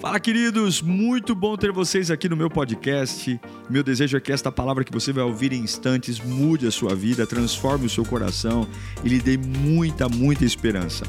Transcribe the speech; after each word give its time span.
Fala, 0.00 0.20
queridos! 0.20 0.80
Muito 0.80 1.34
bom 1.34 1.56
ter 1.56 1.72
vocês 1.72 2.08
aqui 2.08 2.28
no 2.28 2.36
meu 2.36 2.48
podcast. 2.48 3.40
Meu 3.68 3.82
desejo 3.82 4.16
é 4.16 4.20
que 4.20 4.30
esta 4.30 4.52
palavra 4.52 4.84
que 4.84 4.92
você 4.92 5.12
vai 5.12 5.24
ouvir 5.24 5.52
em 5.52 5.60
instantes 5.60 6.20
mude 6.20 6.68
a 6.68 6.70
sua 6.70 6.94
vida, 6.94 7.26
transforme 7.26 7.86
o 7.86 7.90
seu 7.90 8.04
coração 8.04 8.64
e 9.04 9.08
lhe 9.08 9.18
dê 9.18 9.36
muita, 9.36 10.08
muita 10.08 10.44
esperança. 10.44 11.04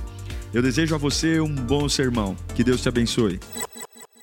Eu 0.52 0.64
desejo 0.64 0.96
a 0.96 0.98
você 0.98 1.40
um 1.40 1.54
bom 1.54 1.88
sermão. 1.88 2.36
Que 2.56 2.64
Deus 2.64 2.82
te 2.82 2.90
abençoe. 2.90 3.40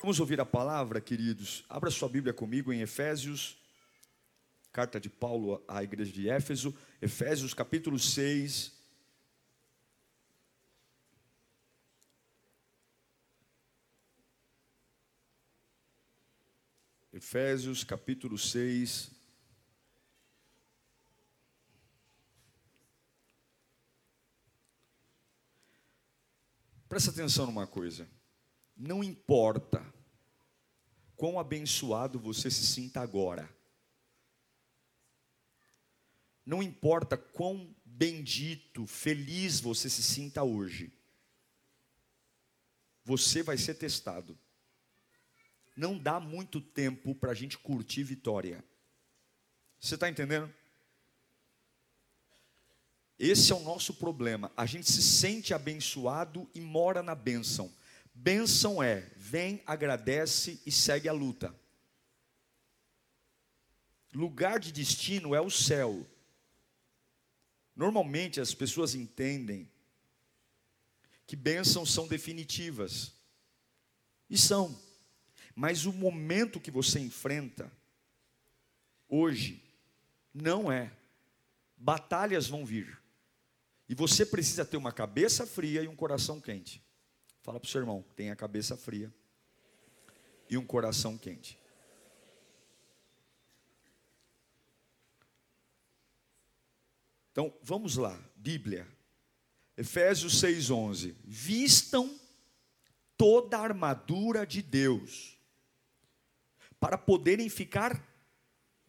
Vamos 0.01 0.19
ouvir 0.19 0.41
a 0.41 0.45
palavra, 0.45 0.99
queridos. 0.99 1.63
Abra 1.69 1.89
sua 1.89 2.09
Bíblia 2.09 2.33
comigo 2.33 2.73
em 2.73 2.81
Efésios, 2.81 3.57
carta 4.73 4.99
de 4.99 5.09
Paulo 5.09 5.63
à 5.65 5.81
igreja 5.81 6.11
de 6.11 6.27
Éfeso, 6.27 6.75
Efésios 7.01 7.53
capítulo 7.53 7.97
6, 7.97 8.73
Efésios 17.17 17.83
capítulo 17.83 18.37
6. 18.37 19.09
Presta 26.87 27.09
atenção 27.09 27.47
numa 27.47 27.65
coisa. 27.65 28.07
Não 28.75 29.03
importa 29.03 29.83
quão 31.15 31.39
abençoado 31.39 32.19
você 32.19 32.51
se 32.51 32.67
sinta 32.67 33.01
agora. 33.01 33.49
Não 36.45 36.61
importa 36.61 37.17
quão 37.17 37.75
bendito, 37.83 38.85
feliz 38.85 39.59
você 39.59 39.89
se 39.89 40.03
sinta 40.03 40.43
hoje. 40.43 40.93
Você 43.03 43.41
vai 43.41 43.57
ser 43.57 43.73
testado 43.73 44.37
não 45.77 45.97
dá 45.97 46.19
muito 46.19 46.59
tempo 46.59 47.13
para 47.13 47.31
a 47.31 47.35
gente 47.35 47.57
curtir 47.57 48.03
vitória. 48.03 48.65
Você 49.79 49.93
está 49.93 50.09
entendendo? 50.09 50.51
Esse 53.19 53.51
é 53.51 53.55
o 53.55 53.61
nosso 53.61 53.93
problema. 53.93 54.51
A 54.57 54.65
gente 54.65 54.91
se 54.91 55.03
sente 55.03 55.53
abençoado 55.53 56.49
e 56.53 56.59
mora 56.59 57.03
na 57.03 57.13
bênção. 57.13 57.71
Bênção 58.13 58.81
é, 58.81 59.01
vem, 59.15 59.61
agradece 59.67 60.59
e 60.65 60.71
segue 60.71 61.07
a 61.07 61.13
luta. 61.13 61.55
Lugar 64.13 64.59
de 64.59 64.71
destino 64.71 65.35
é 65.35 65.41
o 65.41 65.49
céu. 65.49 66.05
Normalmente 67.75 68.41
as 68.41 68.55
pessoas 68.55 68.95
entendem 68.95 69.69
que 71.27 71.35
bênçãos 71.35 71.93
são 71.93 72.07
definitivas. 72.07 73.13
E 74.27 74.37
são. 74.37 74.86
Mas 75.57 75.87
o 75.87 75.91
momento 75.91 76.59
que 76.59 76.69
você 76.69 76.99
enfrenta 76.99 77.71
hoje 79.09 79.63
não 80.31 80.71
é. 80.71 80.95
Batalhas 81.75 82.45
vão 82.45 82.63
vir. 82.63 83.01
E 83.89 83.95
você 83.95 84.23
precisa 84.23 84.63
ter 84.63 84.77
uma 84.77 84.91
cabeça 84.91 85.47
fria 85.47 85.81
e 85.81 85.87
um 85.87 85.95
coração 85.95 86.39
quente. 86.39 86.79
Fala 87.41 87.59
para 87.59 87.65
o 87.65 87.71
seu 87.71 87.81
irmão, 87.81 88.05
tem 88.15 88.29
a 88.29 88.35
cabeça 88.35 88.77
fria 88.77 89.11
e 90.47 90.55
um 90.59 90.63
coração 90.63 91.17
quente. 91.17 91.57
Então, 97.31 97.51
vamos 97.63 97.95
lá, 97.97 98.15
Bíblia. 98.35 98.87
Efésios 99.75 100.39
6:11. 100.39 101.15
Vistam 101.25 102.15
toda 103.17 103.57
a 103.57 103.61
armadura 103.61 104.45
de 104.45 104.61
Deus 104.61 105.36
para 106.79 106.97
poderem 106.97 107.49
ficar, 107.49 108.01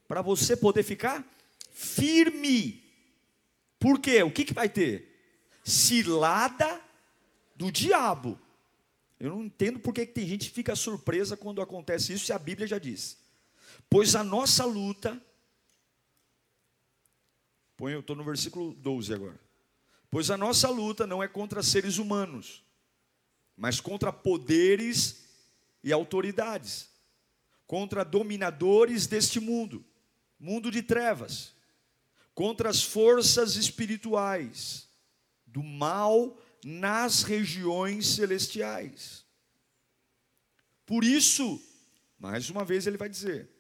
para 0.06 0.22
você 0.22 0.56
poder 0.56 0.82
ficar 0.82 1.24
firme. 1.70 2.82
Por 3.78 4.00
quê? 4.00 4.22
O 4.22 4.30
que, 4.30 4.44
que 4.44 4.54
vai 4.54 4.68
ter? 4.68 5.60
Cilada 5.64 6.80
do 7.54 7.70
diabo. 7.70 8.38
Eu 9.18 9.30
não 9.30 9.44
entendo 9.44 9.78
porque 9.78 10.06
que 10.06 10.12
tem 10.12 10.26
gente 10.26 10.48
que 10.48 10.54
fica 10.54 10.76
surpresa 10.76 11.36
quando 11.36 11.60
acontece 11.60 12.12
isso, 12.12 12.26
se 12.26 12.32
a 12.32 12.38
Bíblia 12.38 12.66
já 12.66 12.78
diz. 12.78 13.18
Pois 13.90 14.14
a 14.14 14.22
nossa 14.22 14.64
luta. 14.64 15.20
Põe, 17.76 17.92
eu 17.92 18.00
estou 18.00 18.16
no 18.16 18.24
versículo 18.24 18.74
12 18.74 19.14
agora. 19.14 19.40
Pois 20.10 20.30
a 20.30 20.36
nossa 20.36 20.68
luta 20.68 21.06
não 21.06 21.22
é 21.22 21.28
contra 21.28 21.62
seres 21.62 21.98
humanos, 21.98 22.64
mas 23.56 23.80
contra 23.80 24.12
poderes 24.12 25.24
e 25.82 25.92
autoridades 25.92 26.88
contra 27.68 28.02
dominadores 28.02 29.06
deste 29.06 29.38
mundo, 29.38 29.84
mundo 30.40 30.70
de 30.70 30.82
trevas, 30.82 31.54
contra 32.34 32.70
as 32.70 32.82
forças 32.82 33.56
espirituais 33.56 34.88
do 35.46 35.62
mal 35.62 36.40
nas 36.64 37.22
regiões 37.22 38.06
celestiais. 38.06 39.22
Por 40.86 41.04
isso, 41.04 41.62
mais 42.18 42.48
uma 42.48 42.64
vez 42.64 42.86
ele 42.86 42.96
vai 42.96 43.08
dizer: 43.08 43.50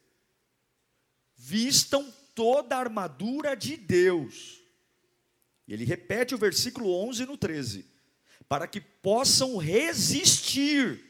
vistam 1.36 2.10
toda 2.34 2.76
a 2.76 2.80
armadura 2.80 3.54
de 3.54 3.76
Deus. 3.76 4.58
Ele 5.68 5.84
repete 5.84 6.34
o 6.34 6.38
versículo 6.38 6.90
11 7.08 7.26
no 7.26 7.36
13: 7.36 7.84
para 8.48 8.66
que 8.66 8.80
possam 8.80 9.58
resistir 9.58 11.07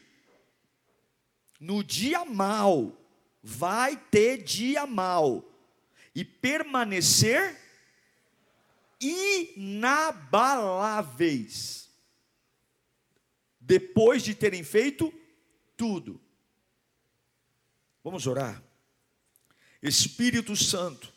no 1.58 1.82
dia 1.82 2.24
mal, 2.24 2.96
vai 3.42 3.96
ter 3.96 4.42
dia 4.42 4.86
mal, 4.86 5.44
e 6.14 6.24
permanecer 6.24 7.58
inabaláveis, 9.00 11.91
depois 13.60 14.22
de 14.22 14.34
terem 14.34 14.64
feito 14.64 15.12
tudo. 15.76 16.18
Vamos 18.02 18.26
orar. 18.26 18.62
Espírito 19.82 20.56
Santo, 20.56 21.12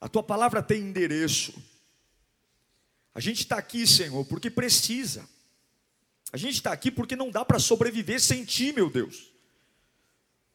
a 0.00 0.08
tua 0.08 0.22
palavra 0.22 0.62
tem 0.62 0.82
endereço. 0.82 1.54
A 3.14 3.20
gente 3.20 3.40
está 3.40 3.58
aqui, 3.58 3.86
Senhor, 3.86 4.24
porque 4.26 4.50
precisa. 4.50 5.28
A 6.32 6.36
gente 6.36 6.54
está 6.54 6.72
aqui 6.72 6.90
porque 6.90 7.16
não 7.16 7.30
dá 7.30 7.44
para 7.44 7.58
sobreviver 7.58 8.20
sem 8.20 8.44
ti, 8.44 8.72
meu 8.72 8.90
Deus. 8.90 9.32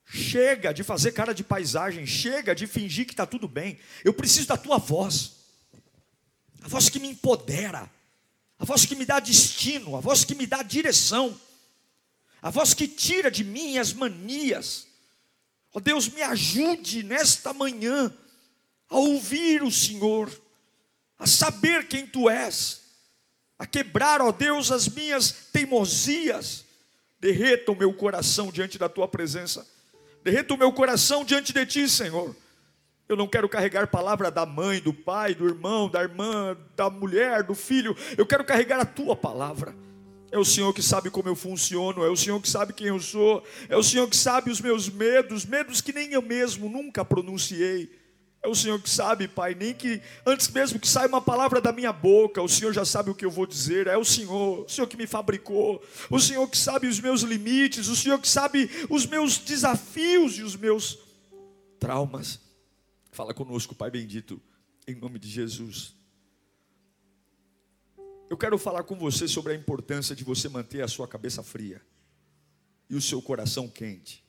Chega 0.05 0.73
de 0.73 0.83
fazer 0.83 1.13
cara 1.13 1.33
de 1.33 1.43
paisagem, 1.43 2.05
chega 2.05 2.53
de 2.53 2.67
fingir 2.67 3.05
que 3.05 3.13
está 3.13 3.25
tudo 3.25 3.47
bem. 3.47 3.79
Eu 4.03 4.13
preciso 4.13 4.47
da 4.47 4.57
tua 4.57 4.77
voz, 4.77 5.33
a 6.61 6.67
voz 6.67 6.89
que 6.89 6.99
me 6.99 7.07
empodera, 7.07 7.89
a 8.59 8.65
voz 8.65 8.85
que 8.85 8.95
me 8.95 9.05
dá 9.05 9.19
destino, 9.19 9.95
a 9.95 9.99
voz 9.99 10.23
que 10.23 10.35
me 10.35 10.45
dá 10.45 10.61
direção, 10.61 11.39
a 12.41 12.49
voz 12.51 12.73
que 12.73 12.87
tira 12.87 13.31
de 13.31 13.43
mim 13.43 13.77
as 13.77 13.93
manias. 13.93 14.87
Ó 15.73 15.79
oh, 15.79 15.81
Deus, 15.81 16.07
me 16.09 16.21
ajude 16.21 17.01
nesta 17.01 17.51
manhã 17.51 18.13
a 18.87 18.97
ouvir 18.97 19.63
o 19.63 19.71
Senhor, 19.71 20.31
a 21.17 21.25
saber 21.25 21.87
quem 21.87 22.05
tu 22.05 22.29
és 22.29 22.82
a 23.57 23.65
quebrar, 23.65 24.21
ó 24.21 24.31
Deus, 24.31 24.71
as 24.71 24.87
minhas 24.87 25.31
teimosias. 25.51 26.65
Derreta 27.19 27.71
o 27.71 27.75
meu 27.75 27.93
coração 27.93 28.51
diante 28.51 28.77
da 28.77 28.89
tua 28.89 29.07
presença. 29.07 29.65
Derreta 30.23 30.53
o 30.53 30.57
meu 30.57 30.71
coração 30.71 31.23
diante 31.23 31.53
de 31.53 31.65
ti, 31.65 31.87
Senhor. 31.87 32.35
Eu 33.07 33.15
não 33.15 33.27
quero 33.27 33.47
carregar 33.49 33.87
palavra 33.87 34.31
da 34.31 34.45
mãe, 34.45 34.79
do 34.79 34.93
pai, 34.93 35.35
do 35.35 35.45
irmão, 35.45 35.89
da 35.89 36.01
irmã, 36.01 36.57
da 36.75 36.89
mulher, 36.89 37.43
do 37.43 37.53
filho. 37.53 37.95
Eu 38.17 38.25
quero 38.25 38.43
carregar 38.43 38.79
a 38.79 38.85
tua 38.85 39.15
palavra. 39.15 39.75
É 40.31 40.37
o 40.37 40.45
Senhor 40.45 40.73
que 40.73 40.81
sabe 40.81 41.11
como 41.11 41.29
eu 41.29 41.35
funciono, 41.35 42.03
é 42.03 42.09
o 42.09 42.17
Senhor 42.17 42.41
que 42.41 42.49
sabe 42.49 42.73
quem 42.73 42.87
eu 42.87 42.99
sou, 42.99 43.43
é 43.69 43.77
o 43.77 43.83
Senhor 43.83 44.09
que 44.09 44.17
sabe 44.17 44.49
os 44.49 44.59
meus 44.59 44.89
medos, 44.89 45.45
medos 45.45 45.79
que 45.79 45.93
nem 45.93 46.11
eu 46.11 46.23
mesmo 46.23 46.67
nunca 46.67 47.05
pronunciei. 47.05 47.91
É 48.43 48.47
o 48.49 48.53
Senhor 48.53 48.77
que 48.81 48.89
sabe, 48.89 49.25
Pai, 49.25 49.55
nem 49.55 49.73
que 49.73 50.01
antes 50.25 50.49
mesmo 50.49 50.77
que 50.77 50.87
saia 50.87 51.07
uma 51.07 51.21
palavra 51.21 51.61
da 51.61 51.71
minha 51.71 51.93
boca, 51.93 52.41
o 52.41 52.49
Senhor 52.49 52.73
já 52.73 52.83
sabe 52.83 53.09
o 53.09 53.15
que 53.15 53.23
eu 53.23 53.31
vou 53.31 53.47
dizer. 53.47 53.87
É 53.87 53.97
o 53.97 54.03
Senhor, 54.03 54.65
o 54.65 54.69
Senhor 54.69 54.85
que 54.85 54.97
me 54.97 55.07
fabricou, 55.07 55.81
o 56.09 56.19
Senhor 56.19 56.45
que 56.49 56.57
sabe 56.57 56.87
os 56.87 56.99
meus 56.99 57.21
limites, 57.21 57.87
o 57.87 57.95
Senhor 57.95 58.19
que 58.19 58.27
sabe 58.27 58.69
os 58.89 59.05
meus 59.05 59.37
desafios 59.37 60.37
e 60.37 60.43
os 60.43 60.57
meus 60.57 60.99
traumas. 61.79 62.41
Fala 63.13 63.33
conosco, 63.33 63.73
Pai 63.73 63.89
bendito, 63.89 64.41
em 64.85 64.95
nome 64.95 65.19
de 65.19 65.29
Jesus. 65.29 65.95
Eu 68.29 68.35
quero 68.35 68.57
falar 68.57 68.83
com 68.83 68.97
você 68.97 69.25
sobre 69.25 69.53
a 69.53 69.55
importância 69.55 70.13
de 70.13 70.25
você 70.25 70.49
manter 70.49 70.81
a 70.81 70.87
sua 70.89 71.07
cabeça 71.07 71.41
fria 71.41 71.81
e 72.89 72.95
o 72.95 73.01
seu 73.01 73.21
coração 73.21 73.69
quente. 73.69 74.21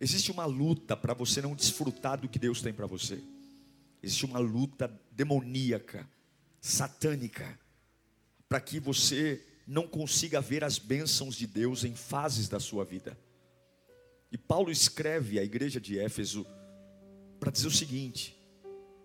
Existe 0.00 0.30
uma 0.30 0.44
luta 0.44 0.96
para 0.96 1.14
você 1.14 1.40
não 1.40 1.54
desfrutar 1.54 2.20
do 2.20 2.28
que 2.28 2.38
Deus 2.38 2.60
tem 2.60 2.72
para 2.72 2.86
você. 2.86 3.22
Existe 4.02 4.26
uma 4.26 4.38
luta 4.38 4.88
demoníaca, 5.12 6.08
satânica, 6.60 7.58
para 8.48 8.60
que 8.60 8.78
você 8.78 9.42
não 9.66 9.86
consiga 9.86 10.40
ver 10.40 10.62
as 10.62 10.78
bênçãos 10.78 11.36
de 11.36 11.46
Deus 11.46 11.84
em 11.84 11.94
fases 11.94 12.48
da 12.48 12.60
sua 12.60 12.84
vida. 12.84 13.18
E 14.30 14.36
Paulo 14.36 14.70
escreve 14.70 15.38
à 15.38 15.44
igreja 15.44 15.80
de 15.80 15.98
Éfeso 15.98 16.46
para 17.38 17.50
dizer 17.50 17.68
o 17.68 17.70
seguinte: 17.70 18.36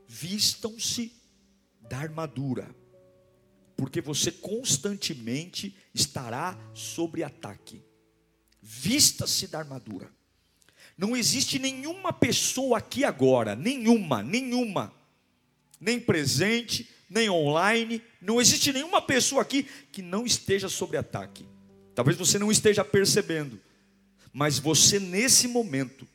vistam-se 0.07 1.13
da 1.81 1.99
armadura, 1.99 2.73
porque 3.77 4.01
você 4.01 4.31
constantemente 4.31 5.75
estará 5.93 6.57
sob 6.73 7.23
ataque. 7.23 7.83
Vista-se 8.61 9.47
da 9.47 9.59
armadura. 9.59 10.18
Não 10.99 11.15
existe 11.15 11.57
nenhuma 11.57 12.11
pessoa 12.11 12.77
aqui 12.77 13.05
agora, 13.05 13.55
nenhuma, 13.55 14.21
nenhuma, 14.21 14.93
nem 15.79 15.97
presente, 15.97 16.89
nem 17.09 17.29
online, 17.29 18.03
não 18.21 18.41
existe 18.41 18.73
nenhuma 18.73 19.01
pessoa 19.01 19.41
aqui 19.41 19.63
que 19.93 20.01
não 20.01 20.25
esteja 20.25 20.67
sob 20.67 20.97
ataque. 20.97 21.47
Talvez 21.95 22.17
você 22.17 22.37
não 22.37 22.51
esteja 22.51 22.83
percebendo, 22.83 23.57
mas 24.33 24.59
você 24.59 24.99
nesse 24.99 25.47
momento 25.47 26.05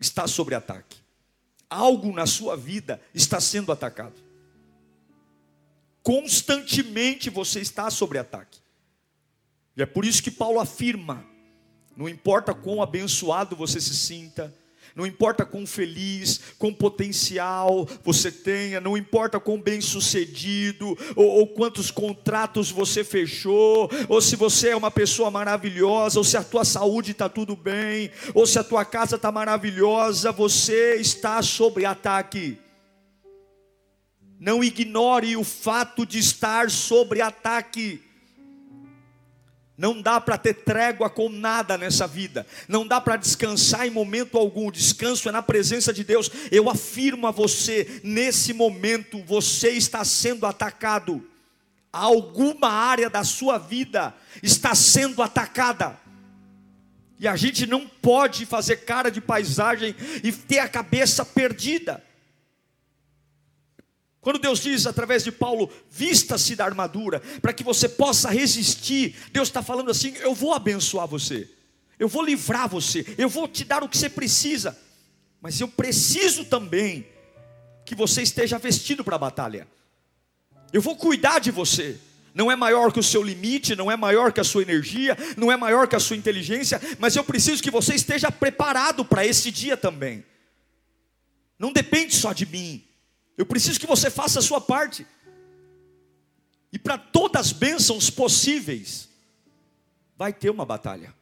está 0.00 0.26
sob 0.26 0.54
ataque. 0.54 0.96
Algo 1.68 2.10
na 2.10 2.24
sua 2.24 2.56
vida 2.56 2.98
está 3.14 3.42
sendo 3.42 3.70
atacado. 3.70 4.22
Constantemente 6.02 7.28
você 7.28 7.60
está 7.60 7.90
sob 7.90 8.16
ataque. 8.16 8.58
E 9.76 9.82
é 9.82 9.86
por 9.86 10.06
isso 10.06 10.22
que 10.22 10.30
Paulo 10.30 10.60
afirma 10.60 11.29
não 11.96 12.08
importa 12.08 12.54
quão 12.54 12.82
abençoado 12.82 13.54
você 13.56 13.80
se 13.80 13.94
sinta, 13.94 14.54
não 14.94 15.06
importa 15.06 15.44
quão 15.44 15.66
feliz, 15.66 16.40
quão 16.58 16.72
potencial 16.74 17.88
você 18.02 18.30
tenha, 18.30 18.80
não 18.80 18.96
importa 18.96 19.38
quão 19.38 19.60
bem 19.60 19.80
sucedido, 19.80 20.96
ou, 21.14 21.26
ou, 21.26 21.46
quantos 21.46 21.90
contratos 21.90 22.70
você 22.70 23.04
fechou, 23.04 23.88
ou 24.08 24.20
se 24.20 24.34
você 24.36 24.70
é 24.70 24.76
uma 24.76 24.90
pessoa 24.90 25.30
maravilhosa, 25.30 26.18
ou 26.18 26.24
se 26.24 26.36
a 26.36 26.42
tua 26.42 26.64
saúde 26.64 27.12
está 27.12 27.28
tudo 27.28 27.54
bem, 27.54 28.10
ou 28.34 28.46
se 28.46 28.58
a 28.58 28.64
tua 28.64 28.84
casa 28.84 29.16
está 29.16 29.30
maravilhosa, 29.30 30.32
você 30.32 30.96
está 30.96 31.40
sob 31.42 31.84
ataque. 31.84 32.58
Não 34.38 34.64
ignore 34.64 35.36
o 35.36 35.44
fato 35.44 36.06
de 36.06 36.18
estar 36.18 36.70
sob 36.70 37.20
ataque. 37.20 38.02
Não 39.80 40.02
dá 40.02 40.20
para 40.20 40.36
ter 40.36 40.52
trégua 40.52 41.08
com 41.08 41.30
nada 41.30 41.78
nessa 41.78 42.06
vida. 42.06 42.46
Não 42.68 42.86
dá 42.86 43.00
para 43.00 43.16
descansar 43.16 43.86
em 43.86 43.90
momento 43.90 44.36
algum. 44.36 44.66
O 44.66 44.70
descanso 44.70 45.26
é 45.26 45.32
na 45.32 45.40
presença 45.40 45.90
de 45.90 46.04
Deus. 46.04 46.30
Eu 46.52 46.68
afirmo 46.68 47.26
a 47.26 47.30
você, 47.30 47.98
nesse 48.04 48.52
momento 48.52 49.24
você 49.24 49.70
está 49.70 50.04
sendo 50.04 50.44
atacado. 50.44 51.26
Alguma 51.90 52.68
área 52.68 53.08
da 53.08 53.24
sua 53.24 53.56
vida 53.56 54.14
está 54.42 54.74
sendo 54.74 55.22
atacada. 55.22 55.98
E 57.18 57.26
a 57.26 57.34
gente 57.34 57.66
não 57.66 57.86
pode 57.86 58.44
fazer 58.44 58.84
cara 58.84 59.10
de 59.10 59.22
paisagem 59.22 59.96
e 60.22 60.30
ter 60.30 60.58
a 60.58 60.68
cabeça 60.68 61.24
perdida. 61.24 62.04
Quando 64.20 64.38
Deus 64.38 64.60
diz 64.60 64.86
através 64.86 65.24
de 65.24 65.32
Paulo, 65.32 65.70
vista-se 65.90 66.54
da 66.54 66.64
armadura, 66.64 67.20
para 67.40 67.52
que 67.52 67.64
você 67.64 67.88
possa 67.88 68.28
resistir, 68.28 69.16
Deus 69.32 69.48
está 69.48 69.62
falando 69.62 69.90
assim: 69.90 70.14
eu 70.16 70.34
vou 70.34 70.52
abençoar 70.52 71.06
você, 71.06 71.48
eu 71.98 72.06
vou 72.06 72.22
livrar 72.22 72.68
você, 72.68 73.04
eu 73.16 73.28
vou 73.28 73.48
te 73.48 73.64
dar 73.64 73.82
o 73.82 73.88
que 73.88 73.96
você 73.96 74.10
precisa, 74.10 74.78
mas 75.40 75.58
eu 75.58 75.68
preciso 75.68 76.44
também 76.44 77.06
que 77.84 77.94
você 77.94 78.20
esteja 78.22 78.58
vestido 78.58 79.02
para 79.02 79.16
a 79.16 79.18
batalha, 79.18 79.66
eu 80.72 80.82
vou 80.82 80.96
cuidar 80.96 81.38
de 81.38 81.50
você. 81.50 81.98
Não 82.32 82.48
é 82.48 82.54
maior 82.54 82.92
que 82.92 83.00
o 83.00 83.02
seu 83.02 83.24
limite, 83.24 83.74
não 83.74 83.90
é 83.90 83.96
maior 83.96 84.32
que 84.32 84.38
a 84.38 84.44
sua 84.44 84.62
energia, 84.62 85.18
não 85.36 85.50
é 85.50 85.56
maior 85.56 85.88
que 85.88 85.96
a 85.96 86.00
sua 86.00 86.14
inteligência, 86.14 86.80
mas 86.96 87.16
eu 87.16 87.24
preciso 87.24 87.60
que 87.60 87.72
você 87.72 87.94
esteja 87.96 88.30
preparado 88.30 89.04
para 89.04 89.26
esse 89.26 89.50
dia 89.50 89.76
também. 89.76 90.24
Não 91.58 91.72
depende 91.72 92.14
só 92.14 92.32
de 92.32 92.46
mim, 92.46 92.84
eu 93.36 93.46
preciso 93.46 93.80
que 93.80 93.86
você 93.86 94.10
faça 94.10 94.38
a 94.38 94.42
sua 94.42 94.60
parte. 94.60 95.06
E 96.72 96.78
para 96.78 96.96
todas 96.96 97.46
as 97.46 97.52
bênçãos 97.52 98.10
possíveis, 98.10 99.08
vai 100.16 100.32
ter 100.32 100.50
uma 100.50 100.64
batalha. 100.64 101.14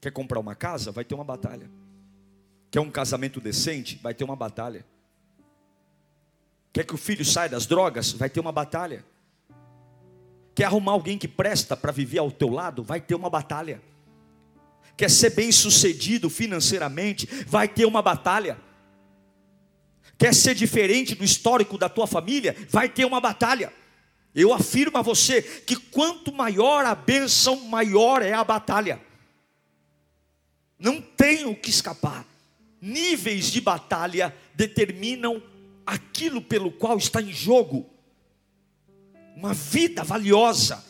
Quer 0.00 0.12
comprar 0.12 0.38
uma 0.38 0.54
casa? 0.54 0.92
Vai 0.92 1.04
ter 1.04 1.14
uma 1.14 1.24
batalha. 1.24 1.68
Quer 2.70 2.80
um 2.80 2.90
casamento 2.90 3.40
decente? 3.40 3.98
Vai 4.02 4.14
ter 4.14 4.24
uma 4.24 4.36
batalha. 4.36 4.84
Quer 6.72 6.84
que 6.84 6.94
o 6.94 6.98
filho 6.98 7.24
saia 7.24 7.48
das 7.48 7.66
drogas? 7.66 8.12
Vai 8.12 8.30
ter 8.30 8.40
uma 8.40 8.52
batalha. 8.52 9.04
Quer 10.54 10.64
arrumar 10.64 10.92
alguém 10.92 11.16
que 11.16 11.26
presta 11.26 11.76
para 11.76 11.90
viver 11.90 12.18
ao 12.18 12.30
teu 12.30 12.50
lado? 12.50 12.82
Vai 12.82 13.00
ter 13.00 13.14
uma 13.14 13.30
batalha. 13.30 13.80
Quer 14.96 15.10
ser 15.10 15.30
bem 15.30 15.50
sucedido 15.50 16.28
financeiramente? 16.28 17.26
Vai 17.46 17.68
ter 17.68 17.86
uma 17.86 18.02
batalha. 18.02 18.58
Quer 20.18 20.34
ser 20.34 20.56
diferente 20.56 21.14
do 21.14 21.24
histórico 21.24 21.78
da 21.78 21.88
tua 21.88 22.06
família? 22.06 22.56
Vai 22.68 22.88
ter 22.88 23.04
uma 23.04 23.20
batalha. 23.20 23.72
Eu 24.34 24.52
afirmo 24.52 24.98
a 24.98 25.02
você 25.02 25.40
que 25.40 25.76
quanto 25.76 26.32
maior 26.32 26.84
a 26.84 26.94
bênção, 26.94 27.60
maior 27.66 28.20
é 28.20 28.32
a 28.32 28.42
batalha. 28.42 29.00
Não 30.76 31.00
tem 31.00 31.46
o 31.46 31.54
que 31.54 31.70
escapar. 31.70 32.26
Níveis 32.80 33.50
de 33.50 33.60
batalha 33.60 34.34
determinam 34.54 35.42
aquilo 35.86 36.42
pelo 36.42 36.70
qual 36.70 36.98
está 36.98 37.22
em 37.22 37.32
jogo. 37.32 37.88
Uma 39.36 39.54
vida 39.54 40.02
valiosa, 40.02 40.84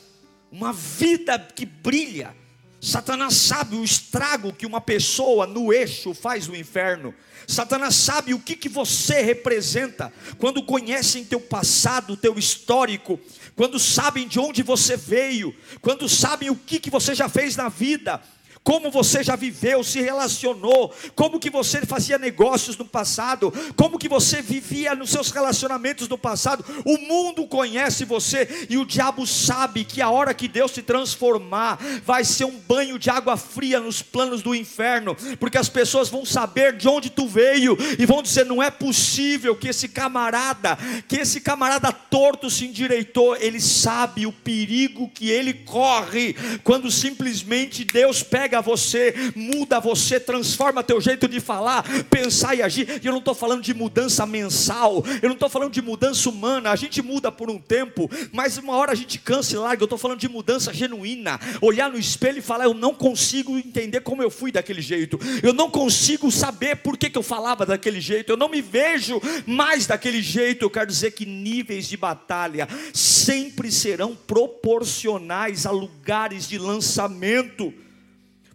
uma 0.51 0.73
vida 0.73 1.39
que 1.39 1.67
brilha. 1.67 2.35
Satanás 2.81 3.35
sabe 3.35 3.77
o 3.77 3.85
estrago 3.85 4.53
que 4.53 4.67
uma 4.67 4.81
pessoa 4.81 5.47
no 5.47 5.73
eixo 5.73 6.15
faz 6.15 6.47
no 6.47 6.57
inferno. 6.57 7.15
Satanás 7.47 7.95
sabe 7.95 8.35
o 8.35 8.39
que, 8.39 8.55
que 8.55 8.69
você 8.69 9.23
representa 9.23 10.13
quando 10.37 10.63
conhecem 10.63 11.25
teu 11.25 11.41
passado, 11.41 12.17
teu 12.17 12.39
histórico, 12.39 13.19
quando 13.57 13.79
sabem 13.79 14.29
de 14.29 14.39
onde 14.39 14.63
você 14.63 14.97
veio, 14.97 15.55
quando 15.81 16.09
sabem 16.09 16.51
o 16.51 16.57
que, 16.57 16.79
que 16.79 16.91
você 16.91 17.15
já 17.15 17.29
fez 17.29 17.57
na 17.57 17.69
vida 17.69 18.23
como 18.69 18.91
você 18.91 19.23
já 19.23 19.35
viveu, 19.35 19.83
se 19.83 19.99
relacionou, 20.03 20.95
como 21.15 21.41
que 21.41 21.49
você 21.49 21.87
fazia 21.87 22.19
negócios 22.19 22.77
no 22.77 22.85
passado, 22.85 23.51
como 23.75 23.99
que 23.99 24.11
você 24.11 24.43
vivia 24.43 24.95
nos 24.95 25.09
seus 25.09 25.31
relacionamentos 25.31 26.07
no 26.07 26.19
passado. 26.19 26.63
O 26.85 26.99
mundo 26.99 27.47
conhece 27.47 28.05
você 28.05 28.67
e 28.69 28.77
o 28.77 28.85
diabo 28.85 29.27
sabe 29.27 29.87
que 29.87 30.03
a 30.03 30.11
hora 30.11 30.35
que 30.35 30.47
Deus 30.47 30.73
se 30.73 30.83
transformar 30.83 31.79
vai 32.05 32.27
ser 32.27 32.45
um 32.45 32.59
banho 32.59 32.99
de 32.99 33.09
água 33.09 33.39
fria 33.39 33.81
nos 33.81 34.03
planos 34.03 34.43
do 34.43 34.55
inferno, 34.55 35.17
porque 35.41 35.57
as 35.57 35.71
pessoas 35.71 36.11
vão 36.11 36.27
saber 36.27 36.77
de 36.77 36.87
onde 36.89 37.09
tu 37.09 37.27
veio 37.27 37.75
e 37.99 38.05
vão 38.05 38.23
dizer: 38.23 38.45
não 38.45 38.63
é 38.63 38.71
possível 38.71 39.57
que 39.57 39.69
esse 39.69 39.89
camarada, 39.89 40.77
que 41.09 41.17
esse 41.17 41.41
camarada 41.41 41.91
torto 41.91 42.51
se 42.51 42.67
endireitou, 42.67 43.35
ele 43.37 43.63
sabe 43.63 44.27
o 44.27 44.33
perigo 44.33 45.09
que 45.09 45.31
ele 45.31 45.55
corre 45.55 46.37
quando 46.63 46.91
simplesmente 46.91 47.83
Deus 47.83 48.23
pega 48.23 48.58
pega 48.59 48.63
você, 48.63 49.15
muda 49.35 49.81
você, 49.81 50.19
transforma 50.19 50.83
teu 50.83 51.01
jeito 51.01 51.29
de 51.29 51.41
falar, 51.41 51.85
pensar 52.11 52.55
e 52.55 52.63
agir. 52.63 53.01
E 53.03 53.07
eu 53.07 53.13
não 53.13 53.19
estou 53.19 53.35
falando 53.35 53.63
de 53.63 53.73
mudança 53.73 54.27
mensal, 54.27 55.05
eu 55.23 55.29
não 55.29 55.35
estou 55.35 55.49
falando 55.49 55.73
de 55.73 55.83
mudança 55.83 56.29
humana. 56.29 56.71
A 56.71 56.77
gente 56.77 57.01
muda 57.03 57.31
por 57.31 57.51
um 57.51 57.59
tempo, 57.59 58.11
mas 58.33 58.59
uma 58.59 58.75
hora 58.75 58.93
a 58.93 58.95
gente 58.95 59.19
cansa 59.19 59.55
e 59.55 59.59
larga. 59.59 59.83
Eu 59.83 59.87
estou 59.87 59.99
falando 59.99 60.19
de 60.19 60.29
mudança 60.29 60.73
genuína. 60.73 61.41
Olhar 61.61 61.91
no 61.91 61.99
espelho 61.99 62.39
e 62.39 62.43
falar: 62.43 62.65
Eu 62.65 62.75
não 62.75 62.95
consigo 62.95 63.57
entender 63.57 64.01
como 64.01 64.23
eu 64.23 64.31
fui 64.31 64.51
daquele 64.51 64.83
jeito, 64.83 65.19
eu 65.43 65.53
não 65.53 65.71
consigo 65.71 66.31
saber 66.31 66.77
por 66.77 66.97
que, 66.97 67.11
que 67.11 67.19
eu 67.19 67.23
falava 67.23 67.65
daquele 67.65 68.01
jeito, 68.01 68.33
eu 68.33 68.37
não 68.37 68.49
me 68.49 68.61
vejo 68.61 69.21
mais 69.47 69.87
daquele 69.87 70.23
jeito. 70.23 70.65
Eu 70.65 70.71
quero 70.71 70.87
dizer 70.87 71.13
que 71.13 71.25
níveis 71.25 71.89
de 71.89 71.97
batalha 71.97 72.69
sempre 72.93 73.71
serão 73.71 74.15
proporcionais 74.15 75.67
a 75.67 75.71
lugares 75.71 76.49
de 76.49 76.59
lançamento 76.59 77.73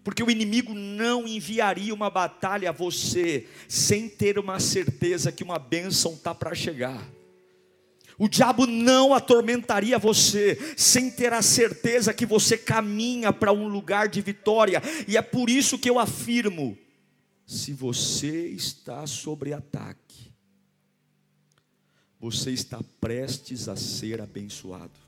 porque 0.03 0.21
o 0.21 0.29
inimigo 0.29 0.73
não 0.73 1.27
enviaria 1.27 1.93
uma 1.93 2.09
batalha 2.09 2.69
a 2.69 2.73
você 2.73 3.47
sem 3.67 4.09
ter 4.09 4.37
uma 4.37 4.59
certeza 4.59 5.31
que 5.31 5.43
uma 5.43 5.57
bênção 5.57 6.13
está 6.13 6.35
para 6.35 6.53
chegar. 6.53 7.09
O 8.17 8.27
diabo 8.27 8.67
não 8.67 9.13
atormentaria 9.13 9.97
você 9.97 10.75
sem 10.77 11.09
ter 11.09 11.33
a 11.33 11.41
certeza 11.41 12.13
que 12.13 12.25
você 12.25 12.57
caminha 12.57 13.33
para 13.33 13.51
um 13.51 13.67
lugar 13.67 14.07
de 14.07 14.21
vitória, 14.21 14.81
e 15.07 15.17
é 15.17 15.21
por 15.21 15.49
isso 15.49 15.79
que 15.79 15.89
eu 15.89 15.97
afirmo: 15.97 16.77
se 17.45 17.73
você 17.73 18.47
está 18.49 19.07
sobre 19.07 19.51
ataque, 19.53 20.31
você 22.19 22.51
está 22.51 22.79
prestes 23.01 23.67
a 23.67 23.75
ser 23.75 24.21
abençoado. 24.21 24.99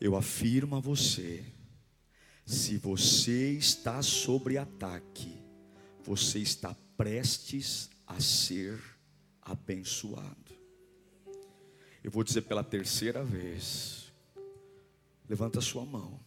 Eu 0.00 0.14
afirmo 0.14 0.76
a 0.76 0.80
você, 0.80 1.44
se 2.44 2.76
você 2.76 3.52
está 3.52 4.02
sobre 4.02 4.58
ataque, 4.58 5.42
você 6.04 6.38
está 6.38 6.76
prestes 6.96 7.90
a 8.06 8.20
ser 8.20 8.80
abençoado. 9.40 10.52
Eu 12.02 12.10
vou 12.10 12.24
dizer 12.24 12.42
pela 12.42 12.64
terceira 12.64 13.22
vez: 13.24 14.12
Levanta 15.28 15.60
sua 15.60 15.84
mão. 15.84 16.20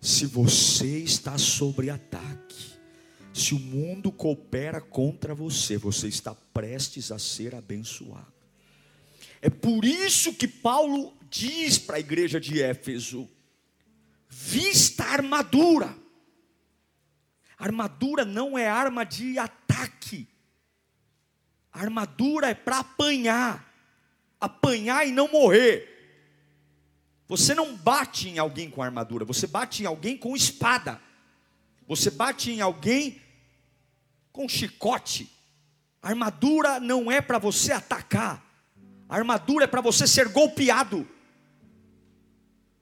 Se 0.00 0.26
você 0.26 0.98
está 0.98 1.38
sobre 1.38 1.90
ataque, 1.90 2.72
se 3.32 3.54
o 3.54 3.58
mundo 3.58 4.10
coopera 4.10 4.80
contra 4.80 5.34
você, 5.34 5.76
você 5.76 6.08
está 6.08 6.34
prestes 6.34 7.12
a 7.12 7.18
ser 7.18 7.54
abençoado. 7.54 8.32
É 9.40 9.50
por 9.50 9.84
isso 9.84 10.34
que 10.34 10.48
Paulo 10.48 11.16
diz 11.30 11.78
para 11.78 11.96
a 11.96 12.00
igreja 12.00 12.40
de 12.40 12.60
Éfeso: 12.60 13.28
vista 14.28 15.04
a 15.04 15.12
armadura. 15.12 15.94
armadura 17.58 18.24
não 18.24 18.58
é 18.58 18.68
arma 18.68 19.04
de 19.04 19.38
ataque. 19.38 20.28
A 21.72 21.80
armadura 21.80 22.48
é 22.48 22.54
para 22.54 22.78
apanhar, 22.78 23.72
apanhar 24.40 25.06
e 25.06 25.12
não 25.12 25.28
morrer. 25.28 25.94
Você 27.28 27.54
não 27.54 27.76
bate 27.76 28.28
em 28.28 28.38
alguém 28.38 28.70
com 28.70 28.82
armadura, 28.82 29.24
você 29.24 29.46
bate 29.46 29.82
em 29.82 29.86
alguém 29.86 30.16
com 30.16 30.36
espada. 30.36 31.00
Você 31.86 32.10
bate 32.10 32.50
em 32.50 32.60
alguém 32.60 33.20
com 34.32 34.48
chicote. 34.48 35.30
A 36.02 36.08
armadura 36.08 36.80
não 36.80 37.10
é 37.10 37.20
para 37.20 37.38
você 37.38 37.72
atacar. 37.72 38.44
A 39.08 39.16
armadura 39.16 39.64
é 39.64 39.68
para 39.68 39.80
você 39.80 40.06
ser 40.06 40.28
golpeado. 40.28 41.08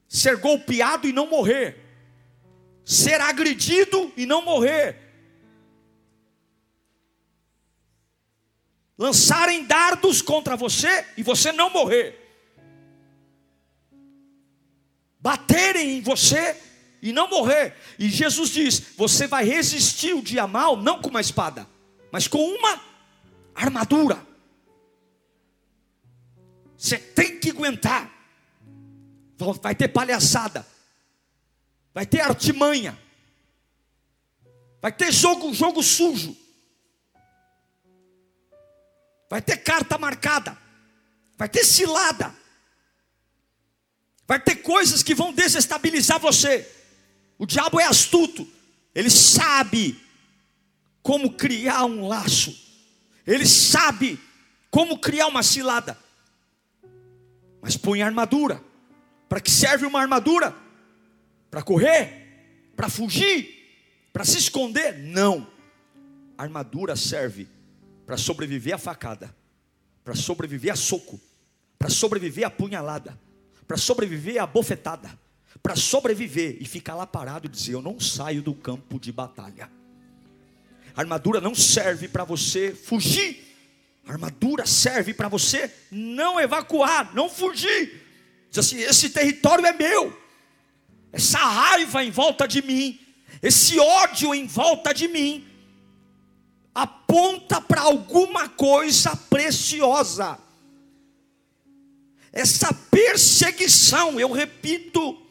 Ser 0.07 0.37
golpeado 0.37 1.07
e 1.07 1.13
não 1.13 1.27
morrer. 1.27 1.77
Ser 2.83 3.19
agredido 3.19 4.11
e 4.15 4.25
não 4.25 4.41
morrer. 4.41 5.05
Lançarem 8.97 9.65
dardos 9.65 10.21
contra 10.21 10.55
você 10.55 11.05
e 11.17 11.23
você 11.23 11.51
não 11.51 11.69
morrer. 11.69 12.21
Baterem 15.19 15.97
em 15.97 16.01
você 16.01 16.55
e 17.01 17.11
não 17.11 17.29
morrer. 17.29 17.75
E 17.99 18.09
Jesus 18.09 18.49
diz: 18.49 18.79
você 18.95 19.27
vai 19.27 19.43
resistir 19.43 20.13
o 20.13 20.21
dia 20.21 20.47
mal, 20.47 20.77
não 20.77 21.01
com 21.01 21.09
uma 21.09 21.21
espada, 21.21 21.67
mas 22.11 22.27
com 22.27 22.37
uma 22.37 22.81
armadura. 23.53 24.25
Você 26.77 26.97
tem 26.97 27.39
que 27.39 27.49
aguentar. 27.49 28.14
Vai 29.61 29.75
ter 29.75 29.89
palhaçada. 29.89 30.65
Vai 31.93 32.05
ter 32.05 32.21
artimanha. 32.21 32.97
Vai 34.81 34.91
ter 34.91 35.11
jogo, 35.11 35.53
jogo 35.53 35.81
sujo. 35.81 36.35
Vai 39.29 39.41
ter 39.41 39.57
carta 39.57 39.97
marcada. 39.97 40.57
Vai 41.37 41.49
ter 41.49 41.63
cilada. 41.65 42.33
Vai 44.27 44.39
ter 44.39 44.57
coisas 44.57 45.03
que 45.03 45.13
vão 45.13 45.33
desestabilizar 45.33 46.19
você. 46.19 46.69
O 47.37 47.45
diabo 47.45 47.79
é 47.79 47.85
astuto. 47.85 48.47
Ele 48.93 49.09
sabe 49.09 50.01
como 51.01 51.33
criar 51.33 51.85
um 51.85 52.07
laço. 52.07 52.55
Ele 53.27 53.45
sabe 53.45 54.19
como 54.69 54.99
criar 54.99 55.27
uma 55.27 55.43
cilada. 55.43 55.97
Mas 57.61 57.75
põe 57.75 58.01
armadura. 58.01 58.63
Para 59.27 59.39
que 59.39 59.51
serve 59.51 59.85
uma 59.85 60.01
armadura? 60.01 60.55
Para 61.49 61.61
correr? 61.61 62.71
Para 62.75 62.89
fugir? 62.89 64.09
Para 64.11 64.23
se 64.23 64.37
esconder? 64.37 64.97
Não. 64.97 65.47
A 66.37 66.43
armadura 66.43 66.95
serve 66.95 67.47
para 68.05 68.17
sobreviver 68.17 68.75
à 68.75 68.77
facada, 68.77 69.35
para 70.03 70.15
sobreviver 70.15 70.71
a 70.71 70.75
soco, 70.75 71.19
para 71.79 71.89
sobreviver 71.89 72.45
à 72.45 72.49
punhalada, 72.49 73.19
para 73.67 73.77
sobreviver 73.77 74.41
à 74.41 74.45
bofetada, 74.45 75.17
para 75.63 75.75
sobreviver 75.75 76.57
e 76.59 76.65
ficar 76.65 76.95
lá 76.95 77.07
parado 77.07 77.47
e 77.47 77.49
dizer: 77.49 77.73
Eu 77.73 77.81
não 77.81 77.99
saio 77.99 78.41
do 78.41 78.53
campo 78.53 78.99
de 78.99 79.11
batalha. 79.11 79.69
A 80.95 81.01
armadura 81.01 81.41
não 81.41 81.55
serve 81.55 82.07
para 82.07 82.23
você 82.23 82.73
fugir, 82.73 83.43
a 84.07 84.13
armadura 84.13 84.65
serve 84.65 85.13
para 85.13 85.27
você 85.27 85.73
não 85.91 86.39
evacuar, 86.39 87.13
não 87.13 87.29
fugir. 87.29 88.04
Diz 88.49 88.59
assim: 88.59 88.79
esse 88.79 89.09
território 89.09 89.65
é 89.65 89.73
meu, 89.73 90.17
essa 91.11 91.39
raiva 91.39 92.03
em 92.03 92.11
volta 92.11 92.47
de 92.47 92.61
mim, 92.61 92.99
esse 93.41 93.79
ódio 93.79 94.33
em 94.33 94.47
volta 94.47 94.93
de 94.93 95.07
mim, 95.07 95.47
aponta 96.73 97.61
para 97.61 97.81
alguma 97.81 98.49
coisa 98.49 99.15
preciosa. 99.15 100.37
Essa 102.33 102.73
perseguição, 102.73 104.19
eu 104.19 104.29
repito, 104.29 105.25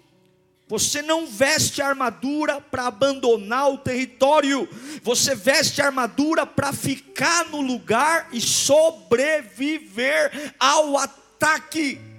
você 0.67 1.03
não 1.03 1.27
veste 1.27 1.83
armadura 1.83 2.63
para 2.63 2.87
abandonar 2.87 3.71
o 3.71 3.77
território, 3.77 4.67
você 5.03 5.35
veste 5.35 5.83
armadura 5.83 6.47
para 6.47 6.73
ficar 6.73 7.51
no 7.51 7.61
lugar 7.61 8.29
e 8.33 8.41
sobreviver 8.41 10.55
ao 10.59 10.97
ataque. 10.97 12.14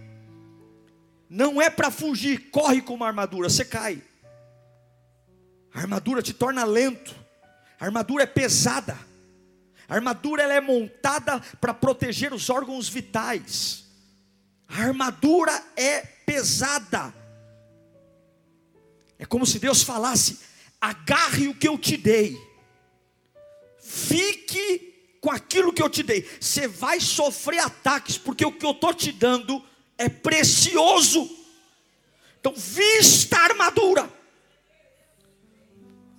Não 1.36 1.62
é 1.62 1.70
para 1.70 1.92
fugir, 1.92 2.50
corre 2.50 2.82
com 2.82 2.94
uma 2.94 3.08
armadura, 3.08 3.50
você 3.50 3.66
cai. 3.66 4.02
A 5.74 5.82
armadura 5.82 6.22
te 6.22 6.32
torna 6.34 6.64
lento, 6.64 7.14
a 7.78 7.84
armadura 7.84 8.24
é 8.24 8.26
pesada, 8.26 8.98
a 9.86 9.96
armadura 9.96 10.44
ela 10.44 10.54
é 10.54 10.62
montada 10.62 11.42
para 11.60 11.74
proteger 11.74 12.34
os 12.34 12.50
órgãos 12.50 12.88
vitais, 12.88 13.84
a 14.66 14.84
armadura 14.84 15.52
é 15.76 16.00
pesada. 16.00 17.14
É 19.20 19.26
como 19.26 19.46
se 19.46 19.60
Deus 19.60 19.84
falasse: 19.84 20.40
agarre 20.80 21.50
o 21.50 21.54
que 21.54 21.68
eu 21.68 21.78
te 21.78 21.98
dei, 21.98 22.38
fique 23.78 25.18
com 25.20 25.32
aquilo 25.32 25.74
que 25.74 25.84
eu 25.84 25.90
te 25.90 26.02
dei. 26.02 26.26
Você 26.40 26.66
vai 26.66 27.02
sofrer 27.02 27.60
ataques, 27.60 28.18
porque 28.18 28.46
o 28.46 28.54
que 28.54 28.66
eu 28.66 28.72
estou 28.72 28.94
te 28.94 29.12
dando 29.12 29.62
é 29.98 30.10
precioso. 30.10 31.30
Então, 32.40 32.54
vista 32.56 33.38
a 33.38 33.44
armadura. 33.44 34.14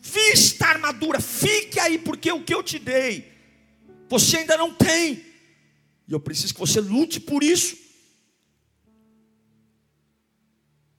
Vista 0.01 0.67
a 0.67 0.71
armadura, 0.71 1.21
fique 1.21 1.79
aí, 1.81 1.99
porque 1.99 2.31
o 2.31 2.43
que 2.43 2.55
eu 2.55 2.63
te 2.63 2.79
dei, 2.79 3.33
você 4.09 4.39
ainda 4.39 4.57
não 4.57 4.73
tem, 4.73 5.25
e 6.07 6.13
eu 6.13 6.21
preciso 6.21 6.55
que 6.55 6.61
você 6.61 6.81
lute 6.81 7.19
por 7.19 7.43
isso. 7.43 7.77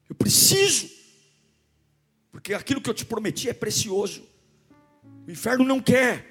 Eu 0.09 0.15
preciso 0.15 0.97
porque 2.47 2.53
aquilo 2.53 2.79
que 2.79 2.89
eu 2.89 2.93
te 2.93 3.03
prometi 3.03 3.49
é 3.49 3.53
precioso. 3.53 4.23
O 5.27 5.31
inferno 5.31 5.65
não 5.65 5.81
quer, 5.81 6.23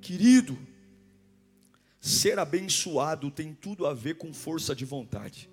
querido. 0.00 0.58
Ser 2.06 2.38
abençoado 2.38 3.32
tem 3.32 3.52
tudo 3.52 3.84
a 3.84 3.92
ver 3.92 4.14
com 4.14 4.32
força 4.32 4.76
de 4.76 4.84
vontade. 4.84 5.50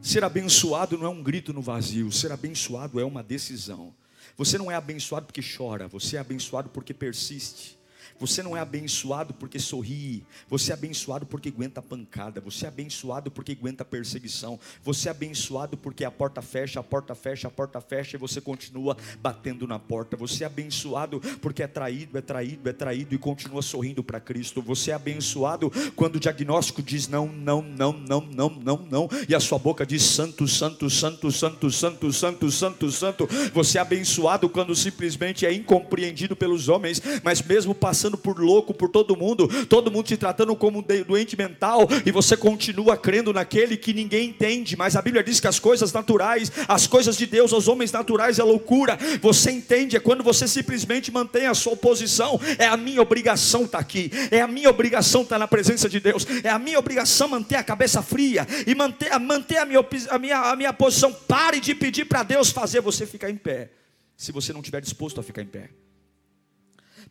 Ser 0.00 0.24
abençoado 0.24 0.96
não 0.96 1.04
é 1.04 1.10
um 1.10 1.22
grito 1.22 1.52
no 1.52 1.60
vazio, 1.60 2.10
ser 2.10 2.32
abençoado 2.32 2.98
é 2.98 3.04
uma 3.04 3.22
decisão. 3.22 3.94
Você 4.34 4.56
não 4.56 4.70
é 4.70 4.74
abençoado 4.76 5.26
porque 5.26 5.42
chora, 5.42 5.86
você 5.86 6.16
é 6.16 6.20
abençoado 6.20 6.70
porque 6.70 6.94
persiste. 6.94 7.78
Você 8.22 8.40
não 8.40 8.56
é 8.56 8.60
abençoado 8.60 9.34
porque 9.34 9.58
sorri, 9.58 10.22
você 10.48 10.70
é 10.70 10.74
abençoado 10.74 11.26
porque 11.26 11.48
aguenta 11.48 11.82
pancada, 11.82 12.40
você 12.40 12.66
é 12.66 12.68
abençoado 12.68 13.32
porque 13.32 13.50
aguenta 13.50 13.84
perseguição, 13.84 14.60
você 14.80 15.08
é 15.08 15.10
abençoado 15.10 15.76
porque 15.76 16.04
a 16.04 16.10
porta 16.10 16.40
fecha, 16.40 16.78
a 16.78 16.84
porta 16.84 17.16
fecha, 17.16 17.48
a 17.48 17.50
porta 17.50 17.80
fecha 17.80 18.16
e 18.16 18.20
você 18.20 18.40
continua 18.40 18.96
batendo 19.20 19.66
na 19.66 19.76
porta. 19.76 20.16
Você 20.16 20.44
é 20.44 20.46
abençoado 20.46 21.18
porque 21.40 21.64
é 21.64 21.66
traído, 21.66 22.16
é 22.16 22.20
traído, 22.20 22.68
é 22.68 22.72
traído 22.72 23.12
e 23.12 23.18
continua 23.18 23.60
sorrindo 23.60 24.04
para 24.04 24.20
Cristo. 24.20 24.62
Você 24.62 24.92
é 24.92 24.94
abençoado 24.94 25.68
quando 25.96 26.14
o 26.14 26.20
diagnóstico 26.20 26.80
diz 26.80 27.08
não, 27.08 27.26
não, 27.26 27.60
não, 27.60 27.92
não, 27.92 28.20
não, 28.20 28.50
não, 28.50 28.76
não, 28.88 29.08
e 29.28 29.34
a 29.34 29.40
sua 29.40 29.58
boca 29.58 29.84
diz 29.84 30.00
santo, 30.00 30.46
santo, 30.46 30.88
santo, 30.88 31.28
santo, 31.28 31.72
santo, 31.72 32.12
santo, 32.12 32.52
santo, 32.52 32.92
santo. 32.92 33.28
Você 33.52 33.78
é 33.78 33.80
abençoado 33.80 34.48
quando 34.48 34.76
simplesmente 34.76 35.44
é 35.44 35.52
incompreendido 35.52 36.36
pelos 36.36 36.68
homens, 36.68 37.02
mas 37.24 37.42
mesmo 37.42 37.74
passando 37.74 38.11
passando 38.12 38.18
por 38.18 38.38
louco 38.38 38.74
por 38.74 38.88
todo 38.88 39.16
mundo, 39.16 39.48
todo 39.66 39.90
mundo 39.90 40.06
te 40.06 40.16
tratando 40.16 40.54
como 40.54 40.84
doente 41.06 41.36
mental, 41.36 41.88
e 42.04 42.10
você 42.10 42.36
continua 42.36 42.96
crendo 42.96 43.32
naquele 43.32 43.76
que 43.76 43.92
ninguém 43.92 44.28
entende, 44.28 44.76
mas 44.76 44.96
a 44.96 45.02
Bíblia 45.02 45.22
diz 45.22 45.40
que 45.40 45.46
as 45.46 45.58
coisas 45.58 45.92
naturais, 45.92 46.52
as 46.68 46.86
coisas 46.86 47.16
de 47.16 47.26
Deus 47.26 47.52
aos 47.52 47.68
homens 47.68 47.92
naturais 47.92 48.38
é 48.38 48.42
loucura. 48.42 48.98
Você 49.20 49.50
entende, 49.50 49.96
é 49.96 50.00
quando 50.00 50.22
você 50.22 50.46
simplesmente 50.46 51.10
mantém 51.10 51.46
a 51.46 51.54
sua 51.54 51.76
posição, 51.76 52.40
é 52.58 52.66
a 52.66 52.76
minha 52.76 53.00
obrigação 53.00 53.64
estar 53.64 53.78
tá 53.78 53.82
aqui, 53.82 54.10
é 54.30 54.40
a 54.40 54.48
minha 54.48 54.70
obrigação 54.70 55.22
estar 55.22 55.36
tá 55.36 55.38
na 55.40 55.48
presença 55.48 55.88
de 55.88 56.00
Deus, 56.00 56.26
é 56.42 56.48
a 56.48 56.58
minha 56.58 56.78
obrigação 56.78 57.28
manter 57.28 57.56
a 57.56 57.64
cabeça 57.64 58.02
fria 58.02 58.46
e 58.66 58.74
manter, 58.74 59.18
manter 59.18 59.58
a, 59.58 59.66
minha, 59.66 59.84
a, 60.10 60.18
minha, 60.18 60.38
a 60.38 60.56
minha 60.56 60.72
posição. 60.72 61.12
Pare 61.12 61.60
de 61.60 61.74
pedir 61.74 62.04
para 62.04 62.22
Deus 62.22 62.50
fazer 62.50 62.80
você 62.80 63.06
ficar 63.06 63.30
em 63.30 63.36
pé, 63.36 63.70
se 64.16 64.32
você 64.32 64.52
não 64.52 64.60
estiver 64.60 64.80
disposto 64.80 65.20
a 65.20 65.22
ficar 65.22 65.42
em 65.42 65.46
pé. 65.46 65.70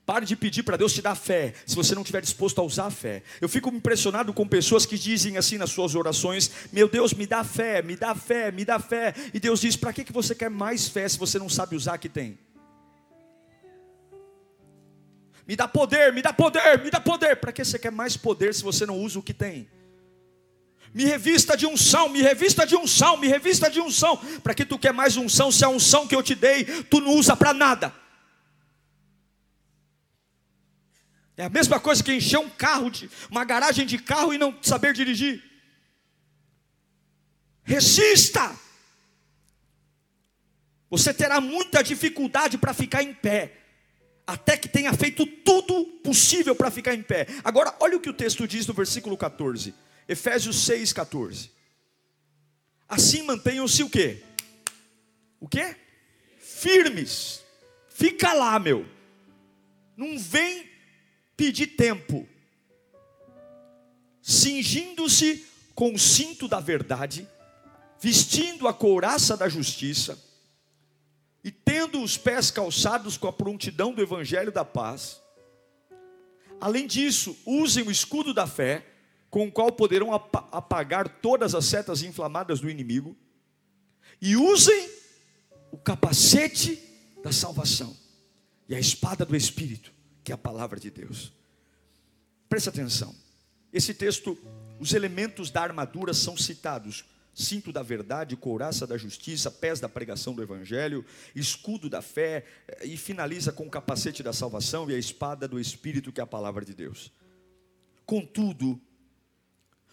Pare 0.05 0.25
de 0.25 0.35
pedir 0.35 0.63
para 0.63 0.77
Deus 0.77 0.93
te 0.93 1.01
dar 1.01 1.15
fé, 1.15 1.53
se 1.65 1.75
você 1.75 1.93
não 1.93 2.01
estiver 2.01 2.21
disposto 2.21 2.59
a 2.59 2.63
usar 2.63 2.87
a 2.87 2.91
fé. 2.91 3.21
Eu 3.39 3.47
fico 3.47 3.69
impressionado 3.69 4.33
com 4.33 4.47
pessoas 4.47 4.85
que 4.85 4.97
dizem 4.97 5.37
assim 5.37 5.57
nas 5.57 5.69
suas 5.69 5.93
orações: 5.93 6.51
Meu 6.71 6.89
Deus, 6.89 7.13
me 7.13 7.27
dá 7.27 7.43
fé, 7.43 7.81
me 7.81 7.95
dá 7.95 8.15
fé, 8.15 8.51
me 8.51 8.65
dá 8.65 8.79
fé. 8.79 9.13
E 9.33 9.39
Deus 9.39 9.61
diz: 9.61 9.75
Para 9.75 9.93
que, 9.93 10.03
que 10.03 10.11
você 10.11 10.33
quer 10.33 10.49
mais 10.49 10.87
fé 10.87 11.07
se 11.07 11.19
você 11.19 11.37
não 11.37 11.47
sabe 11.47 11.75
usar 11.75 11.97
que 11.99 12.09
tem? 12.09 12.37
Me 15.47 15.55
dá 15.55 15.67
poder, 15.67 16.11
me 16.11 16.21
dá 16.21 16.33
poder, 16.33 16.83
me 16.83 16.89
dá 16.89 16.99
poder. 16.99 17.35
Para 17.35 17.51
que 17.51 17.63
você 17.63 17.77
quer 17.77 17.91
mais 17.91 18.17
poder 18.17 18.55
se 18.55 18.63
você 18.63 18.85
não 18.87 18.97
usa 18.99 19.19
o 19.19 19.23
que 19.23 19.33
tem? 19.33 19.69
Me 20.93 21.05
revista 21.05 21.55
de 21.55 21.65
unção, 21.65 22.09
me 22.09 22.21
revista 22.21 22.65
de 22.65 22.75
unção, 22.75 23.17
me 23.17 23.27
revista 23.27 23.69
de 23.69 23.79
unção. 23.79 24.17
Para 24.43 24.55
que 24.55 24.65
tu 24.65 24.79
quer 24.79 24.93
mais 24.93 25.15
unção 25.15 25.51
se 25.51 25.63
a 25.63 25.69
unção 25.69 26.07
que 26.07 26.15
eu 26.15 26.23
te 26.23 26.33
dei 26.33 26.63
tu 26.83 26.99
não 26.99 27.13
usa 27.15 27.35
para 27.35 27.53
nada? 27.53 28.00
É 31.41 31.45
a 31.45 31.49
mesma 31.49 31.79
coisa 31.79 32.03
que 32.03 32.13
encher 32.13 32.37
um 32.37 32.51
carro, 32.51 32.91
de, 32.91 33.09
uma 33.27 33.43
garagem 33.43 33.83
de 33.83 33.97
carro 33.97 34.31
e 34.31 34.37
não 34.37 34.55
saber 34.61 34.93
dirigir. 34.93 35.43
Resista. 37.63 38.55
Você 40.87 41.11
terá 41.11 41.41
muita 41.41 41.81
dificuldade 41.81 42.59
para 42.59 42.75
ficar 42.75 43.01
em 43.01 43.11
pé, 43.11 43.57
até 44.27 44.55
que 44.55 44.69
tenha 44.69 44.93
feito 44.93 45.25
tudo 45.25 45.83
possível 46.03 46.55
para 46.55 46.69
ficar 46.69 46.93
em 46.93 47.01
pé. 47.01 47.25
Agora, 47.43 47.75
olha 47.79 47.97
o 47.97 47.99
que 47.99 48.11
o 48.11 48.13
texto 48.13 48.47
diz 48.47 48.67
no 48.67 48.73
versículo 48.75 49.17
14. 49.17 49.73
Efésios 50.07 50.63
6, 50.63 50.93
14. 50.93 51.49
Assim 52.87 53.23
mantenham-se 53.23 53.81
o 53.81 53.89
quê? 53.89 54.21
O 55.39 55.47
quê? 55.47 55.75
Firmes. 56.37 57.43
Fica 57.89 58.31
lá, 58.31 58.59
meu. 58.59 58.85
Não 59.97 60.19
vem 60.19 60.69
pedir 61.41 61.75
tempo. 61.75 62.29
Cingindo-se 64.21 65.43
com 65.73 65.91
o 65.91 65.97
cinto 65.97 66.47
da 66.47 66.59
verdade, 66.59 67.27
vestindo 67.99 68.67
a 68.67 68.73
couraça 68.73 69.35
da 69.35 69.49
justiça, 69.49 70.23
e 71.43 71.49
tendo 71.49 72.03
os 72.03 72.15
pés 72.15 72.51
calçados 72.51 73.17
com 73.17 73.27
a 73.27 73.33
prontidão 73.33 73.91
do 73.91 74.03
evangelho 74.03 74.51
da 74.51 74.63
paz. 74.63 75.19
Além 76.59 76.85
disso, 76.85 77.35
usem 77.43 77.87
o 77.87 77.89
escudo 77.89 78.35
da 78.35 78.45
fé, 78.45 78.85
com 79.27 79.47
o 79.47 79.51
qual 79.51 79.71
poderão 79.71 80.13
apagar 80.13 81.09
todas 81.09 81.55
as 81.55 81.65
setas 81.65 82.03
inflamadas 82.03 82.59
do 82.59 82.69
inimigo, 82.69 83.17
e 84.21 84.35
usem 84.35 84.91
o 85.71 85.77
capacete 85.79 86.79
da 87.23 87.31
salvação 87.31 87.97
e 88.69 88.75
a 88.75 88.79
espada 88.79 89.25
do 89.25 89.35
Espírito, 89.35 89.91
que 90.23 90.31
é 90.31 90.35
a 90.35 90.37
palavra 90.37 90.79
de 90.79 90.89
Deus. 90.89 91.33
Preste 92.47 92.69
atenção. 92.69 93.15
Esse 93.71 93.93
texto, 93.93 94.37
os 94.79 94.93
elementos 94.93 95.49
da 95.49 95.61
armadura 95.61 96.13
são 96.13 96.35
citados: 96.35 97.05
cinto 97.33 97.71
da 97.71 97.81
verdade, 97.81 98.35
couraça 98.35 98.85
da 98.85 98.97
justiça, 98.97 99.49
pés 99.49 99.79
da 99.79 99.87
pregação 99.87 100.33
do 100.33 100.43
evangelho, 100.43 101.05
escudo 101.35 101.89
da 101.89 102.01
fé 102.01 102.45
eh, 102.67 102.87
e 102.87 102.97
finaliza 102.97 103.51
com 103.51 103.65
o 103.65 103.69
capacete 103.69 104.21
da 104.21 104.33
salvação 104.33 104.89
e 104.89 104.93
a 104.93 104.97
espada 104.97 105.47
do 105.47 105.59
espírito, 105.59 106.11
que 106.11 106.19
é 106.19 106.23
a 106.23 106.27
palavra 106.27 106.65
de 106.65 106.73
Deus. 106.73 107.11
Contudo, 108.05 108.79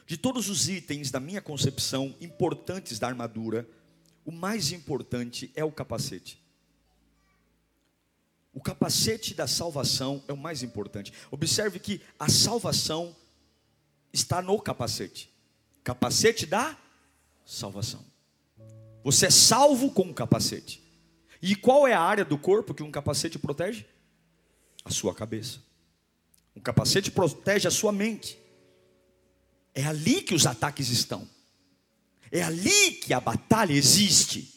de 0.04 0.16
todos 0.16 0.48
os 0.48 0.68
itens 0.68 1.10
da 1.10 1.20
minha 1.20 1.40
concepção 1.40 2.16
importantes 2.20 2.98
da 2.98 3.06
armadura, 3.06 3.68
o 4.24 4.32
mais 4.32 4.72
importante 4.72 5.52
é 5.54 5.64
o 5.64 5.70
capacete. 5.70 6.42
O 8.58 8.60
capacete 8.60 9.34
da 9.34 9.46
salvação 9.46 10.20
é 10.26 10.32
o 10.32 10.36
mais 10.36 10.64
importante. 10.64 11.12
Observe 11.30 11.78
que 11.78 12.00
a 12.18 12.28
salvação 12.28 13.14
está 14.12 14.42
no 14.42 14.60
capacete. 14.60 15.32
Capacete 15.84 16.44
da 16.44 16.76
salvação. 17.46 18.04
Você 19.04 19.26
é 19.26 19.30
salvo 19.30 19.92
com 19.92 20.10
o 20.10 20.12
capacete. 20.12 20.82
E 21.40 21.54
qual 21.54 21.86
é 21.86 21.94
a 21.94 22.00
área 22.00 22.24
do 22.24 22.36
corpo 22.36 22.74
que 22.74 22.82
um 22.82 22.90
capacete 22.90 23.38
protege? 23.38 23.86
A 24.84 24.90
sua 24.90 25.14
cabeça. 25.14 25.60
Um 26.56 26.60
capacete 26.60 27.12
protege 27.12 27.68
a 27.68 27.70
sua 27.70 27.92
mente. 27.92 28.36
É 29.72 29.84
ali 29.84 30.20
que 30.20 30.34
os 30.34 30.46
ataques 30.46 30.88
estão. 30.88 31.28
É 32.32 32.42
ali 32.42 32.90
que 32.94 33.14
a 33.14 33.20
batalha 33.20 33.72
existe. 33.72 34.52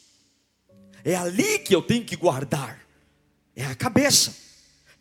É 1.04 1.14
ali 1.14 1.60
que 1.60 1.72
eu 1.72 1.82
tenho 1.82 2.04
que 2.04 2.16
guardar. 2.16 2.82
É 3.54 3.64
a 3.64 3.74
cabeça. 3.74 4.34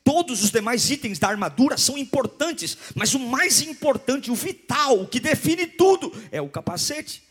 Todos 0.04 0.44
os 0.44 0.50
demais 0.50 0.90
itens 0.90 1.20
da 1.20 1.28
armadura 1.28 1.78
são 1.78 1.98
importantes, 1.98 2.78
mas 2.96 3.14
o 3.14 3.20
mais 3.20 3.62
importante, 3.62 4.32
o 4.32 4.36
vital, 4.36 5.02
o 5.02 5.08
que 5.08 5.20
define 5.20 5.68
tudo, 5.68 6.12
é 6.32 6.42
o 6.42 6.50
capacete. 6.50 7.24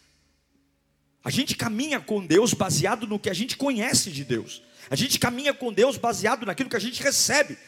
A 1.22 1.30
gente 1.30 1.56
caminha 1.56 2.00
com 2.00 2.24
Deus 2.24 2.54
baseado 2.54 3.06
no 3.06 3.18
que 3.18 3.28
a 3.28 3.34
gente 3.34 3.56
conhece 3.56 4.10
de 4.10 4.24
Deus. 4.24 4.62
A 4.88 4.96
gente 4.96 5.18
caminha 5.18 5.52
com 5.52 5.72
Deus 5.72 5.96
baseado 5.96 6.46
naquilo 6.46 6.70
que 6.70 6.76
a 6.76 6.80
gente 6.80 7.02
recebe, 7.02 7.58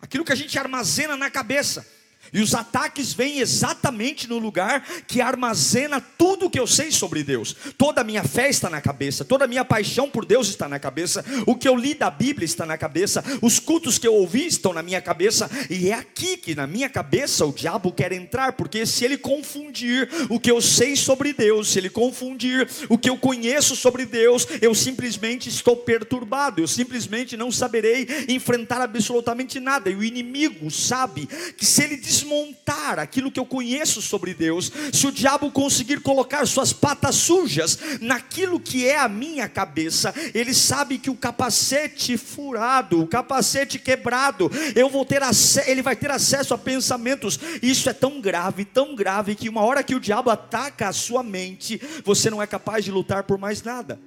aquilo 0.00 0.24
que 0.24 0.32
a 0.32 0.36
gente 0.36 0.58
armazena 0.58 1.16
na 1.16 1.30
cabeça. 1.30 1.86
E 2.32 2.40
os 2.40 2.54
ataques 2.54 3.12
vêm 3.12 3.40
exatamente 3.40 4.28
no 4.28 4.38
lugar 4.38 4.86
que 5.06 5.20
armazena 5.20 6.00
tudo 6.00 6.46
o 6.46 6.50
que 6.50 6.60
eu 6.60 6.66
sei 6.66 6.92
sobre 6.92 7.24
Deus. 7.24 7.56
Toda 7.76 8.02
a 8.02 8.04
minha 8.04 8.22
fé 8.22 8.48
está 8.48 8.70
na 8.70 8.80
cabeça, 8.80 9.24
toda 9.24 9.44
a 9.46 9.48
minha 9.48 9.64
paixão 9.64 10.08
por 10.08 10.24
Deus 10.24 10.48
está 10.48 10.68
na 10.68 10.78
cabeça, 10.78 11.24
o 11.46 11.56
que 11.56 11.66
eu 11.66 11.74
li 11.74 11.94
da 11.94 12.10
Bíblia 12.10 12.44
está 12.44 12.64
na 12.64 12.78
cabeça, 12.78 13.24
os 13.42 13.58
cultos 13.58 13.98
que 13.98 14.06
eu 14.06 14.14
ouvi 14.14 14.46
estão 14.46 14.72
na 14.72 14.82
minha 14.82 15.00
cabeça, 15.00 15.50
e 15.68 15.88
é 15.88 15.94
aqui 15.94 16.36
que 16.36 16.54
na 16.54 16.66
minha 16.66 16.88
cabeça 16.88 17.44
o 17.44 17.52
diabo 17.52 17.92
quer 17.92 18.12
entrar, 18.12 18.52
porque 18.52 18.86
se 18.86 19.04
ele 19.04 19.18
confundir 19.18 20.08
o 20.28 20.38
que 20.38 20.50
eu 20.50 20.60
sei 20.60 20.94
sobre 20.94 21.32
Deus, 21.32 21.70
se 21.70 21.78
ele 21.78 21.90
confundir 21.90 22.68
o 22.88 22.96
que 22.96 23.10
eu 23.10 23.16
conheço 23.16 23.74
sobre 23.74 24.06
Deus, 24.06 24.46
eu 24.62 24.74
simplesmente 24.74 25.48
estou 25.48 25.76
perturbado, 25.76 26.60
eu 26.60 26.68
simplesmente 26.68 27.36
não 27.36 27.50
saberei 27.50 28.06
enfrentar 28.28 28.80
absolutamente 28.80 29.58
nada, 29.58 29.90
e 29.90 29.96
o 29.96 30.04
inimigo 30.04 30.70
sabe 30.70 31.26
que 31.56 31.66
se 31.66 31.82
ele 31.82 31.96
desmontar 32.10 32.98
aquilo 32.98 33.30
que 33.30 33.38
eu 33.38 33.46
conheço 33.46 34.02
sobre 34.02 34.34
Deus, 34.34 34.72
se 34.92 35.06
o 35.06 35.12
diabo 35.12 35.48
conseguir 35.52 36.00
colocar 36.00 36.44
suas 36.44 36.72
patas 36.72 37.14
sujas 37.14 37.78
naquilo 38.00 38.58
que 38.58 38.84
é 38.84 38.98
a 38.98 39.08
minha 39.08 39.48
cabeça, 39.48 40.12
ele 40.34 40.52
sabe 40.52 40.98
que 40.98 41.08
o 41.08 41.14
capacete 41.14 42.16
furado, 42.16 43.00
o 43.00 43.06
capacete 43.06 43.78
quebrado, 43.78 44.50
eu 44.74 44.90
vou 44.90 45.04
ter 45.04 45.20
ele 45.66 45.82
vai 45.82 45.94
ter 45.94 46.10
acesso 46.10 46.54
a 46.54 46.58
pensamentos. 46.58 47.38
Isso 47.62 47.88
é 47.88 47.92
tão 47.92 48.20
grave, 48.20 48.64
tão 48.64 48.94
grave 48.94 49.36
que 49.36 49.48
uma 49.48 49.62
hora 49.62 49.82
que 49.82 49.94
o 49.94 50.00
diabo 50.00 50.30
ataca 50.30 50.88
a 50.88 50.92
sua 50.92 51.22
mente, 51.22 51.80
você 52.04 52.30
não 52.30 52.42
é 52.42 52.46
capaz 52.46 52.84
de 52.84 52.90
lutar 52.90 53.22
por 53.24 53.38
mais 53.38 53.62
nada. 53.62 54.00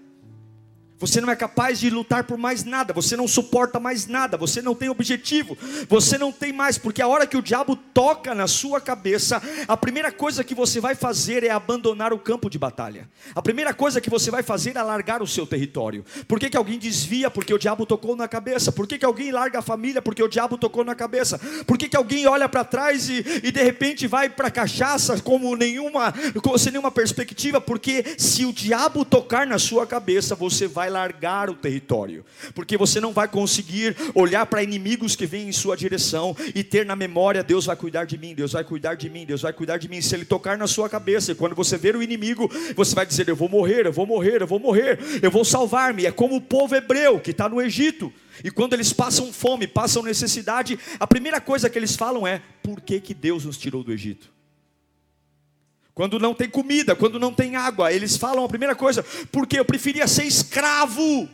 Você 1.04 1.20
não 1.20 1.30
é 1.30 1.36
capaz 1.36 1.82
de 1.82 1.90
lutar 1.90 2.24
por 2.24 2.38
mais 2.38 2.64
nada, 2.64 2.94
você 2.94 3.18
não 3.18 3.28
suporta 3.28 3.78
mais 3.78 4.08
nada, 4.08 4.38
você 4.38 4.62
não 4.62 4.74
tem 4.74 4.88
objetivo, 4.88 5.58
você 5.90 6.18
não 6.18 6.32
tem 6.32 6.54
mais, 6.54 6.78
porque 6.78 7.02
a 7.02 7.08
hora 7.10 7.28
que 7.28 7.36
o 7.36 7.42
diabo 7.42 7.76
toca 7.76 8.34
na 8.34 8.48
sua 8.48 8.80
cabeça, 8.80 9.44
a 9.68 9.76
primeira 9.76 10.14
coisa 10.14 10.46
que 10.46 10.56
você 10.56 10.80
vai 10.80 10.96
fazer 10.96 11.44
é 11.44 11.50
abandonar 11.50 12.14
o 12.14 12.18
campo 12.18 12.50
de 12.50 12.58
batalha. 12.58 13.10
A 13.36 13.42
primeira 13.42 13.74
coisa 13.74 14.00
que 14.00 14.10
você 14.10 14.32
vai 14.32 14.44
fazer 14.44 14.78
é 14.78 14.82
largar 14.82 15.22
o 15.22 15.28
seu 15.28 15.46
território. 15.46 16.06
Por 16.26 16.40
que, 16.40 16.50
que 16.50 16.56
alguém 16.56 16.80
desvia? 16.80 17.30
Porque 17.30 17.54
o 17.54 17.60
diabo 17.60 17.86
tocou 17.86 18.16
na 18.16 18.30
cabeça. 18.30 18.72
Por 18.72 18.88
que, 18.88 18.98
que 18.98 19.06
alguém 19.06 19.30
larga 19.30 19.60
a 19.60 19.62
família? 19.62 20.02
Porque 20.02 20.24
o 20.24 20.30
diabo 20.30 20.58
tocou 20.58 20.86
na 20.86 20.96
cabeça. 20.96 21.38
Por 21.68 21.78
que, 21.78 21.90
que 21.90 21.98
alguém 21.98 22.28
olha 22.28 22.48
para 22.48 22.64
trás 22.64 23.10
e, 23.10 23.26
e 23.44 23.52
de 23.52 23.62
repente 23.62 24.08
vai 24.08 24.30
para 24.30 24.48
a 24.48 24.52
cachaça 24.52 25.20
como 25.20 25.54
nenhuma, 25.58 26.14
sem 26.58 26.72
nenhuma 26.72 26.92
perspectiva? 26.92 27.60
Porque 27.60 28.16
se 28.18 28.46
o 28.46 28.54
diabo 28.54 29.04
tocar 29.04 29.46
na 29.46 29.60
sua 29.60 29.86
cabeça, 29.86 30.34
você 30.34 30.66
vai 30.66 30.93
largar 30.94 31.50
o 31.50 31.56
território, 31.56 32.24
porque 32.54 32.78
você 32.78 33.02
não 33.02 33.12
vai 33.12 33.28
conseguir 33.28 33.96
olhar 34.14 34.46
para 34.46 34.64
inimigos 34.64 35.16
que 35.16 35.26
vêm 35.26 35.50
em 35.50 35.52
sua 35.52 35.76
direção 35.76 36.36
e 36.54 36.64
ter 36.64 36.86
na 36.86 36.96
memória: 36.96 37.44
Deus 37.44 37.66
vai 37.66 37.76
cuidar 37.76 38.06
de 38.06 38.18
mim, 38.18 38.34
Deus 38.34 38.54
vai 38.54 38.64
cuidar 38.64 38.96
de 38.96 39.10
mim, 39.10 39.26
Deus 39.26 39.42
vai 39.42 39.52
cuidar 39.52 39.78
de 39.78 39.90
mim. 39.90 40.02
Se 40.02 40.16
ele 40.16 40.26
tocar 40.26 40.58
na 40.58 40.68
sua 40.68 40.88
cabeça, 40.88 41.32
e 41.32 41.36
quando 41.36 41.56
você 41.56 41.78
ver 41.78 41.96
o 41.96 42.04
inimigo, 42.04 42.50
você 42.76 42.94
vai 42.94 43.06
dizer: 43.06 43.28
Eu 43.28 43.36
vou 43.36 43.50
morrer, 43.50 43.86
eu 43.86 43.92
vou 43.92 44.06
morrer, 44.06 44.42
eu 44.42 44.48
vou 44.48 44.60
morrer, 44.60 45.00
eu 45.22 45.32
vou 45.32 45.44
salvar-me. 45.44 46.06
É 46.06 46.12
como 46.12 46.36
o 46.36 46.42
povo 46.42 46.76
hebreu 46.76 47.20
que 47.20 47.32
está 47.32 47.50
no 47.50 47.62
Egito. 47.62 48.14
E 48.44 48.50
quando 48.50 48.74
eles 48.74 48.92
passam 48.92 49.32
fome, 49.32 49.68
passam 49.68 50.02
necessidade, 50.02 50.80
a 51.00 51.06
primeira 51.06 51.42
coisa 51.42 51.70
que 51.70 51.78
eles 51.78 51.96
falam 51.96 52.26
é: 52.26 52.42
por 52.62 52.82
que, 52.82 53.00
que 53.00 53.14
Deus 53.14 53.46
nos 53.46 53.58
tirou 53.58 53.84
do 53.84 53.92
Egito? 53.92 54.33
Quando 55.94 56.18
não 56.18 56.34
tem 56.34 56.50
comida, 56.50 56.96
quando 56.96 57.20
não 57.20 57.34
tem 57.34 57.56
água, 57.56 57.92
eles 57.92 58.18
falam 58.18 58.44
a 58.44 58.50
primeira 58.50 58.76
coisa, 58.76 59.04
porque 59.32 59.60
eu 59.60 59.66
preferia 59.66 60.08
ser 60.08 60.24
escravo 60.24 61.30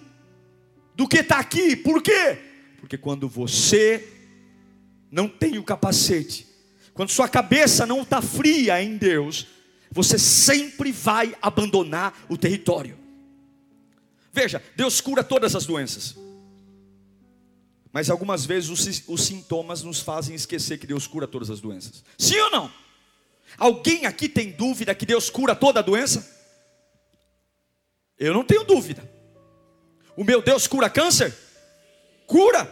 do 0.96 1.08
que 1.08 1.20
estar 1.20 1.36
tá 1.36 1.42
aqui. 1.42 1.78
Por 1.78 2.02
quê? 2.02 2.38
Porque 2.80 2.98
quando 2.98 3.30
você 3.30 4.08
não 5.10 5.30
tem 5.30 5.58
o 5.58 5.64
capacete, 5.64 6.46
quando 6.94 7.10
sua 7.10 7.30
cabeça 7.30 7.86
não 7.86 8.02
está 8.02 8.22
fria 8.22 8.84
em 8.84 8.98
Deus, 8.98 9.48
você 9.90 10.20
sempre 10.20 10.92
vai 10.92 11.36
abandonar 11.42 12.26
o 12.28 12.38
território. 12.38 12.98
Veja, 14.34 14.62
Deus 14.76 15.00
cura 15.00 15.24
todas 15.24 15.56
as 15.56 15.66
doenças. 15.66 16.16
Mas 17.92 18.10
algumas 18.10 18.46
vezes 18.46 18.70
os, 18.70 19.04
os, 19.08 19.24
sintomas 19.24 19.82
nos 19.82 20.02
fazem 20.02 20.36
esquecer 20.36 20.78
que 20.78 20.86
Deus 20.86 21.08
cura 21.08 21.28
todas 21.28 21.50
as 21.50 21.60
doenças. 21.60 22.04
Sim 22.18 22.38
ou 22.40 22.52
não? 22.52 22.72
Alguém 23.58 24.06
aqui 24.06 24.30
tem 24.30 24.52
dúvida 24.52 24.96
que 24.96 25.06
Deus 25.06 25.30
cura 25.30 25.56
toda 25.56 25.80
a 25.80 25.84
doença? 25.84 26.38
Eu 28.18 28.34
não 28.34 28.44
tenho 28.44 28.64
dúvida. 28.64 29.10
O 30.16 30.24
meu 30.24 30.42
Deus 30.42 30.68
cura 30.68 30.90
câncer? 30.90 31.34
Cura. 32.28 32.70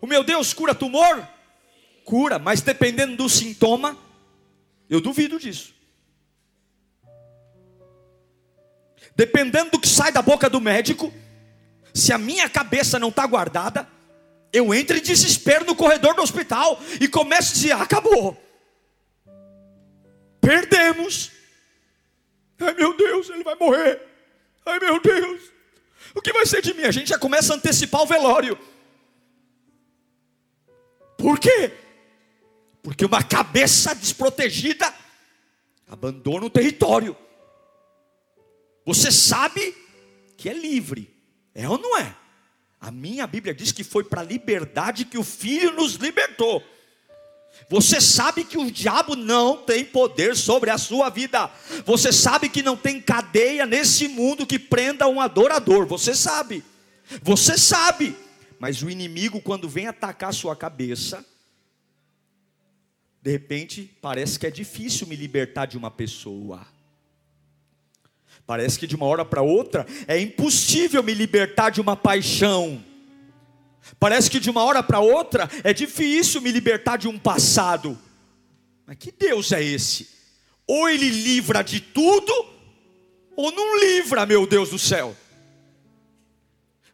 O 0.00 0.06
meu 0.06 0.24
Deus 0.24 0.52
cura 0.52 0.74
tumor? 0.74 1.26
Cura, 2.04 2.38
mas 2.38 2.60
dependendo 2.60 3.16
do 3.16 3.28
sintoma, 3.28 3.96
eu 4.88 5.00
duvido 5.00 5.38
disso. 5.38 5.74
Dependendo 9.16 9.70
do 9.70 9.78
que 9.78 9.88
sai 9.88 10.10
da 10.10 10.20
boca 10.20 10.50
do 10.50 10.60
médico, 10.60 11.12
se 11.92 12.12
a 12.12 12.18
minha 12.18 12.48
cabeça 12.48 12.98
não 12.98 13.08
está 13.08 13.26
guardada, 13.26 13.88
eu 14.52 14.74
entro 14.74 14.96
em 14.96 15.02
desespero 15.02 15.64
no 15.64 15.74
corredor 15.74 16.14
do 16.14 16.22
hospital 16.22 16.80
e 17.00 17.08
começo 17.08 17.52
a 17.52 17.54
dizer: 17.54 17.72
ah, 17.72 17.82
acabou, 17.82 18.36
perdemos. 20.44 21.30
Ai 22.60 22.74
meu 22.74 22.96
Deus, 22.96 23.30
ele 23.30 23.42
vai 23.42 23.54
morrer. 23.54 24.00
Ai 24.66 24.78
meu 24.78 25.00
Deus, 25.00 25.40
o 26.14 26.20
que 26.20 26.32
vai 26.32 26.46
ser 26.46 26.62
de 26.62 26.74
mim? 26.74 26.84
A 26.84 26.90
gente 26.90 27.08
já 27.08 27.18
começa 27.18 27.52
a 27.52 27.56
antecipar 27.56 28.02
o 28.02 28.06
velório. 28.06 28.58
Por 31.16 31.38
quê? 31.38 31.72
Porque 32.82 33.04
uma 33.04 33.22
cabeça 33.22 33.94
desprotegida 33.94 34.92
abandona 35.88 36.46
o 36.46 36.50
território. 36.50 37.16
Você 38.84 39.10
sabe 39.10 39.74
que 40.36 40.48
é 40.48 40.52
livre, 40.52 41.10
é 41.54 41.68
ou 41.68 41.78
não 41.78 41.96
é? 41.96 42.14
A 42.80 42.90
minha 42.90 43.26
Bíblia 43.26 43.54
diz 43.54 43.72
que 43.72 43.82
foi 43.82 44.04
para 44.04 44.20
a 44.20 44.24
liberdade 44.24 45.06
que 45.06 45.16
o 45.16 45.24
Filho 45.24 45.72
nos 45.72 45.94
libertou. 45.94 46.62
Você 47.68 48.00
sabe 48.00 48.44
que 48.44 48.58
o 48.58 48.70
diabo 48.70 49.16
não 49.16 49.56
tem 49.56 49.84
poder 49.84 50.36
sobre 50.36 50.70
a 50.70 50.78
sua 50.78 51.08
vida. 51.08 51.50
Você 51.84 52.12
sabe 52.12 52.48
que 52.48 52.62
não 52.62 52.76
tem 52.76 53.00
cadeia 53.00 53.66
nesse 53.66 54.08
mundo 54.08 54.46
que 54.46 54.58
prenda 54.58 55.08
um 55.08 55.20
adorador. 55.20 55.86
Você 55.86 56.14
sabe. 56.14 56.62
Você 57.22 57.56
sabe. 57.56 58.16
Mas 58.58 58.82
o 58.82 58.90
inimigo, 58.90 59.40
quando 59.40 59.68
vem 59.68 59.86
atacar 59.86 60.30
a 60.30 60.32
sua 60.32 60.54
cabeça, 60.54 61.24
de 63.22 63.30
repente 63.30 63.90
parece 64.00 64.38
que 64.38 64.46
é 64.46 64.50
difícil 64.50 65.06
me 65.06 65.16
libertar 65.16 65.66
de 65.66 65.78
uma 65.78 65.90
pessoa. 65.90 66.66
Parece 68.46 68.78
que 68.78 68.86
de 68.86 68.94
uma 68.94 69.06
hora 69.06 69.24
para 69.24 69.40
outra 69.40 69.86
é 70.06 70.20
impossível 70.20 71.02
me 71.02 71.14
libertar 71.14 71.70
de 71.70 71.80
uma 71.80 71.96
paixão. 71.96 72.84
Parece 73.98 74.30
que 74.30 74.40
de 74.40 74.50
uma 74.50 74.62
hora 74.62 74.82
para 74.82 75.00
outra 75.00 75.48
é 75.62 75.72
difícil 75.72 76.40
me 76.40 76.50
libertar 76.50 76.96
de 76.96 77.08
um 77.08 77.18
passado. 77.18 77.98
Mas 78.86 78.96
que 78.96 79.12
Deus 79.12 79.52
é 79.52 79.62
esse? 79.62 80.08
Ou 80.66 80.88
ele 80.88 81.08
livra 81.08 81.62
de 81.62 81.80
tudo, 81.80 82.32
ou 83.36 83.52
não 83.52 83.80
livra, 83.80 84.24
meu 84.24 84.46
Deus 84.46 84.70
do 84.70 84.78
céu. 84.78 85.16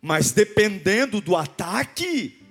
Mas 0.03 0.33
dependendo 0.33 1.21
do 1.21 1.37
ataque, 1.37 2.43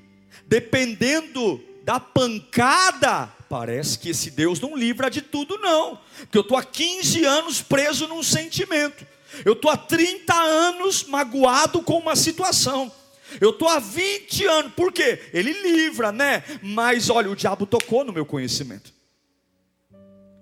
dependendo 0.45 1.61
da 1.83 1.99
pancada, 1.99 3.27
parece 3.49 3.97
que 3.97 4.09
esse 4.09 4.29
Deus 4.29 4.59
não 4.59 4.75
livra 4.77 5.09
de 5.09 5.21
tudo, 5.21 5.57
não. 5.57 5.99
Porque 6.19 6.37
eu 6.37 6.41
estou 6.41 6.57
há 6.57 6.63
15 6.63 7.25
anos 7.25 7.61
preso 7.61 8.07
num 8.07 8.21
sentimento. 8.21 9.05
Eu 9.43 9.53
estou 9.53 9.71
há 9.71 9.77
30 9.77 10.33
anos 10.33 11.03
magoado 11.05 11.81
com 11.81 11.97
uma 11.97 12.15
situação. 12.15 12.91
Eu 13.39 13.51
estou 13.51 13.67
há 13.67 13.79
20 13.79 14.45
anos, 14.45 14.73
por 14.73 14.91
quê? 14.91 15.19
Ele 15.33 15.53
livra, 15.53 16.11
né? 16.11 16.43
Mas 16.61 17.09
olha, 17.09 17.29
o 17.29 17.35
diabo 17.35 17.65
tocou 17.65 18.03
no 18.03 18.13
meu 18.13 18.25
conhecimento. 18.25 18.93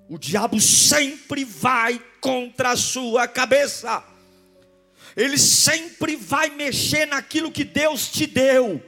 O 0.10 0.17
diabo 0.17 0.60
sempre 0.62 1.43
vai 1.43 2.02
contra 2.21 2.71
a 2.71 2.78
sua 2.78 3.28
cabeça. 3.28 4.04
Ele 5.15 5.38
sempre 5.38 6.15
vai 6.15 6.50
mexer 6.50 7.06
naquilo 7.06 7.52
que 7.52 7.63
Deus 7.63 8.08
te 8.10 8.26
deu. 8.26 8.82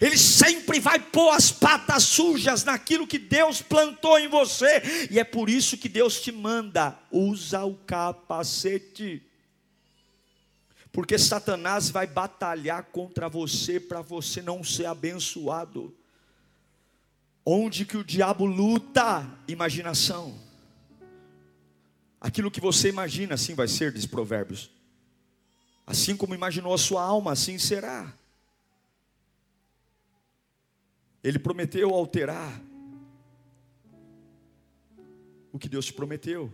Ele 0.00 0.16
sempre 0.16 0.80
vai 0.80 0.98
pôr 0.98 1.30
as 1.30 1.52
patas 1.52 2.04
sujas 2.04 2.64
naquilo 2.64 3.06
que 3.06 3.18
Deus 3.18 3.60
plantou 3.60 4.18
em 4.18 4.28
você. 4.28 5.08
E 5.10 5.18
é 5.18 5.24
por 5.24 5.50
isso 5.50 5.76
que 5.76 5.88
Deus 5.88 6.20
te 6.20 6.32
manda, 6.32 6.98
usa 7.10 7.64
o 7.64 7.74
capacete. 7.74 9.22
Porque 10.92 11.18
Satanás 11.18 11.88
vai 11.88 12.06
batalhar 12.06 12.84
contra 12.84 13.28
você 13.28 13.80
para 13.80 14.02
você 14.02 14.42
não 14.42 14.62
ser 14.62 14.84
abençoado. 14.84 15.96
Onde 17.44 17.86
que 17.86 17.96
o 17.96 18.04
diabo 18.04 18.44
luta? 18.44 19.26
Imaginação. 19.48 20.38
Aquilo 22.20 22.50
que 22.50 22.60
você 22.60 22.88
imagina, 22.88 23.34
assim 23.34 23.54
vai 23.54 23.66
ser, 23.66 23.92
diz 23.92 24.06
Provérbios. 24.06 24.70
Assim 25.86 26.16
como 26.16 26.34
imaginou 26.34 26.74
a 26.74 26.78
sua 26.78 27.02
alma, 27.02 27.32
assim 27.32 27.58
será. 27.58 28.12
Ele 31.24 31.38
prometeu 31.38 31.90
alterar 31.90 32.60
o 35.52 35.58
que 35.58 35.68
Deus 35.68 35.86
te 35.86 35.92
prometeu. 35.92 36.52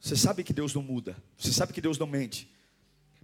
Você 0.00 0.16
sabe 0.16 0.42
que 0.42 0.52
Deus 0.52 0.74
não 0.74 0.82
muda, 0.82 1.16
você 1.36 1.52
sabe 1.52 1.74
que 1.74 1.80
Deus 1.80 1.98
não 1.98 2.06
mente, 2.06 2.50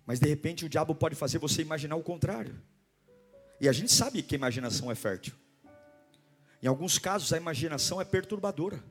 mas 0.05 0.21
de 0.21 0.29
repente 0.29 0.67
o 0.67 0.69
diabo 0.69 0.95
pode 0.95 1.15
fazer 1.15 1.39
você 1.39 1.63
imaginar 1.63 1.97
o 1.97 2.03
contrário. 2.03 2.55
E 3.59 3.69
a 3.69 3.73
gente 3.73 3.91
sabe 3.91 4.23
que 4.23 4.35
a 4.35 4.39
imaginação 4.39 4.91
é 4.91 4.95
fértil. 4.95 5.35
Em 6.63 6.67
alguns 6.67 6.99
casos 6.99 7.33
a 7.33 7.39
imaginação 7.39 8.01
é 8.01 8.05
perturbadora. 8.05 8.83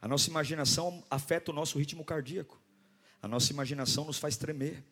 A 0.00 0.08
nossa 0.08 0.30
imaginação 0.30 1.04
afeta 1.10 1.50
o 1.50 1.54
nosso 1.54 1.78
ritmo 1.78 2.04
cardíaco. 2.04 2.60
A 3.22 3.28
nossa 3.28 3.52
imaginação 3.52 4.04
nos 4.04 4.18
faz 4.18 4.36
tremer. 4.36 4.82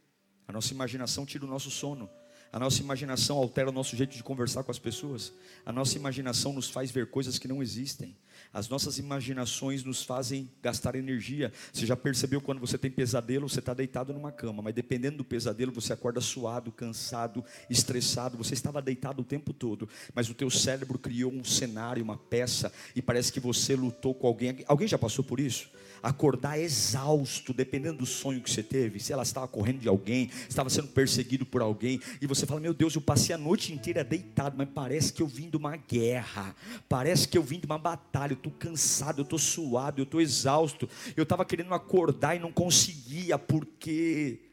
A 0.47 0.53
nossa 0.53 0.73
imaginação 0.73 1.25
tira 1.25 1.45
o 1.45 1.49
nosso 1.49 1.71
sono. 1.71 2.11
A 2.53 2.59
nossa 2.59 2.83
imaginação 2.83 3.39
altera 3.39 3.71
o 3.71 3.73
nosso 3.73 3.97
jeito 3.97 4.15
de 4.15 4.23
conversar 4.23 4.63
com 4.63 4.71
as 4.71 4.79
pessoas. 4.79 5.33
A 5.65 5.73
nossa 5.73 5.97
imaginação 5.97 6.53
nos 6.53 6.69
faz 6.69 6.91
ver 6.91 7.11
coisas 7.11 7.39
que 7.39 7.49
não 7.49 7.63
existem. 7.63 8.17
As 8.53 8.69
nossas 8.69 8.99
imaginações 8.99 9.85
nos 9.85 10.03
fazem 10.03 10.51
gastar 10.63 10.95
energia. 10.95 11.53
Você 11.73 11.87
já 11.87 11.97
percebeu 11.97 12.41
quando 12.41 12.61
você 12.61 12.77
tem 12.77 12.91
pesadelo, 12.91 13.49
você 13.49 13.59
está 13.59 13.75
deitado 13.75 14.13
numa 14.13 14.33
cama, 14.33 14.63
mas 14.63 14.75
dependendo 14.75 15.19
do 15.19 15.25
pesadelo, 15.25 15.73
você 15.73 15.93
acorda 15.93 16.21
suado, 16.21 16.73
cansado, 16.73 17.45
estressado. 17.69 18.37
Você 18.39 18.55
estava 18.55 18.83
deitado 18.83 19.23
o 19.23 19.25
tempo 19.25 19.53
todo, 19.53 19.89
mas 20.15 20.29
o 20.29 20.35
teu 20.35 20.51
cérebro 20.51 20.99
criou 20.99 21.33
um 21.33 21.45
cenário, 21.45 22.03
uma 22.03 22.17
peça, 22.17 22.73
e 22.95 23.03
parece 23.03 23.33
que 23.33 23.41
você 23.41 23.75
lutou 23.75 24.15
com 24.15 24.27
alguém. 24.27 24.65
Alguém 24.67 24.89
já 24.89 24.99
passou 24.99 25.25
por 25.25 25.41
isso? 25.41 25.71
acordar 26.03 26.59
exausto, 26.59 27.55
dependendo 27.55 27.99
do 27.99 28.07
sonho 28.07 28.41
que 28.41 28.51
você 28.51 28.63
teve, 28.63 28.99
se 28.99 29.13
ela 29.13 29.23
estava 29.23 29.47
correndo 29.47 29.79
de 29.79 29.89
alguém, 29.89 30.31
estava 30.49 30.69
sendo 30.69 30.89
perseguido 30.89 31.47
por 31.47 31.63
alguém, 31.63 32.01
e 32.21 32.27
você 32.27 32.45
fala: 32.45 32.61
Meu 32.61 32.75
Deus, 32.75 32.95
eu 32.95 33.01
passei 33.01 33.35
a 33.35 33.39
noite 33.39 33.73
inteira 33.73 34.03
deitado, 34.03 34.57
mas 34.59 34.69
parece 34.75 35.13
que 35.13 35.23
eu 35.23 35.29
vim 35.29 35.49
de 35.49 35.57
uma 35.57 35.77
guerra, 35.77 36.55
parece 36.89 37.29
que 37.29 37.39
eu 37.39 37.43
vim 37.43 37.61
de 37.61 37.67
uma 37.67 37.79
batalha, 37.79 38.22
eu 38.31 38.37
estou 38.37 38.53
cansado, 38.53 39.21
eu 39.21 39.25
estou 39.25 39.39
suado, 39.39 40.01
eu 40.01 40.05
estou 40.05 40.21
exausto, 40.21 40.89
eu 41.17 41.25
estava 41.25 41.45
querendo 41.45 41.75
acordar 41.75 42.37
e 42.37 42.39
não 42.39 42.53
conseguia, 42.53 43.39
porque. 43.39 44.49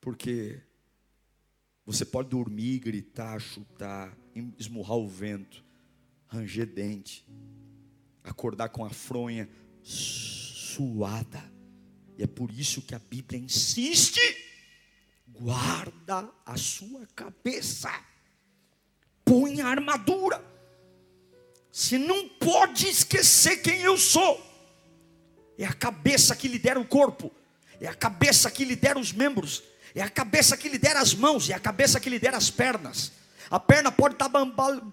Porque 0.00 0.62
você 1.84 2.04
pode 2.04 2.28
dormir, 2.28 2.78
gritar, 2.78 3.40
chutar, 3.40 4.16
esmurrar 4.56 4.96
o 4.96 5.08
vento, 5.08 5.64
ranger 6.28 6.66
dente, 6.66 7.26
acordar 8.22 8.68
com 8.68 8.84
a 8.84 8.90
fronha 8.90 9.48
suada. 9.82 11.42
E 12.16 12.22
é 12.22 12.26
por 12.26 12.50
isso 12.50 12.82
que 12.82 12.94
a 12.94 12.98
Bíblia 12.98 13.40
insiste: 13.40 14.20
guarda 15.28 16.30
a 16.46 16.56
sua 16.56 17.06
cabeça, 17.14 17.90
põe 19.24 19.60
a 19.60 19.68
armadura. 19.68 20.49
Você 21.72 21.98
não 21.98 22.28
pode 22.28 22.88
esquecer 22.88 23.58
quem 23.58 23.80
eu 23.80 23.96
sou. 23.96 24.44
É 25.58 25.64
a 25.64 25.72
cabeça 25.72 26.34
que 26.34 26.48
lidera 26.48 26.80
o 26.80 26.86
corpo, 26.86 27.30
é 27.80 27.86
a 27.86 27.94
cabeça 27.94 28.50
que 28.50 28.64
lidera 28.64 28.98
os 28.98 29.12
membros, 29.12 29.62
é 29.94 30.00
a 30.00 30.08
cabeça 30.08 30.56
que 30.56 30.68
lidera 30.68 31.00
as 31.00 31.14
mãos, 31.14 31.50
é 31.50 31.54
a 31.54 31.60
cabeça 31.60 32.00
que 32.00 32.08
lidera 32.08 32.36
as 32.36 32.50
pernas. 32.50 33.12
A 33.50 33.58
perna 33.58 33.90
pode 33.90 34.14
estar 34.14 34.28
tá 34.28 34.46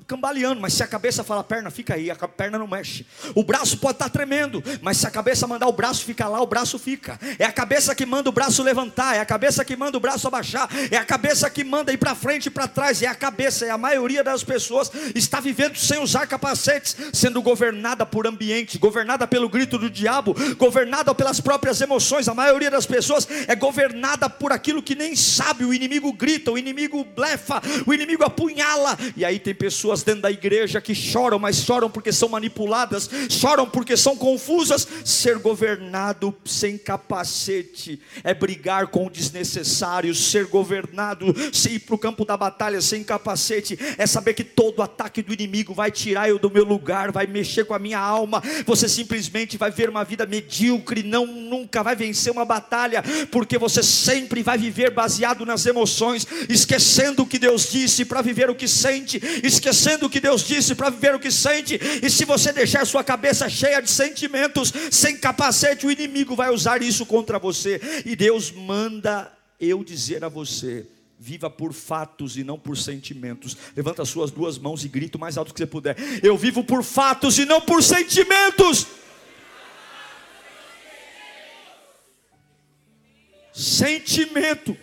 cambaleando, 0.08 0.60
mas 0.60 0.74
se 0.74 0.82
a 0.82 0.88
cabeça 0.88 1.24
fala 1.24 1.44
perna, 1.44 1.70
fica 1.70 1.94
aí, 1.94 2.10
a 2.10 2.16
perna 2.16 2.58
não 2.58 2.66
mexe. 2.66 3.06
O 3.36 3.44
braço 3.44 3.78
pode 3.78 3.94
estar 3.94 4.06
tá 4.06 4.10
tremendo, 4.10 4.64
mas 4.82 4.98
se 4.98 5.06
a 5.06 5.12
cabeça 5.12 5.46
mandar 5.46 5.68
o 5.68 5.72
braço 5.72 6.04
ficar 6.04 6.28
lá, 6.28 6.42
o 6.42 6.48
braço 6.48 6.80
fica. 6.80 7.20
É 7.38 7.46
a 7.46 7.52
cabeça 7.52 7.94
que 7.94 8.04
manda 8.04 8.30
o 8.30 8.32
braço 8.32 8.64
levantar, 8.64 9.16
é 9.16 9.20
a 9.20 9.26
cabeça 9.26 9.64
que 9.64 9.76
manda 9.76 9.96
o 9.96 10.00
braço 10.00 10.28
abaixar, 10.28 10.68
é 10.90 10.98
a 10.98 11.06
cabeça 11.06 11.48
que 11.52 11.64
manda 11.64 11.94
ir 11.94 11.98
para 11.98 12.16
frente 12.16 12.48
e 12.48 12.50
para 12.50 12.68
trás, 12.68 13.04
é 13.04 13.06
a 13.06 13.14
cabeça, 13.14 13.64
é 13.64 13.70
a 13.70 13.78
maioria 13.78 14.24
das 14.24 14.44
pessoas 14.44 14.92
está 15.14 15.40
vivendo 15.40 15.78
sem 15.78 16.02
usar 16.02 16.26
capacetes, 16.26 16.98
sendo 17.14 17.44
governada 17.44 18.08
por 18.08 18.26
ambiente, 18.26 18.80
governada 18.80 19.28
pelo 19.28 19.50
grito 19.50 19.78
do 19.78 19.88
diabo, 19.88 20.36
governada 20.58 21.14
pelas 21.14 21.40
próprias 21.40 21.80
emoções. 21.80 22.28
A 22.28 22.34
maioria 22.34 22.72
das 22.72 22.88
pessoas 22.88 23.28
é 23.48 23.56
governada 23.56 24.28
por 24.28 24.52
aquilo 24.52 24.82
que 24.82 24.96
nem 24.96 25.16
sabe, 25.16 25.64
o 25.64 25.72
inimigo 25.72 26.12
grita, 26.12 26.52
o 26.52 26.58
inimigo 26.58 27.04
blefa, 27.04 27.62
o 27.86 27.94
inimigo 27.94 28.24
apunha 28.24 28.47
apunhala. 28.48 28.98
E 29.16 29.26
aí 29.26 29.40
tem 29.40 29.54
pessoas 29.54 30.04
dentro 30.04 30.22
da 30.22 30.32
igreja 30.32 30.80
que 30.80 30.96
choram, 30.96 31.40
mas 31.40 31.58
choram 31.58 31.90
porque 31.90 32.12
são 32.12 32.30
manipuladas, 32.30 33.10
choram 33.30 33.70
porque 33.70 33.98
são 33.98 34.16
confusas. 34.16 34.88
Ser 35.04 35.38
governado 35.40 36.36
sem 36.46 36.78
capacete 36.78 38.00
é 38.24 38.34
brigar 38.34 38.88
com 38.88 39.08
o 39.08 39.10
desnecessário. 39.10 40.14
Ser 40.16 40.46
governado, 40.46 41.34
sem 41.54 41.74
ir 41.74 41.80
para 41.80 41.96
o 41.96 42.00
campo 42.00 42.26
da 42.26 42.38
batalha 42.38 42.82
sem 42.82 43.04
capacete, 43.04 43.78
é 43.98 44.06
saber 44.06 44.34
que 44.34 44.44
todo 44.44 44.82
ataque 44.82 45.22
do 45.22 45.34
inimigo 45.34 45.74
vai 45.74 45.92
tirar 45.92 46.30
eu 46.30 46.40
do 46.40 46.50
meu 46.50 46.64
lugar, 46.64 47.12
vai 47.12 47.28
mexer 47.28 47.66
com 47.66 47.74
a 47.74 47.80
minha 47.80 48.00
alma. 48.00 48.42
Você 48.66 48.88
simplesmente 48.88 49.58
vai 49.58 49.72
ver 49.72 49.90
uma 49.90 50.04
vida 50.04 50.26
medíocre, 50.26 51.04
não 51.04 51.26
nunca 51.26 51.84
vai 51.84 51.96
vencer 51.96 52.32
uma 52.32 52.46
batalha, 52.46 53.04
porque 53.32 53.58
você 53.58 53.82
sempre 53.84 54.44
vai 54.44 54.58
viver 54.58 54.92
baseado 54.92 55.46
nas 55.46 55.66
emoções, 55.66 56.28
esquecendo 56.50 57.24
o 57.24 57.26
que 57.26 57.40
Deus 57.40 57.72
disse 57.72 58.06
para 58.06 58.22
viver 58.22 58.37
viver 58.38 58.50
o 58.52 58.56
que 58.56 58.68
sente, 58.68 59.20
esquecendo 59.44 60.06
o 60.06 60.10
que 60.10 60.20
Deus 60.20 60.44
disse 60.44 60.76
para 60.76 60.92
viver 60.92 61.16
o 61.16 61.20
que 61.20 61.32
sente. 61.32 61.80
E 62.04 62.10
se 62.10 62.24
você 62.24 62.54
deixar 62.54 62.86
sua 62.86 63.04
cabeça 63.04 63.50
cheia 63.50 63.82
de 63.82 63.90
sentimentos, 63.90 64.72
sem 64.92 65.18
capacete, 65.18 65.88
o 65.88 65.92
inimigo 65.92 66.36
vai 66.36 66.54
usar 66.54 66.84
isso 66.84 67.04
contra 67.06 67.40
você. 67.40 67.82
E 68.06 68.16
Deus 68.16 68.52
manda 68.52 69.34
eu 69.60 69.84
dizer 69.84 70.24
a 70.24 70.30
você: 70.30 70.86
Viva 71.20 71.50
por 71.50 71.74
fatos 71.74 72.38
e 72.38 72.44
não 72.44 72.60
por 72.60 72.78
sentimentos. 72.78 73.58
Levanta 73.76 74.04
as 74.04 74.10
suas 74.10 74.30
duas 74.30 74.60
mãos 74.60 74.86
e 74.86 74.88
grita 74.88 75.18
o 75.18 75.22
mais 75.22 75.36
alto 75.36 75.52
que 75.52 75.60
você 75.60 75.66
puder. 75.66 75.98
Eu 76.22 76.38
vivo 76.38 76.64
por 76.64 76.84
fatos 76.84 77.40
e 77.40 77.46
não 77.46 77.60
por 77.60 77.82
sentimentos. 77.82 78.86
Sentimento 83.52 84.78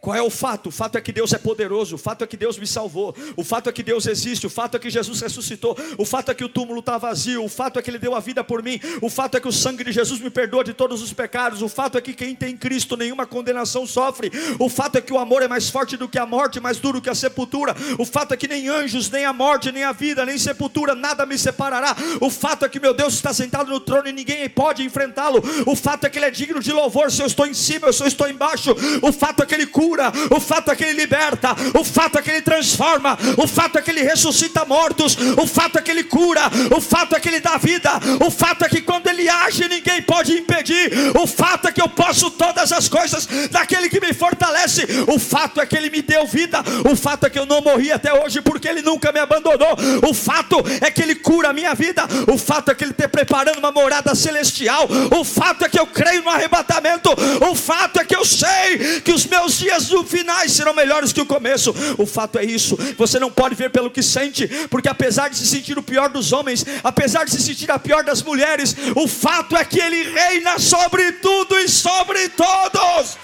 qual 0.00 0.16
é 0.16 0.22
o 0.22 0.30
fato? 0.30 0.68
O 0.68 0.72
fato 0.72 0.96
é 0.96 1.00
que 1.00 1.12
Deus 1.12 1.34
é 1.34 1.38
poderoso, 1.38 1.96
o 1.96 1.98
fato 1.98 2.24
é 2.24 2.26
que 2.26 2.36
Deus 2.36 2.58
me 2.58 2.66
salvou, 2.66 3.14
o 3.36 3.44
fato 3.44 3.68
é 3.68 3.72
que 3.72 3.82
Deus 3.82 4.06
existe, 4.06 4.46
o 4.46 4.50
fato 4.50 4.76
é 4.76 4.80
que 4.80 4.88
Jesus 4.88 5.20
ressuscitou, 5.20 5.76
o 5.98 6.06
fato 6.06 6.30
é 6.30 6.34
que 6.34 6.42
o 6.42 6.48
túmulo 6.48 6.80
está 6.80 6.96
vazio, 6.96 7.44
o 7.44 7.48
fato 7.50 7.78
é 7.78 7.82
que 7.82 7.90
Ele 7.90 7.98
deu 7.98 8.14
a 8.14 8.20
vida 8.20 8.42
por 8.42 8.62
mim, 8.62 8.80
o 9.02 9.10
fato 9.10 9.36
é 9.36 9.40
que 9.40 9.46
o 9.46 9.52
sangue 9.52 9.84
de 9.84 9.92
Jesus 9.92 10.18
me 10.18 10.30
perdoa 10.30 10.64
de 10.64 10.72
todos 10.72 11.02
os 11.02 11.12
pecados, 11.12 11.60
o 11.60 11.68
fato 11.68 11.98
é 11.98 12.00
que 12.00 12.14
quem 12.14 12.34
tem 12.34 12.56
Cristo 12.56 12.96
nenhuma 12.96 13.26
condenação 13.26 13.86
sofre, 13.86 14.32
o 14.58 14.70
fato 14.70 14.96
é 14.96 15.02
que 15.02 15.12
o 15.12 15.18
amor 15.18 15.42
é 15.42 15.48
mais 15.48 15.68
forte 15.68 15.98
do 15.98 16.08
que 16.08 16.18
a 16.18 16.24
morte, 16.24 16.60
mais 16.60 16.78
duro 16.78 17.02
que 17.02 17.10
a 17.10 17.14
sepultura, 17.14 17.76
o 17.98 18.06
fato 18.06 18.32
é 18.32 18.38
que 18.38 18.48
nem 18.48 18.68
anjos, 18.68 19.10
nem 19.10 19.26
a 19.26 19.34
morte, 19.34 19.70
nem 19.70 19.84
a 19.84 19.92
vida, 19.92 20.24
nem 20.24 20.38
sepultura, 20.38 20.94
nada 20.94 21.26
me 21.26 21.36
separará, 21.36 21.94
o 22.22 22.30
fato 22.30 22.64
é 22.64 22.70
que 22.70 22.80
meu 22.80 22.94
Deus 22.94 23.12
está 23.12 23.34
sentado 23.34 23.70
no 23.70 23.80
trono 23.80 24.08
e 24.08 24.12
ninguém 24.12 24.48
pode 24.48 24.82
enfrentá-lo, 24.82 25.42
o 25.66 25.76
fato 25.76 26.06
é 26.06 26.10
que 26.10 26.18
Ele 26.18 26.24
é 26.24 26.30
digno 26.30 26.60
de 26.60 26.72
louvor, 26.72 27.12
se 27.12 27.20
eu 27.20 27.26
estou 27.26 27.46
em 27.46 27.52
cima, 27.52 27.92
se 27.92 28.02
eu 28.02 28.06
estou 28.06 28.26
embaixo, 28.26 28.74
o 29.02 29.12
fato 29.12 29.42
é 29.42 29.46
que 29.46 29.54
Ele 29.54 29.66
cura 29.66 29.89
cura, 29.90 30.12
o 30.30 30.38
fato 30.38 30.70
é 30.70 30.76
que 30.76 30.84
Ele 30.84 31.00
liberta, 31.00 31.56
o 31.74 31.84
fato 31.84 32.18
é 32.18 32.22
que 32.22 32.30
Ele 32.30 32.42
transforma, 32.42 33.18
o 33.36 33.46
fato 33.46 33.78
é 33.78 33.82
que 33.82 33.90
Ele 33.90 34.02
ressuscita 34.02 34.64
mortos, 34.64 35.16
o 35.36 35.46
fato 35.46 35.78
é 35.78 35.82
que 35.82 35.90
Ele 35.90 36.04
cura, 36.04 36.42
o 36.76 36.80
fato 36.80 37.16
é 37.16 37.20
que 37.20 37.28
Ele 37.28 37.40
dá 37.40 37.56
vida, 37.56 37.90
o 38.24 38.30
fato 38.30 38.64
é 38.64 38.68
que 38.68 38.82
quando 38.82 39.08
Ele 39.08 39.28
age 39.28 39.68
ninguém 39.68 40.00
pode 40.02 40.32
impedir, 40.32 40.92
o 41.20 41.26
fato 41.26 41.66
é 41.66 41.72
que 41.72 41.82
eu 41.82 41.88
posso 41.88 42.30
todas 42.30 42.70
as 42.70 42.88
coisas 42.88 43.26
daquele 43.50 43.88
que 43.88 44.00
me 44.00 44.12
fortalece, 44.12 44.86
o 45.08 45.18
fato 45.18 45.60
é 45.60 45.66
que 45.66 45.76
Ele 45.76 45.90
me 45.90 46.02
deu 46.02 46.24
vida, 46.26 46.62
o 46.88 46.94
fato 46.94 47.26
é 47.26 47.30
que 47.30 47.38
eu 47.38 47.46
não 47.46 47.60
morri 47.60 47.90
até 47.90 48.12
hoje 48.12 48.40
porque 48.40 48.68
Ele 48.68 48.82
nunca 48.82 49.10
me 49.10 49.18
abandonou, 49.18 49.76
o 50.08 50.14
fato 50.14 50.56
é 50.80 50.90
que 50.90 51.02
Ele 51.02 51.16
cura 51.16 51.50
a 51.50 51.52
minha 51.52 51.74
vida, 51.74 52.04
o 52.32 52.38
fato 52.38 52.70
é 52.70 52.74
que 52.76 52.84
Ele 52.84 52.92
está 52.92 53.08
preparando 53.08 53.58
uma 53.58 53.72
morada 53.72 54.14
celestial, 54.14 54.88
o 55.18 55.24
fato 55.24 55.64
é 55.64 55.68
que 55.68 55.80
eu 55.80 55.86
creio 55.86 56.22
no 56.22 56.30
arrebatamento, 56.30 57.10
o 57.50 57.54
fato 57.56 57.98
é 57.98 58.04
que 58.04 58.14
eu 58.14 58.24
sei 58.24 59.00
que 59.00 59.12
os 59.12 59.26
meus 59.26 59.58
dias 59.58 59.79
dias 59.80 59.88
do 59.88 60.04
finais 60.04 60.52
serão 60.52 60.74
melhores 60.74 61.12
que 61.12 61.20
o 61.20 61.26
começo. 61.26 61.74
O 61.98 62.06
fato 62.06 62.38
é 62.38 62.44
isso. 62.44 62.76
Você 62.96 63.18
não 63.18 63.30
pode 63.30 63.54
ver 63.54 63.70
pelo 63.70 63.90
que 63.90 64.02
sente, 64.02 64.46
porque 64.68 64.88
apesar 64.88 65.28
de 65.28 65.36
se 65.36 65.46
sentir 65.46 65.78
o 65.78 65.82
pior 65.82 66.08
dos 66.08 66.32
homens, 66.32 66.64
apesar 66.82 67.24
de 67.24 67.30
se 67.30 67.40
sentir 67.40 67.70
a 67.70 67.78
pior 67.78 68.04
das 68.04 68.22
mulheres, 68.22 68.74
o 68.96 69.06
fato 69.08 69.56
é 69.56 69.64
que 69.64 69.80
ele 69.80 70.10
reina 70.10 70.58
sobre 70.58 71.12
tudo 71.12 71.58
e 71.58 71.68
sobre 71.68 72.28
todos. 72.30 73.16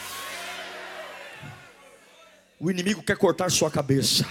O 2.59 2.71
inimigo 2.71 3.03
quer 3.03 3.17
cortar 3.17 3.51
sua 3.51 3.71
cabeça. 3.71 4.27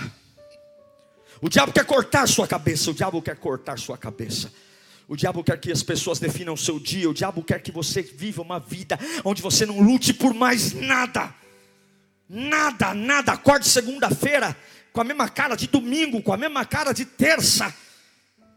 O 1.41 1.49
diabo 1.49 1.71
quer 1.71 1.85
cortar 1.85 2.27
sua 2.27 2.47
cabeça. 2.47 2.89
O 2.89 2.93
diabo 2.93 3.21
quer 3.21 3.35
cortar 3.35 3.77
sua 3.77 3.97
cabeça. 3.97 4.51
O 5.07 5.15
diabo 5.15 5.43
quer 5.43 5.59
que 5.59 5.71
as 5.71 5.83
pessoas 5.83 6.17
definam 6.17 6.55
o 6.55 6.57
seu 6.57 6.79
dia. 6.79 7.07
O 7.07 7.13
diabo 7.13 7.43
quer 7.43 7.61
que 7.61 7.71
você 7.71 8.01
viva 8.01 8.41
uma 8.41 8.59
vida 8.59 8.97
onde 9.23 9.41
você 9.41 9.65
não 9.65 9.79
lute 9.79 10.11
por 10.11 10.33
mais 10.33 10.73
nada. 10.73 11.31
Nada, 12.27 12.93
nada. 12.93 13.33
Acorde 13.33 13.67
segunda-feira 13.67 14.55
com 14.91 15.01
a 15.01 15.03
mesma 15.03 15.29
cara 15.29 15.55
de 15.55 15.67
domingo, 15.67 16.21
com 16.21 16.33
a 16.33 16.37
mesma 16.37 16.65
cara 16.65 16.93
de 16.93 17.05
terça. 17.05 17.73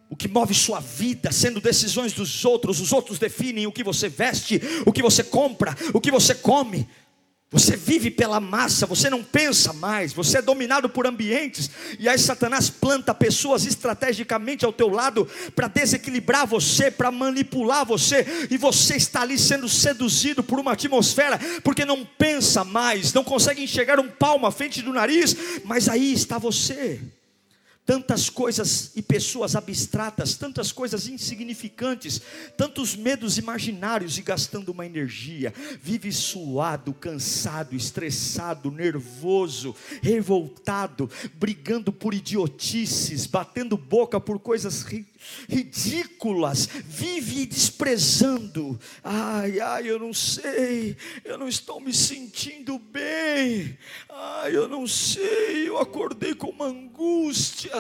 O 0.09 0.17
que 0.17 0.27
move 0.27 0.55
sua 0.55 0.81
vida, 0.81 1.31
sendo 1.31 1.61
decisões 1.61 2.13
dos 2.13 2.45
outros, 2.45 2.81
os 2.81 2.93
outros 2.93 3.19
definem 3.19 3.67
o 3.67 3.73
que 3.73 3.85
você 3.85 4.09
veste, 4.09 4.61
o 4.87 4.93
que 4.93 5.03
você 5.03 5.23
compra, 5.23 5.77
o 5.93 6.01
que 6.01 6.11
você 6.11 6.35
come. 6.35 6.89
Você 7.51 7.77
vive 7.77 8.11
pela 8.11 8.41
massa, 8.41 8.85
você 8.85 9.09
não 9.09 9.25
pensa 9.25 9.73
mais, 9.73 10.13
você 10.13 10.39
é 10.39 10.43
dominado 10.43 10.87
por 10.87 11.07
ambientes, 11.07 11.71
e 11.99 12.07
aí 12.07 12.19
Satanás 12.19 12.69
planta 12.69 13.15
pessoas 13.15 13.65
estrategicamente 13.65 14.67
ao 14.67 14.73
teu 14.73 14.89
lado 14.91 15.27
para 15.57 15.67
desequilibrar 15.67 16.47
você, 16.47 16.91
para 16.91 17.11
manipular 17.11 17.87
você, 17.87 18.27
e 18.51 18.59
você 18.59 18.97
está 18.97 19.23
ali 19.23 19.39
sendo 19.39 19.67
seduzido 19.67 20.43
por 20.43 20.61
uma 20.61 20.73
atmosfera, 20.73 21.41
porque 21.65 21.87
não 21.87 22.05
pensa 22.05 22.65
mais, 22.65 23.15
não 23.15 23.25
consegue 23.25 23.63
enxergar 23.63 23.99
um 23.99 24.11
palmo 24.11 24.47
à 24.47 24.53
frente 24.53 24.83
do 24.83 24.93
nariz, 24.93 25.35
mas 25.65 25.89
aí 25.89 26.13
está 26.13 26.37
você 26.37 27.01
tantas 27.89 28.29
coisas 28.29 28.93
e 28.95 29.01
pessoas 29.01 29.57
abstratas, 29.57 30.35
tantas 30.35 30.71
coisas 30.71 31.09
insignificantes, 31.09 32.21
tantos 32.55 32.95
medos 32.95 33.39
imaginários 33.39 34.19
e 34.19 34.23
gastando 34.23 34.73
uma 34.73 34.85
energia, 34.85 35.55
vive 35.81 36.13
suado, 36.13 36.93
cansado, 36.93 37.75
estressado, 37.75 38.71
nervoso, 38.71 39.75
revoltado, 40.03 41.11
brigando 41.37 41.91
por 41.91 42.13
idiotices, 42.13 43.25
batendo 43.25 43.79
boca 43.79 44.21
por 44.21 44.39
coisas 44.39 44.83
ridículas, 45.49 46.69
vive 46.85 47.47
desprezando. 47.47 48.79
Ai, 49.03 49.61
ai, 49.61 49.91
eu 49.91 49.99
não 49.99 50.13
sei, 50.13 50.97
eu 51.25 51.37
não 51.37 51.49
estou 51.49 51.81
me 51.81 51.93
sentindo 51.93 52.79
bem. 52.79 53.79
Ai, 54.09 54.57
eu 54.57 54.69
não 54.69 54.87
sei, 54.87 55.69
eu 55.69 55.79
acordei 55.79 56.35
com 56.35 56.49
uma 56.49 56.67
angústia, 56.67 57.73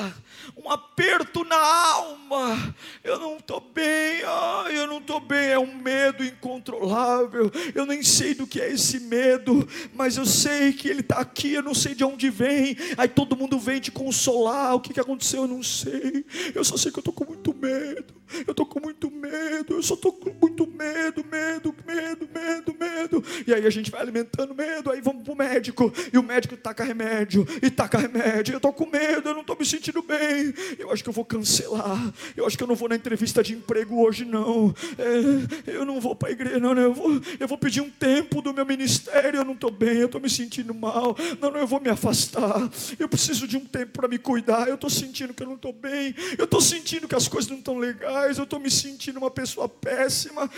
um 0.56 0.70
aperto 0.70 1.44
na 1.44 1.56
alma. 1.56 2.74
Eu 3.02 3.18
não 3.18 3.36
estou 3.36 3.60
bem, 3.60 4.22
ai, 4.24 4.78
eu 4.78 4.86
não 4.86 4.98
estou 4.98 5.20
bem. 5.20 5.48
É 5.50 5.58
um 5.58 5.74
medo 5.74 6.24
incontrolável. 6.24 7.50
Eu 7.74 7.86
nem 7.86 8.02
sei 8.02 8.34
do 8.34 8.46
que 8.46 8.60
é 8.60 8.70
esse 8.70 9.00
medo, 9.00 9.66
mas 9.94 10.16
eu 10.16 10.26
sei 10.26 10.72
que 10.72 10.88
ele 10.88 11.00
está 11.00 11.18
aqui. 11.18 11.54
Eu 11.54 11.62
não 11.62 11.74
sei 11.74 11.94
de 11.94 12.04
onde 12.04 12.30
vem. 12.30 12.76
Aí 12.96 13.08
todo 13.08 13.36
mundo 13.36 13.58
vem 13.58 13.80
te 13.80 13.90
consolar. 13.90 14.74
O 14.74 14.80
que, 14.80 14.92
que 14.92 15.00
aconteceu? 15.00 15.42
Eu 15.42 15.48
não 15.48 15.62
sei. 15.62 16.24
Eu 16.54 16.64
só 16.64 16.76
sei 16.76 16.90
que 16.90 16.98
eu 16.98 17.00
estou 17.00 17.14
com 17.14 17.27
muito 17.28 17.54
medo. 17.54 18.18
Eu 18.46 18.50
estou 18.50 18.66
com 18.66 18.80
muito 18.80 19.10
medo. 19.10 19.74
Eu 19.74 19.82
só 19.82 19.94
estou 19.94 20.12
com 20.12 20.30
muito 20.40 20.66
medo, 20.66 21.24
medo, 21.24 21.74
medo, 21.86 22.28
medo, 22.32 22.76
medo. 22.78 23.24
E 23.46 23.54
aí 23.54 23.66
a 23.66 23.70
gente 23.70 23.90
vai 23.90 24.00
alimentando 24.00 24.54
medo. 24.54 24.90
Aí 24.90 25.00
vamos 25.00 25.22
para 25.24 25.32
o 25.32 25.36
médico. 25.36 25.92
E 26.12 26.18
o 26.18 26.22
médico 26.22 26.56
taca 26.56 26.84
remédio. 26.84 27.46
E 27.62 27.70
taca 27.70 27.98
remédio. 27.98 28.52
Eu 28.52 28.58
estou 28.58 28.72
com 28.72 28.86
medo. 28.86 29.28
Eu 29.28 29.34
não 29.34 29.40
estou 29.40 29.56
me 29.58 29.64
sentindo 29.64 30.02
bem. 30.02 30.52
Eu 30.78 30.92
acho 30.92 31.02
que 31.02 31.08
eu 31.08 31.12
vou 31.12 31.24
cancelar. 31.24 32.12
Eu 32.36 32.46
acho 32.46 32.56
que 32.56 32.62
eu 32.62 32.68
não 32.68 32.74
vou 32.74 32.88
na 32.88 32.96
entrevista 32.96 33.42
de 33.42 33.54
emprego 33.54 34.02
hoje, 34.02 34.24
não. 34.24 34.74
É, 34.98 35.72
eu 35.72 35.84
não 35.84 36.00
vou 36.00 36.14
para 36.14 36.28
a 36.28 36.32
igreja, 36.32 36.58
não. 36.58 36.76
Eu 36.76 36.92
vou, 36.92 37.20
eu 37.40 37.48
vou 37.48 37.58
pedir 37.58 37.80
um 37.80 37.90
tempo 37.90 38.42
do 38.42 38.52
meu 38.52 38.66
ministério. 38.66 39.40
Eu 39.40 39.44
não 39.44 39.54
estou 39.54 39.70
bem. 39.70 39.98
Eu 39.98 40.06
estou 40.06 40.20
me 40.20 40.28
sentindo 40.28 40.74
mal. 40.74 41.16
Não, 41.40 41.50
não, 41.50 41.60
eu 41.60 41.66
vou 41.66 41.80
me 41.80 41.88
afastar. 41.88 42.70
Eu 42.98 43.08
preciso 43.08 43.48
de 43.48 43.56
um 43.56 43.64
tempo 43.64 43.92
para 43.92 44.08
me 44.08 44.18
cuidar. 44.18 44.68
Eu 44.68 44.74
estou 44.74 44.90
sentindo 44.90 45.32
que 45.32 45.42
eu 45.42 45.46
não 45.46 45.54
estou 45.54 45.72
bem. 45.72 46.14
Eu 46.36 46.44
estou 46.44 46.60
sentindo 46.60 47.08
que 47.08 47.14
as 47.18 47.26
coisas 47.26 47.50
não 47.50 47.58
estão 47.58 47.76
legais, 47.76 48.38
eu 48.38 48.44
estou 48.44 48.60
me 48.60 48.70
sentindo 48.70 49.18
uma 49.18 49.30
pessoa 49.30 49.68
péssima. 49.68 50.48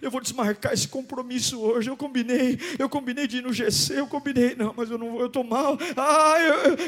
Eu 0.00 0.10
vou 0.10 0.20
desmarcar 0.20 0.72
esse 0.72 0.86
compromisso 0.86 1.58
hoje. 1.60 1.88
Eu 1.88 1.96
combinei, 1.96 2.58
eu 2.78 2.88
combinei 2.88 3.26
de 3.26 3.38
ir 3.38 3.42
no 3.42 3.52
GC, 3.52 3.98
eu 3.98 4.06
combinei, 4.06 4.54
não, 4.54 4.74
mas 4.76 4.90
eu 4.90 4.98
não 4.98 5.18
eu 5.18 5.26
estou 5.26 5.42
mal. 5.42 5.78
Ah, 5.96 6.36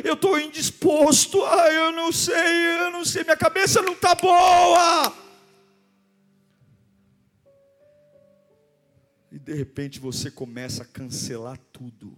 eu 0.05 0.14
estou 0.14 0.38
indisposto. 0.38 1.42
Ah, 1.44 1.73
eu 1.73 1.92
não 1.92 2.12
sei, 2.12 2.35
eu 2.83 2.90
não 2.92 3.05
sei, 3.05 3.25
minha 3.25 3.37
cabeça 3.37 3.81
não 3.81 3.94
está 3.94 4.14
boa. 4.14 5.12
E 9.33 9.38
de 9.38 9.55
repente 9.55 9.99
você 9.99 10.31
começa 10.31 10.83
a 10.83 10.87
cancelar 10.87 11.59
tudo. 11.73 12.16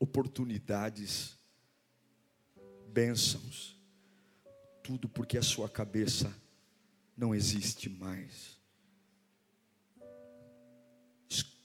Oportunidades, 0.00 1.38
bênçãos, 2.94 3.76
tudo 4.84 5.08
porque 5.08 5.36
a 5.36 5.42
sua 5.42 5.68
cabeça 5.68 6.32
não 7.16 7.34
existe 7.34 7.88
mais. 7.88 8.54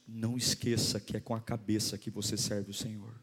Não 0.08 0.36
esqueça 0.36 1.00
que 1.00 1.16
é 1.16 1.20
com 1.20 1.36
a 1.36 1.40
cabeça 1.40 1.96
que 1.96 2.10
você 2.10 2.36
serve 2.36 2.72
o 2.72 2.74
Senhor. 2.74 3.14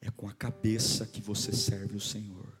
É 0.00 0.10
com 0.10 0.26
a 0.26 0.32
cabeça 0.32 1.06
que 1.06 1.20
você 1.20 1.52
serve 1.52 1.94
o 1.94 2.00
Senhor. 2.00 2.58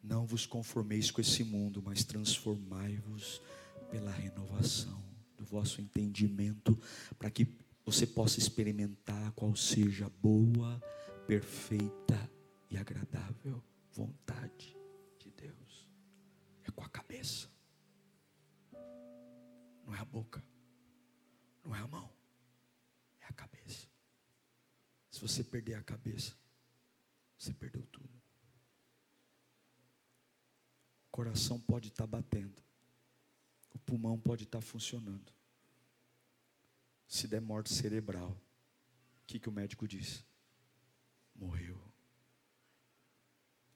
Não 0.00 0.24
vos 0.24 0.46
conformeis 0.46 1.10
com 1.10 1.20
esse 1.20 1.42
mundo, 1.42 1.82
mas 1.84 2.04
transformai-vos 2.04 3.42
pela 3.90 4.12
renovação 4.12 5.02
do 5.36 5.44
vosso 5.44 5.80
entendimento, 5.80 6.78
para 7.18 7.30
que 7.30 7.48
você 7.84 8.06
possa 8.06 8.38
experimentar 8.38 9.32
qual 9.32 9.56
seja 9.56 10.06
a 10.06 10.10
boa, 10.10 10.80
perfeita 11.26 12.30
e 12.70 12.76
agradável 12.76 13.62
vontade 13.92 14.76
de 15.18 15.30
Deus. 15.30 15.88
É 16.64 16.70
com 16.70 16.84
a 16.84 16.88
cabeça, 16.88 17.50
não 19.84 19.94
é 19.94 19.98
a 19.98 20.04
boca, 20.04 20.42
não 21.64 21.74
é 21.74 21.80
a 21.80 21.86
mão, 21.86 22.10
é 23.20 23.26
a 23.26 23.32
cabeça. 23.32 23.88
Se 25.10 25.20
você 25.20 25.44
perder 25.44 25.74
a 25.74 25.82
cabeça, 25.82 26.36
você 27.38 27.52
perdeu 27.52 27.86
tudo 27.86 28.14
coração 31.14 31.60
pode 31.60 31.90
estar 31.90 32.08
batendo, 32.08 32.60
o 33.72 33.78
pulmão 33.78 34.18
pode 34.18 34.42
estar 34.42 34.60
funcionando. 34.60 35.32
Se 37.06 37.28
der 37.28 37.40
morte 37.40 37.72
cerebral, 37.72 38.30
o 38.30 39.24
que, 39.24 39.38
que 39.38 39.48
o 39.48 39.52
médico 39.52 39.86
diz? 39.86 40.26
Morreu. 41.34 41.82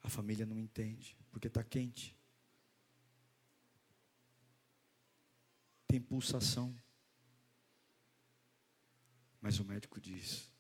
A 0.03 0.09
família 0.09 0.47
não 0.47 0.59
entende, 0.59 1.17
porque 1.31 1.49
está 1.49 1.63
quente. 1.63 2.17
Tem 5.87 6.01
pulsação. 6.01 6.77
Mas 9.41 9.59
o 9.59 9.65
médico 9.65 10.01
diz: 10.01 10.51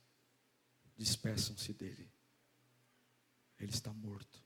despeçam-se 0.97 1.73
dele. 1.73 2.11
Ele 3.59 3.73
está 3.73 3.93
morto. 3.93 4.45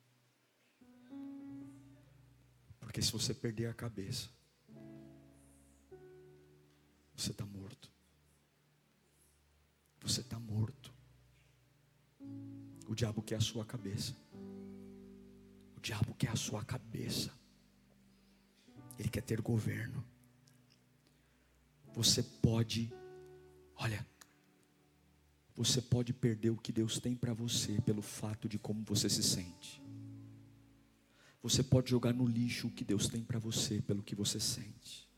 Porque 2.79 3.01
se 3.01 3.13
você 3.13 3.33
perder 3.33 3.67
a 3.67 3.75
cabeça, 3.75 4.29
você 7.15 7.31
está 7.31 7.47
morto. 7.47 7.91
Você 10.01 10.21
está 10.21 10.39
morto. 10.39 10.92
O 12.87 12.95
diabo 12.95 13.23
quer 13.23 13.37
a 13.37 13.41
sua 13.41 13.65
cabeça. 13.65 14.17
O 15.77 15.81
diabo 15.81 16.15
quer 16.15 16.31
a 16.31 16.37
sua 16.37 16.65
cabeça. 16.65 17.33
Ele 18.99 19.09
quer 19.09 19.23
ter 19.23 19.41
governo. 19.41 20.05
Você 21.95 22.23
pode, 22.23 22.93
olha, 23.77 24.07
você 25.55 25.81
pode 25.81 26.13
perder 26.13 26.51
o 26.51 26.57
que 26.57 26.73
Deus 26.73 26.99
tem 26.99 27.15
para 27.15 27.35
você 27.35 27.81
pelo 27.81 28.03
fato 28.03 28.49
de 28.49 28.59
como 28.59 28.83
você 28.85 29.09
se 29.09 29.23
sente. 29.23 29.83
Você 31.43 31.63
pode 31.63 31.91
jogar 31.91 32.13
no 32.13 32.27
lixo 32.27 32.69
o 32.69 32.71
que 32.71 32.85
Deus 32.85 33.09
tem 33.09 33.23
para 33.23 33.39
você 33.39 33.83
pelo 33.83 34.03
que 34.03 34.15
você 34.15 34.39
sente. 34.39 35.09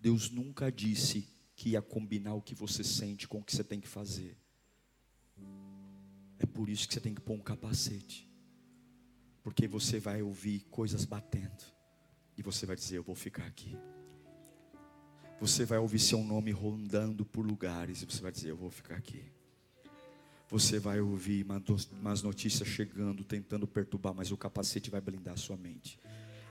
Deus 0.00 0.30
nunca 0.30 0.70
disse 0.70 1.28
que 1.56 1.70
ia 1.70 1.82
combinar 1.82 2.34
o 2.34 2.42
que 2.42 2.54
você 2.54 2.84
sente 2.84 3.26
com 3.26 3.38
o 3.38 3.42
que 3.42 3.54
você 3.54 3.64
tem 3.64 3.80
que 3.80 3.88
fazer. 3.88 4.36
É 6.38 6.46
por 6.46 6.68
isso 6.68 6.86
que 6.86 6.94
você 6.94 7.00
tem 7.00 7.14
que 7.14 7.20
pôr 7.20 7.34
um 7.34 7.40
capacete. 7.40 8.30
Porque 9.42 9.66
você 9.66 9.98
vai 9.98 10.22
ouvir 10.22 10.60
coisas 10.70 11.04
batendo. 11.04 11.64
E 12.36 12.42
você 12.42 12.66
vai 12.66 12.76
dizer: 12.76 12.98
Eu 12.98 13.02
vou 13.02 13.14
ficar 13.14 13.46
aqui. 13.46 13.76
Você 15.40 15.64
vai 15.64 15.78
ouvir 15.78 15.98
seu 15.98 16.22
nome 16.22 16.50
rondando 16.50 17.24
por 17.24 17.46
lugares. 17.46 18.02
E 18.02 18.06
você 18.06 18.20
vai 18.20 18.32
dizer: 18.32 18.50
Eu 18.50 18.56
vou 18.56 18.70
ficar 18.70 18.96
aqui. 18.96 19.24
Você 20.48 20.78
vai 20.78 21.00
ouvir 21.00 21.44
umas 21.92 22.22
notícias 22.22 22.68
chegando, 22.68 23.24
tentando 23.24 23.66
perturbar, 23.66 24.14
mas 24.14 24.30
o 24.30 24.36
capacete 24.36 24.90
vai 24.90 25.00
blindar 25.00 25.34
a 25.34 25.36
sua 25.36 25.56
mente. 25.56 25.98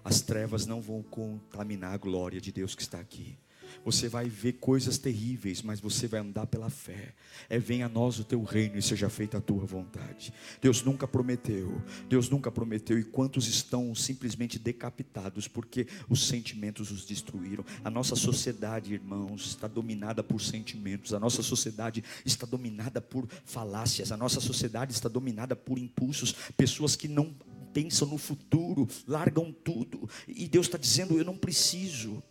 As 0.03 0.21
trevas 0.21 0.65
não 0.65 0.81
vão 0.81 1.01
contaminar 1.01 1.93
a 1.93 1.97
glória 1.97 2.41
de 2.41 2.51
Deus 2.51 2.75
que 2.75 2.81
está 2.81 2.99
aqui. 2.99 3.37
Você 3.83 4.07
vai 4.09 4.27
ver 4.27 4.53
coisas 4.53 4.97
terríveis, 4.97 5.61
mas 5.61 5.79
você 5.79 6.07
vai 6.07 6.19
andar 6.19 6.47
pela 6.47 6.69
fé. 6.69 7.13
É 7.49 7.59
venha 7.59 7.85
a 7.85 7.89
nós 7.89 8.19
o 8.19 8.23
teu 8.23 8.43
reino 8.43 8.77
e 8.77 8.81
seja 8.81 9.09
feita 9.09 9.37
a 9.37 9.41
tua 9.41 9.65
vontade. 9.65 10.33
Deus 10.61 10.83
nunca 10.83 11.07
prometeu, 11.07 11.81
Deus 12.09 12.29
nunca 12.29 12.51
prometeu. 12.51 12.97
E 12.97 13.03
quantos 13.03 13.47
estão 13.47 13.93
simplesmente 13.93 14.57
decapitados 14.57 15.47
porque 15.47 15.87
os 16.09 16.27
sentimentos 16.27 16.91
os 16.91 17.05
destruíram? 17.05 17.65
A 17.83 17.89
nossa 17.89 18.15
sociedade, 18.15 18.93
irmãos, 18.93 19.47
está 19.47 19.67
dominada 19.67 20.23
por 20.23 20.41
sentimentos. 20.41 21.13
A 21.13 21.19
nossa 21.19 21.41
sociedade 21.41 22.03
está 22.25 22.45
dominada 22.45 23.01
por 23.01 23.27
falácias. 23.45 24.11
A 24.11 24.17
nossa 24.17 24.39
sociedade 24.39 24.91
está 24.91 25.09
dominada 25.09 25.55
por 25.55 25.77
impulsos. 25.77 26.33
Pessoas 26.57 26.95
que 26.95 27.07
não 27.07 27.33
pensam 27.75 28.07
no 28.07 28.17
futuro, 28.17 28.87
largam 29.05 29.51
tudo. 29.51 30.09
E 30.27 30.47
Deus 30.47 30.67
está 30.67 30.77
dizendo: 30.77 31.17
Eu 31.17 31.25
não 31.25 31.37
preciso 31.37 32.23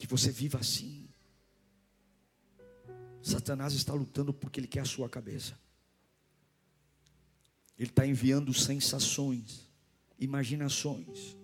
que 0.00 0.06
você 0.06 0.32
viva 0.32 0.58
assim. 0.58 1.06
Satanás 3.22 3.74
está 3.74 3.92
lutando 3.92 4.32
porque 4.32 4.58
ele 4.58 4.66
quer 4.66 4.80
a 4.80 4.86
sua 4.86 5.10
cabeça. 5.10 5.60
Ele 7.78 7.90
está 7.90 8.06
enviando 8.06 8.52
sensações, 8.54 9.68
imaginações, 10.18 11.36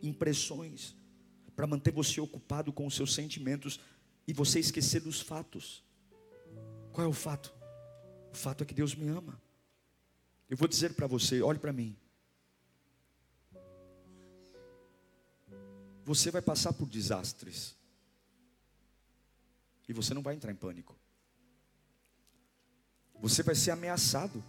impressões, 0.00 0.94
para 1.56 1.66
manter 1.66 1.92
você 1.92 2.20
ocupado 2.20 2.72
com 2.72 2.86
os 2.86 2.94
seus 2.94 3.12
sentimentos 3.12 3.80
e 4.28 4.32
você 4.32 4.60
esquecer 4.60 5.00
dos 5.00 5.20
fatos. 5.20 5.82
Qual 6.92 7.04
é 7.04 7.10
o 7.10 7.12
fato? 7.12 7.52
O 8.32 8.36
fato 8.36 8.62
é 8.62 8.64
que 8.64 8.74
Deus 8.74 8.94
me 8.94 9.08
ama. 9.08 9.42
Eu 10.48 10.56
vou 10.56 10.68
dizer 10.68 10.94
para 10.94 11.08
você, 11.08 11.42
olhe 11.42 11.58
para 11.58 11.72
mim. 11.72 11.96
Você 16.04 16.30
vai 16.30 16.42
passar 16.42 16.72
por 16.72 16.88
desastres. 16.88 17.74
E 19.88 19.92
você 19.92 20.14
não 20.14 20.22
vai 20.22 20.34
entrar 20.34 20.50
em 20.52 20.56
pânico. 20.56 20.96
Você 23.20 23.42
vai 23.42 23.54
ser 23.54 23.70
ameaçado. 23.70 24.42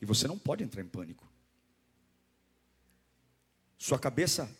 E 0.00 0.04
você 0.04 0.26
não 0.26 0.38
pode 0.38 0.64
entrar 0.64 0.82
em 0.82 0.88
pânico. 0.88 1.28
Sua 3.78 3.98
cabeça 3.98 4.50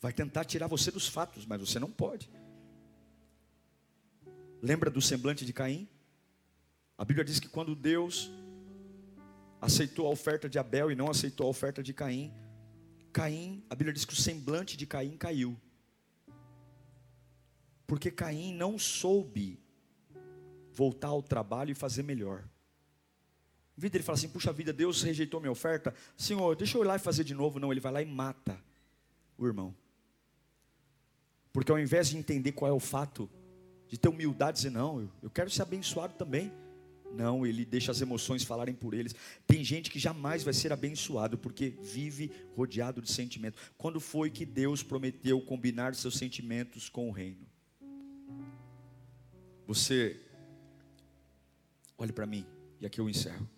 vai 0.00 0.12
tentar 0.12 0.44
tirar 0.44 0.66
você 0.66 0.90
dos 0.90 1.08
fatos, 1.08 1.44
mas 1.44 1.60
você 1.60 1.78
não 1.78 1.90
pode. 1.90 2.30
Lembra 4.62 4.90
do 4.90 5.00
semblante 5.00 5.44
de 5.44 5.52
Caim? 5.52 5.88
A 6.96 7.04
Bíblia 7.04 7.24
diz 7.24 7.38
que 7.38 7.48
quando 7.48 7.74
Deus 7.74 8.30
aceitou 9.60 10.06
a 10.06 10.10
oferta 10.10 10.48
de 10.48 10.58
Abel 10.58 10.90
e 10.90 10.96
não 10.96 11.10
aceitou 11.10 11.46
a 11.46 11.50
oferta 11.50 11.82
de 11.82 11.92
Caim, 11.92 12.32
Caim, 13.12 13.64
a 13.68 13.74
Bíblia 13.74 13.92
diz 13.92 14.04
que 14.04 14.12
o 14.12 14.16
semblante 14.16 14.76
de 14.76 14.86
Caim 14.86 15.16
caiu. 15.16 15.56
Porque 17.88 18.10
Caim 18.10 18.54
não 18.54 18.78
soube 18.78 19.58
voltar 20.74 21.08
ao 21.08 21.22
trabalho 21.22 21.72
e 21.72 21.74
fazer 21.74 22.02
melhor. 22.02 22.44
Em 23.76 23.80
vez 23.80 23.90
dele 23.90 24.04
falar 24.04 24.18
assim, 24.18 24.28
puxa 24.28 24.52
vida, 24.52 24.74
Deus 24.74 25.02
rejeitou 25.02 25.40
minha 25.40 25.50
oferta, 25.50 25.94
Senhor, 26.14 26.54
deixa 26.54 26.76
eu 26.76 26.84
ir 26.84 26.86
lá 26.86 26.96
e 26.96 26.98
fazer 26.98 27.24
de 27.24 27.32
novo. 27.32 27.58
Não, 27.58 27.72
ele 27.72 27.80
vai 27.80 27.90
lá 27.90 28.02
e 28.02 28.04
mata 28.04 28.62
o 29.38 29.46
irmão. 29.46 29.74
Porque 31.50 31.72
ao 31.72 31.78
invés 31.78 32.10
de 32.10 32.18
entender 32.18 32.52
qual 32.52 32.70
é 32.70 32.74
o 32.74 32.78
fato, 32.78 33.28
de 33.88 33.96
ter 33.96 34.10
humildade, 34.10 34.58
dizer, 34.58 34.70
não, 34.70 35.10
eu 35.22 35.30
quero 35.30 35.48
ser 35.48 35.62
abençoado 35.62 36.12
também. 36.12 36.52
Não, 37.10 37.46
ele 37.46 37.64
deixa 37.64 37.90
as 37.90 38.02
emoções 38.02 38.44
falarem 38.44 38.74
por 38.74 38.92
eles. 38.92 39.14
Tem 39.46 39.64
gente 39.64 39.90
que 39.90 39.98
jamais 39.98 40.42
vai 40.42 40.52
ser 40.52 40.74
abençoado 40.74 41.38
porque 41.38 41.70
vive 41.80 42.30
rodeado 42.54 43.00
de 43.00 43.10
sentimento. 43.10 43.56
Quando 43.78 43.98
foi 43.98 44.30
que 44.30 44.44
Deus 44.44 44.82
prometeu 44.82 45.40
combinar 45.40 45.94
seus 45.94 46.18
sentimentos 46.18 46.90
com 46.90 47.08
o 47.08 47.12
reino? 47.12 47.47
Você 49.66 50.20
Olhe 51.98 52.12
para 52.12 52.26
mim, 52.26 52.46
e 52.80 52.86
aqui 52.86 53.00
eu 53.00 53.08
encerro. 53.08 53.48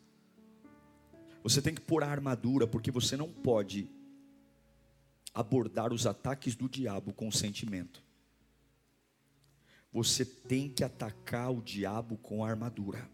Você 1.42 1.60
tem 1.60 1.74
que 1.74 1.80
pôr 1.80 2.02
a 2.02 2.08
armadura, 2.08 2.66
porque 2.66 2.90
você 2.90 3.14
não 3.14 3.30
pode 3.30 3.86
abordar 5.34 5.92
os 5.92 6.06
ataques 6.06 6.54
do 6.54 6.66
diabo 6.66 7.12
com 7.12 7.30
sentimento. 7.30 8.02
Você 9.92 10.24
tem 10.24 10.70
que 10.70 10.82
atacar 10.82 11.52
o 11.52 11.60
diabo 11.60 12.16
com 12.16 12.42
a 12.42 12.48
armadura. 12.48 13.10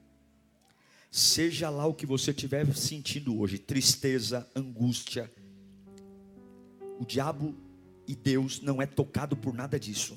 Seja 1.10 1.70
lá 1.70 1.86
o 1.86 1.94
que 1.94 2.06
você 2.06 2.30
estiver 2.30 2.72
sentindo 2.76 3.36
hoje, 3.36 3.58
tristeza, 3.58 4.48
angústia. 4.54 5.32
O 7.00 7.04
diabo 7.04 7.54
e 8.06 8.14
Deus 8.14 8.60
não 8.60 8.80
é 8.80 8.86
tocado 8.86 9.36
por 9.36 9.52
nada 9.52 9.78
disso. 9.80 10.16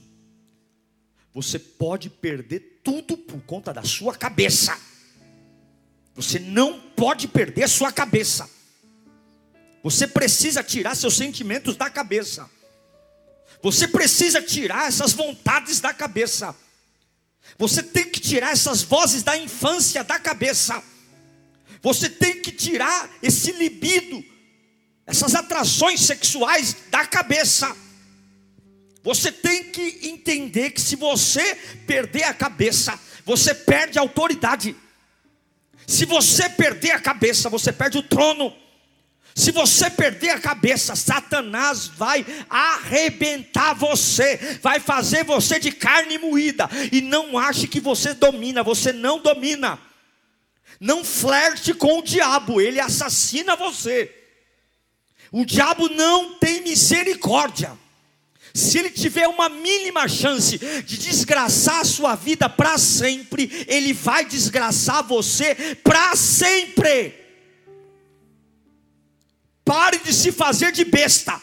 Você 1.34 1.59
pode 1.59 2.09
perder 2.09 2.82
tudo 2.84 3.17
por 3.17 3.41
conta 3.41 3.73
da 3.73 3.84
sua 3.84 4.15
cabeça. 4.15 4.77
Você 6.15 6.39
não 6.39 6.80
pode 6.80 7.27
perder 7.27 7.69
sua 7.69 7.91
cabeça. 7.91 8.49
Você 9.84 10.07
precisa 10.07 10.63
tirar 10.63 10.95
seus 10.95 11.15
sentimentos 11.15 11.77
da 11.77 11.89
cabeça. 11.89 12.49
Você 13.61 13.88
precisa 13.88 14.41
tirar 14.41 14.88
essas 14.88 15.13
vontades 15.13 15.80
da 15.80 15.93
cabeça. 15.93 16.55
Você 17.57 17.82
tem 17.82 18.09
que 18.09 18.19
tirar 18.19 18.51
essas 18.51 18.82
vozes 18.82 19.23
da 19.23 19.38
infância 19.38 20.03
da 20.03 20.19
cabeça. 20.19 20.84
Você 21.82 22.09
tem 22.09 22.41
que 22.41 22.51
tirar 22.51 23.09
esse 23.21 23.51
libido, 23.53 24.23
essas 25.05 25.34
atrações 25.36 26.01
sexuais 26.01 26.75
da 26.89 27.05
cabeça. 27.05 27.75
Você 29.04 29.32
tem 29.32 29.66
que 29.66 30.00
entender 30.04 30.72
que 30.72 30.82
se 30.82 30.95
você 30.95 31.56
perder 31.88 32.24
a 32.24 32.34
cabeça, 32.34 33.00
você 33.26 33.54
perde 33.54 33.97
a 33.97 34.02
autoridade. 34.02 34.76
Se 35.88 36.06
você 36.06 36.50
perder 36.50 36.91
a 36.91 37.00
cabeça, 37.00 37.50
você 37.50 37.72
perde 37.72 37.97
o 37.97 38.04
trono. 38.04 38.54
Se 39.34 39.52
você 39.52 39.89
perder 39.89 40.32
a 40.32 40.39
cabeça, 40.39 40.95
Satanás 40.95 41.88
vai 41.88 42.26
arrebentar 42.50 43.74
você, 43.74 44.60
vai 44.62 44.80
fazer 44.80 45.24
você 45.24 45.60
de 45.60 45.72
carne 45.72 46.18
moída. 46.18 46.70
E 46.91 47.00
não 47.00 47.38
ache 47.38 47.68
que 47.68 47.80
você 47.80 48.14
domina, 48.14 48.62
você 48.62 48.91
não 48.91 49.22
domina. 49.22 49.80
Não 50.80 51.04
flerte 51.06 51.74
com 51.74 52.00
o 52.00 52.04
diabo, 52.04 52.60
ele 52.60 52.80
assassina 52.80 53.56
você. 53.56 54.14
O 55.32 55.45
diabo 55.45 55.88
não 55.89 56.38
tem 56.38 56.62
misericórdia. 56.62 57.78
Se 58.54 58.80
ele 58.80 58.89
tiver 58.89 59.28
uma 59.28 59.47
mínima 59.50 60.08
chance 60.08 60.58
de 60.58 60.97
desgraçar 60.97 61.82
a 61.82 61.86
sua 61.86 62.16
vida 62.16 62.50
para 62.50 62.78
sempre, 62.78 63.66
ele 63.68 63.93
vai 63.93 64.26
desgraçar 64.26 65.04
você 65.04 65.76
para 65.84 66.16
sempre. 66.16 67.14
Pare 69.64 70.00
de 70.00 70.14
se 70.14 70.32
fazer 70.32 70.72
de 70.72 70.84
besta. 70.84 71.39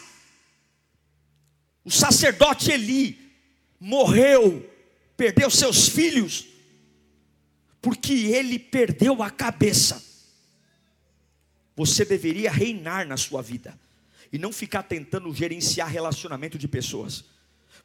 O 1.85 1.91
sacerdote 1.91 2.71
Eli 2.71 3.17
morreu, 3.79 4.69
perdeu 5.15 5.49
seus 5.49 5.87
filhos, 5.87 6.45
porque 7.81 8.13
ele 8.13 8.59
perdeu 8.59 9.23
a 9.23 9.29
cabeça. 9.29 10.03
Você 11.75 12.03
deveria 12.03 12.51
reinar 12.51 13.07
na 13.07 13.15
sua 13.15 13.41
vida 13.41 13.79
e 14.31 14.37
não 14.37 14.51
ficar 14.51 14.83
tentando 14.83 15.33
gerenciar 15.33 15.89
relacionamento 15.89 16.57
de 16.57 16.67
pessoas. 16.67 17.23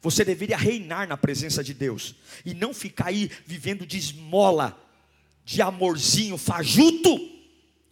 Você 0.01 0.25
deveria 0.25 0.57
reinar 0.57 1.07
na 1.07 1.15
presença 1.15 1.63
de 1.63 1.73
Deus 1.73 2.15
e 2.45 2.53
não 2.53 2.73
ficar 2.73 3.07
aí 3.07 3.31
vivendo 3.45 3.85
de 3.85 3.97
esmola, 3.97 4.77
de 5.45 5.61
amorzinho 5.61 6.37
fajuto. 6.37 7.31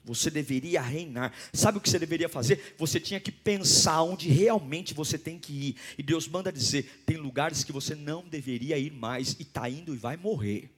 Você 0.04 0.30
deveria 0.30 0.82
reinar. 0.82 1.32
Sabe 1.54 1.78
o 1.78 1.82
que 1.82 1.90
você 1.90 2.00
deveria 2.00 2.28
fazer? 2.28 2.76
Você 2.78 3.00
tinha 3.00 3.20
que 3.20 3.32
pensar 3.32 4.02
onde 4.02 4.28
realmente 4.28 4.94
você 4.94 5.18
tem 5.18 5.40
que 5.40 5.54
ir. 5.54 5.76
E 5.98 6.04
Deus 6.04 6.28
manda 6.28 6.52
dizer: 6.52 7.04
tem 7.06 7.18
lugares 7.18 7.64
que 7.64 7.72
você 7.72 7.96
não 7.96 8.28
deveria 8.28 8.78
ir 8.78 8.92
mais 8.92 9.38
e 9.40 9.44
está 9.44 9.70
indo 9.70 9.94
e 9.94 9.98
vai 9.98 10.18
morrer. 10.18 10.70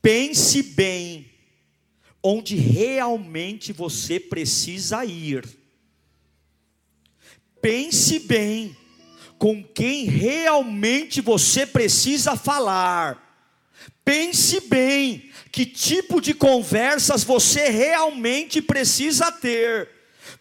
Pense 0.00 0.62
bem 0.62 1.28
onde 2.22 2.56
realmente 2.56 3.72
você 3.72 4.18
precisa 4.18 5.04
ir. 5.04 5.48
Pense 7.60 8.18
bem 8.20 8.76
com 9.38 9.62
quem 9.62 10.04
realmente 10.04 11.20
você 11.20 11.66
precisa 11.66 12.36
falar. 12.36 13.24
Pense 14.04 14.60
bem 14.60 15.30
que 15.52 15.64
tipo 15.64 16.20
de 16.20 16.34
conversas 16.34 17.24
você 17.24 17.68
realmente 17.68 18.60
precisa 18.60 19.30
ter. 19.30 19.97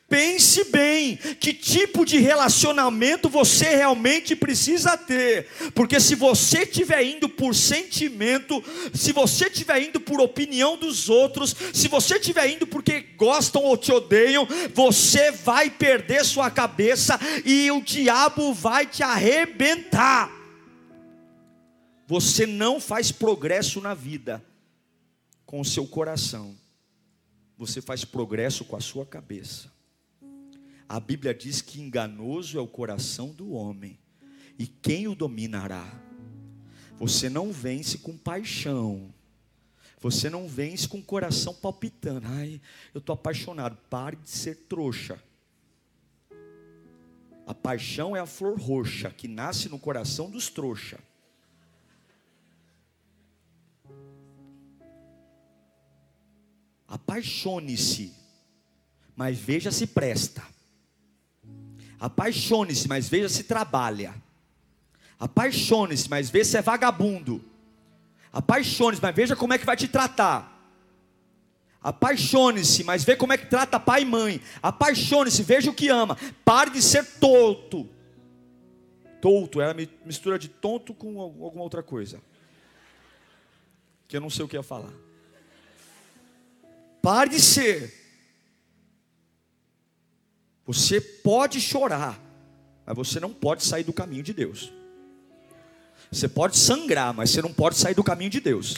Pense 0.09 0.63
bem 0.65 1.17
que 1.17 1.53
tipo 1.53 2.05
de 2.05 2.17
relacionamento 2.17 3.27
você 3.27 3.75
realmente 3.75 4.37
precisa 4.37 4.97
ter, 4.97 5.47
porque 5.75 5.99
se 5.99 6.15
você 6.15 6.59
estiver 6.59 7.03
indo 7.03 7.27
por 7.27 7.53
sentimento, 7.53 8.63
se 8.93 9.11
você 9.11 9.47
estiver 9.47 9.83
indo 9.83 9.99
por 9.99 10.21
opinião 10.21 10.77
dos 10.77 11.09
outros, 11.09 11.53
se 11.73 11.89
você 11.89 12.15
estiver 12.15 12.49
indo 12.51 12.65
porque 12.65 13.01
gostam 13.17 13.61
ou 13.63 13.75
te 13.75 13.91
odeiam, 13.91 14.47
você 14.73 15.29
vai 15.29 15.69
perder 15.69 16.23
sua 16.23 16.49
cabeça 16.49 17.19
e 17.43 17.69
o 17.69 17.81
diabo 17.81 18.53
vai 18.53 18.85
te 18.85 19.03
arrebentar. 19.03 20.31
Você 22.07 22.45
não 22.45 22.79
faz 22.79 23.11
progresso 23.11 23.81
na 23.81 23.93
vida 23.93 24.41
com 25.45 25.59
o 25.59 25.65
seu 25.65 25.85
coração, 25.85 26.55
você 27.57 27.81
faz 27.81 28.05
progresso 28.05 28.63
com 28.63 28.77
a 28.77 28.81
sua 28.81 29.05
cabeça. 29.05 29.75
A 30.87 30.99
Bíblia 30.99 31.33
diz 31.33 31.61
que 31.61 31.81
enganoso 31.81 32.57
é 32.57 32.61
o 32.61 32.67
coração 32.67 33.29
do 33.29 33.51
homem, 33.51 33.99
e 34.57 34.65
quem 34.65 35.07
o 35.07 35.15
dominará? 35.15 35.85
Você 36.97 37.29
não 37.29 37.51
vence 37.51 37.97
com 37.97 38.17
paixão, 38.17 39.13
você 39.99 40.29
não 40.29 40.47
vence 40.47 40.87
com 40.87 40.99
o 40.99 41.03
coração 41.03 41.53
palpitando. 41.53 42.27
Ai, 42.27 42.61
eu 42.93 42.99
estou 42.99 43.13
apaixonado. 43.13 43.77
Pare 43.89 44.15
de 44.15 44.29
ser 44.29 44.55
trouxa. 44.67 45.21
A 47.45 47.53
paixão 47.53 48.15
é 48.15 48.19
a 48.19 48.25
flor 48.25 48.59
roxa 48.59 49.09
que 49.09 49.27
nasce 49.27 49.69
no 49.69 49.79
coração 49.79 50.29
dos 50.29 50.49
trouxa. 50.49 50.99
Apaixone-se, 56.87 58.13
mas 59.15 59.37
veja 59.37 59.71
se 59.71 59.87
presta. 59.87 60.43
Apaixone-se, 61.99 62.87
mas 62.87 63.09
veja 63.09 63.29
se 63.29 63.43
trabalha. 63.43 64.13
Apaixone-se, 65.19 66.09
mas 66.09 66.29
veja 66.29 66.45
se 66.45 66.57
é 66.57 66.61
vagabundo. 66.61 67.43
Apaixone-se, 68.31 69.01
mas 69.01 69.15
veja 69.15 69.35
como 69.35 69.53
é 69.53 69.57
que 69.57 69.65
vai 69.65 69.75
te 69.75 69.87
tratar. 69.87 70.55
Apaixone-se, 71.81 72.83
mas 72.83 73.03
veja 73.03 73.17
como 73.17 73.33
é 73.33 73.37
que 73.37 73.47
trata 73.47 73.79
pai 73.79 74.01
e 74.01 74.05
mãe. 74.05 74.41
Apaixone-se, 74.61 75.41
veja 75.41 75.71
o 75.71 75.73
que 75.73 75.89
ama. 75.89 76.17
Pare 76.43 76.69
de 76.69 76.81
ser 76.81 77.05
tonto. 77.19 77.89
Tonto, 79.21 79.61
é 79.61 79.71
a 79.71 79.75
mistura 80.05 80.37
de 80.37 80.47
tonto 80.47 80.93
com 80.93 81.19
alguma 81.19 81.63
outra 81.63 81.81
coisa. 81.81 82.21
Que 84.07 84.17
eu 84.17 84.21
não 84.21 84.29
sei 84.29 84.45
o 84.45 84.47
que 84.47 84.55
ia 84.55 84.63
falar. 84.63 84.93
Pare 87.01 87.29
de 87.29 87.41
ser. 87.41 88.06
Você 90.67 90.99
pode 90.99 91.61
chorar, 91.61 92.19
mas 92.85 92.95
você 92.95 93.19
não 93.21 93.33
pode 93.33 93.63
sair 93.63 93.85
do 93.85 93.93
caminho 93.93 94.21
de 94.21 94.33
Deus. 94.33 94.71
Você 96.11 96.27
pode 96.27 96.57
sangrar, 96.57 97.13
mas 97.13 97.29
você 97.29 97.41
não 97.41 97.53
pode 97.53 97.77
sair 97.77 97.95
do 97.95 98.03
caminho 98.03 98.29
de 98.29 98.41
Deus. 98.41 98.75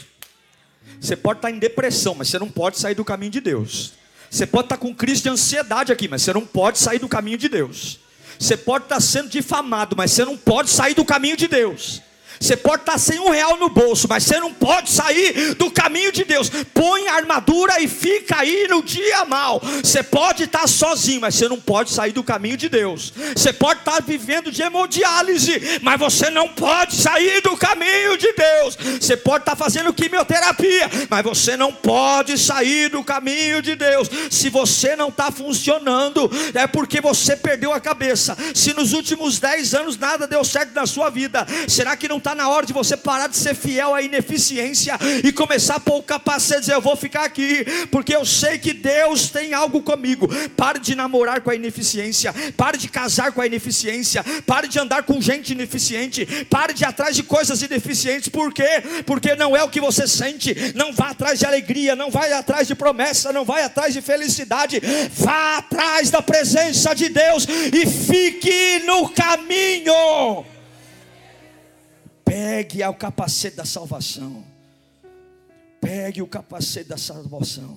Você 1.01 1.15
pode 1.15 1.39
estar 1.39 1.49
em 1.49 1.57
depressão, 1.57 2.13
mas 2.13 2.27
você 2.27 2.37
não 2.37 2.49
pode 2.49 2.77
sair 2.77 2.93
do 2.93 3.03
caminho 3.03 3.31
de 3.31 3.41
Deus. 3.41 3.93
Você 4.29 4.45
pode 4.45 4.67
estar 4.67 4.77
com 4.77 4.93
crise 4.93 5.23
de 5.23 5.29
ansiedade 5.29 5.91
aqui, 5.91 6.07
mas 6.07 6.21
você 6.21 6.31
não 6.31 6.45
pode 6.45 6.77
sair 6.77 6.99
do 6.99 7.07
caminho 7.07 7.37
de 7.37 7.49
Deus. 7.49 7.99
Você 8.37 8.55
pode 8.55 8.85
estar 8.85 8.99
sendo 8.99 9.29
difamado, 9.29 9.95
mas 9.97 10.11
você 10.11 10.23
não 10.23 10.37
pode 10.37 10.69
sair 10.69 10.93
do 10.93 11.03
caminho 11.03 11.35
de 11.35 11.47
Deus. 11.47 12.01
Você 12.39 12.55
pode 12.55 12.83
estar 12.83 12.97
sem 12.97 13.19
um 13.19 13.29
real 13.29 13.57
no 13.57 13.69
bolso, 13.69 14.07
mas 14.07 14.23
você 14.23 14.39
não 14.39 14.53
pode 14.53 14.89
sair 14.89 15.53
do 15.55 15.69
caminho 15.69 16.11
de 16.11 16.23
Deus. 16.23 16.49
Põe 16.73 17.07
a 17.07 17.15
armadura 17.15 17.81
e 17.81 17.87
fica 17.87 18.39
aí 18.39 18.67
no 18.69 18.81
dia 18.81 19.25
mal. 19.25 19.61
Você 19.83 20.01
pode 20.01 20.43
estar 20.43 20.67
sozinho, 20.67 21.21
mas 21.21 21.35
você 21.35 21.49
não 21.49 21.59
pode 21.59 21.91
sair 21.91 22.13
do 22.13 22.23
caminho 22.23 22.55
de 22.55 22.69
Deus. 22.69 23.13
Você 23.35 23.51
pode 23.51 23.81
estar 23.81 24.01
vivendo 24.01 24.51
de 24.51 24.61
hemodiálise, 24.61 25.79
mas 25.81 25.99
você 25.99 26.29
não 26.29 26.47
pode 26.47 26.95
sair 26.95 27.41
do 27.41 27.57
caminho 27.57 28.17
de 28.17 28.31
Deus. 28.33 28.77
Você 28.99 29.17
pode 29.17 29.41
estar 29.41 29.55
fazendo 29.55 29.93
quimioterapia, 29.93 30.89
mas 31.09 31.23
você 31.23 31.57
não 31.57 31.73
pode 31.73 32.37
sair 32.37 32.89
do 32.89 33.03
caminho 33.03 33.61
de 33.61 33.75
Deus. 33.75 34.09
Se 34.31 34.49
você 34.49 34.95
não 34.95 35.09
está 35.09 35.29
funcionando, 35.29 36.31
é 36.53 36.65
porque 36.67 37.01
você 37.01 37.35
perdeu 37.35 37.73
a 37.73 37.81
cabeça. 37.81 38.37
Se 38.55 38.73
nos 38.73 38.93
últimos 38.93 39.39
10 39.39 39.73
anos 39.73 39.97
nada 39.97 40.25
deu 40.25 40.43
certo 40.43 40.73
na 40.73 40.85
sua 40.85 41.09
vida, 41.09 41.45
será 41.67 41.97
que 41.97 42.07
não 42.07 42.17
está 42.17 42.28
está 42.29 42.35
na 42.35 42.47
hora 42.47 42.65
de 42.65 42.73
você 42.73 42.95
parar 42.95 43.27
de 43.27 43.35
ser 43.35 43.55
fiel 43.55 43.95
à 43.95 44.01
ineficiência 44.03 44.97
e 45.23 45.31
começar 45.31 45.75
a 45.75 45.79
pôr 45.79 45.97
o 45.97 46.03
capacete 46.03 46.57
e 46.57 46.59
dizer: 46.61 46.73
Eu 46.75 46.81
vou 46.81 46.95
ficar 46.95 47.23
aqui, 47.23 47.65
porque 47.89 48.15
eu 48.15 48.23
sei 48.23 48.59
que 48.59 48.71
Deus 48.71 49.29
tem 49.29 49.53
algo 49.53 49.81
comigo. 49.81 50.27
Pare 50.55 50.79
de 50.79 50.93
namorar 50.93 51.41
com 51.41 51.49
a 51.49 51.55
ineficiência, 51.55 52.33
pare 52.55 52.77
de 52.77 52.87
casar 52.87 53.31
com 53.31 53.41
a 53.41 53.47
ineficiência, 53.47 54.23
pare 54.45 54.67
de 54.67 54.77
andar 54.79 55.03
com 55.03 55.19
gente 55.19 55.53
ineficiente, 55.53 56.25
pare 56.49 56.73
de 56.73 56.83
ir 56.83 56.85
atrás 56.85 57.15
de 57.15 57.23
coisas 57.23 57.61
ineficientes. 57.63 58.29
Por 58.29 58.53
quê? 58.53 58.83
Porque 59.05 59.35
não 59.35 59.57
é 59.57 59.63
o 59.63 59.69
que 59.69 59.81
você 59.81 60.07
sente. 60.07 60.55
Não 60.75 60.93
vá 60.93 61.09
atrás 61.09 61.39
de 61.39 61.45
alegria, 61.45 61.95
não 61.95 62.11
vai 62.11 62.31
atrás 62.31 62.67
de 62.67 62.75
promessa, 62.75 63.33
não 63.33 63.43
vai 63.43 63.63
atrás 63.63 63.93
de 63.93 64.01
felicidade. 64.01 64.79
Vá 65.13 65.57
atrás 65.57 66.11
da 66.11 66.21
presença 66.21 66.93
de 66.93 67.09
Deus 67.09 67.47
e 67.73 67.85
fique 67.87 68.83
no 68.85 69.09
caminho. 69.09 70.58
Pegue 72.29 72.83
o 72.83 72.93
capacete 72.93 73.55
da 73.55 73.65
salvação. 73.65 74.45
Pegue 75.81 76.21
o 76.21 76.27
capacete 76.27 76.87
da 76.87 76.97
salvação. 76.97 77.75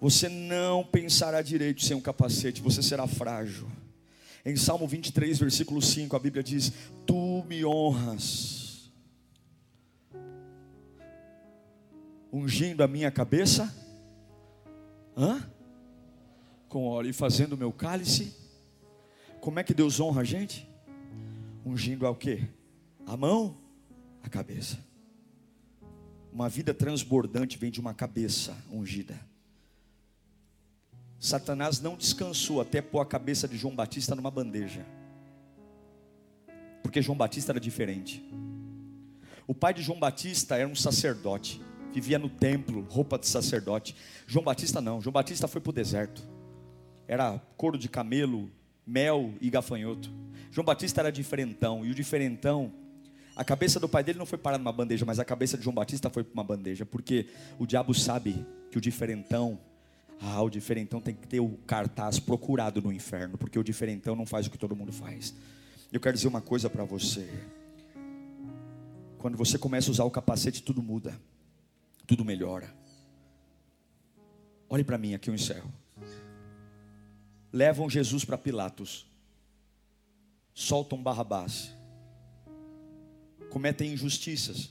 Você 0.00 0.28
não 0.28 0.82
pensará 0.82 1.40
direito 1.40 1.84
sem 1.84 1.96
um 1.96 2.00
capacete, 2.00 2.60
você 2.60 2.82
será 2.82 3.06
frágil. 3.06 3.70
Em 4.44 4.56
Salmo 4.56 4.88
23, 4.88 5.38
versículo 5.38 5.80
5, 5.80 6.16
a 6.16 6.18
Bíblia 6.18 6.42
diz: 6.42 6.72
Tu 7.06 7.44
me 7.46 7.64
honras, 7.64 8.90
ungindo 12.32 12.82
a 12.82 12.88
minha 12.88 13.12
cabeça, 13.12 13.72
hã? 15.16 15.48
com 16.68 16.84
óleo 16.84 17.10
e 17.10 17.12
fazendo 17.12 17.52
o 17.52 17.56
meu 17.56 17.72
cálice. 17.72 18.34
Como 19.40 19.60
é 19.60 19.64
que 19.64 19.74
Deus 19.74 20.00
honra 20.00 20.22
a 20.22 20.24
gente? 20.24 20.68
Ungindo 21.64 22.06
ao 22.06 22.16
quê? 22.16 22.48
A 23.06 23.16
mão, 23.16 23.56
a 24.22 24.28
cabeça. 24.28 24.78
Uma 26.32 26.48
vida 26.48 26.72
transbordante 26.72 27.58
vem 27.58 27.70
de 27.70 27.80
uma 27.80 27.92
cabeça 27.92 28.56
ungida. 28.70 29.18
Satanás 31.18 31.80
não 31.80 31.96
descansou 31.96 32.60
até 32.60 32.80
pôr 32.80 33.00
a 33.00 33.06
cabeça 33.06 33.46
de 33.46 33.56
João 33.56 33.74
Batista 33.74 34.14
numa 34.14 34.30
bandeja. 34.30 34.86
Porque 36.82 37.02
João 37.02 37.18
Batista 37.18 37.52
era 37.52 37.60
diferente. 37.60 38.24
O 39.46 39.54
pai 39.54 39.74
de 39.74 39.82
João 39.82 39.98
Batista 39.98 40.56
era 40.56 40.68
um 40.68 40.74
sacerdote, 40.74 41.60
vivia 41.92 42.18
no 42.18 42.28
templo, 42.28 42.86
roupa 42.88 43.18
de 43.18 43.26
sacerdote. 43.26 43.94
João 44.26 44.44
Batista 44.44 44.80
não, 44.80 45.00
João 45.00 45.12
Batista 45.12 45.46
foi 45.46 45.60
para 45.60 45.70
o 45.70 45.74
deserto. 45.74 46.22
Era 47.06 47.38
couro 47.56 47.76
de 47.76 47.88
camelo, 47.88 48.50
mel 48.86 49.34
e 49.40 49.50
gafanhoto. 49.50 50.10
João 50.50 50.64
Batista 50.64 51.00
era 51.00 51.12
diferentão, 51.12 51.84
e 51.84 51.90
o 51.90 51.94
diferentão 51.94 52.72
a 53.40 53.44
cabeça 53.44 53.80
do 53.80 53.88
pai 53.88 54.04
dele 54.04 54.18
não 54.18 54.26
foi 54.26 54.36
parar 54.36 54.58
numa 54.58 54.70
bandeja, 54.70 55.06
mas 55.06 55.18
a 55.18 55.24
cabeça 55.24 55.56
de 55.56 55.64
João 55.64 55.72
Batista 55.72 56.10
foi 56.10 56.22
para 56.22 56.34
uma 56.34 56.44
bandeja, 56.44 56.84
porque 56.84 57.26
o 57.58 57.64
diabo 57.64 57.94
sabe 57.94 58.44
que 58.70 58.76
o 58.76 58.80
diferentão, 58.82 59.58
ah, 60.20 60.42
o 60.42 60.50
diferentão 60.50 61.00
tem 61.00 61.14
que 61.14 61.26
ter 61.26 61.40
o 61.40 61.48
cartaz 61.66 62.20
procurado 62.20 62.82
no 62.82 62.92
inferno, 62.92 63.38
porque 63.38 63.58
o 63.58 63.64
diferentão 63.64 64.14
não 64.14 64.26
faz 64.26 64.46
o 64.46 64.50
que 64.50 64.58
todo 64.58 64.76
mundo 64.76 64.92
faz. 64.92 65.34
Eu 65.90 65.98
quero 65.98 66.16
dizer 66.16 66.28
uma 66.28 66.42
coisa 66.42 66.68
para 66.68 66.84
você. 66.84 67.30
Quando 69.16 69.38
você 69.38 69.56
começa 69.56 69.88
a 69.88 69.92
usar 69.92 70.04
o 70.04 70.10
capacete, 70.10 70.62
tudo 70.62 70.82
muda, 70.82 71.18
tudo 72.06 72.26
melhora. 72.26 72.70
Olhe 74.68 74.84
para 74.84 74.98
mim, 74.98 75.14
aqui 75.14 75.30
eu 75.30 75.34
encerro. 75.34 75.72
Levam 77.50 77.88
Jesus 77.88 78.22
para 78.22 78.36
Pilatos, 78.36 79.06
soltam 80.52 81.02
Barrabás 81.02 81.79
cometem 83.50 83.92
injustiças, 83.92 84.70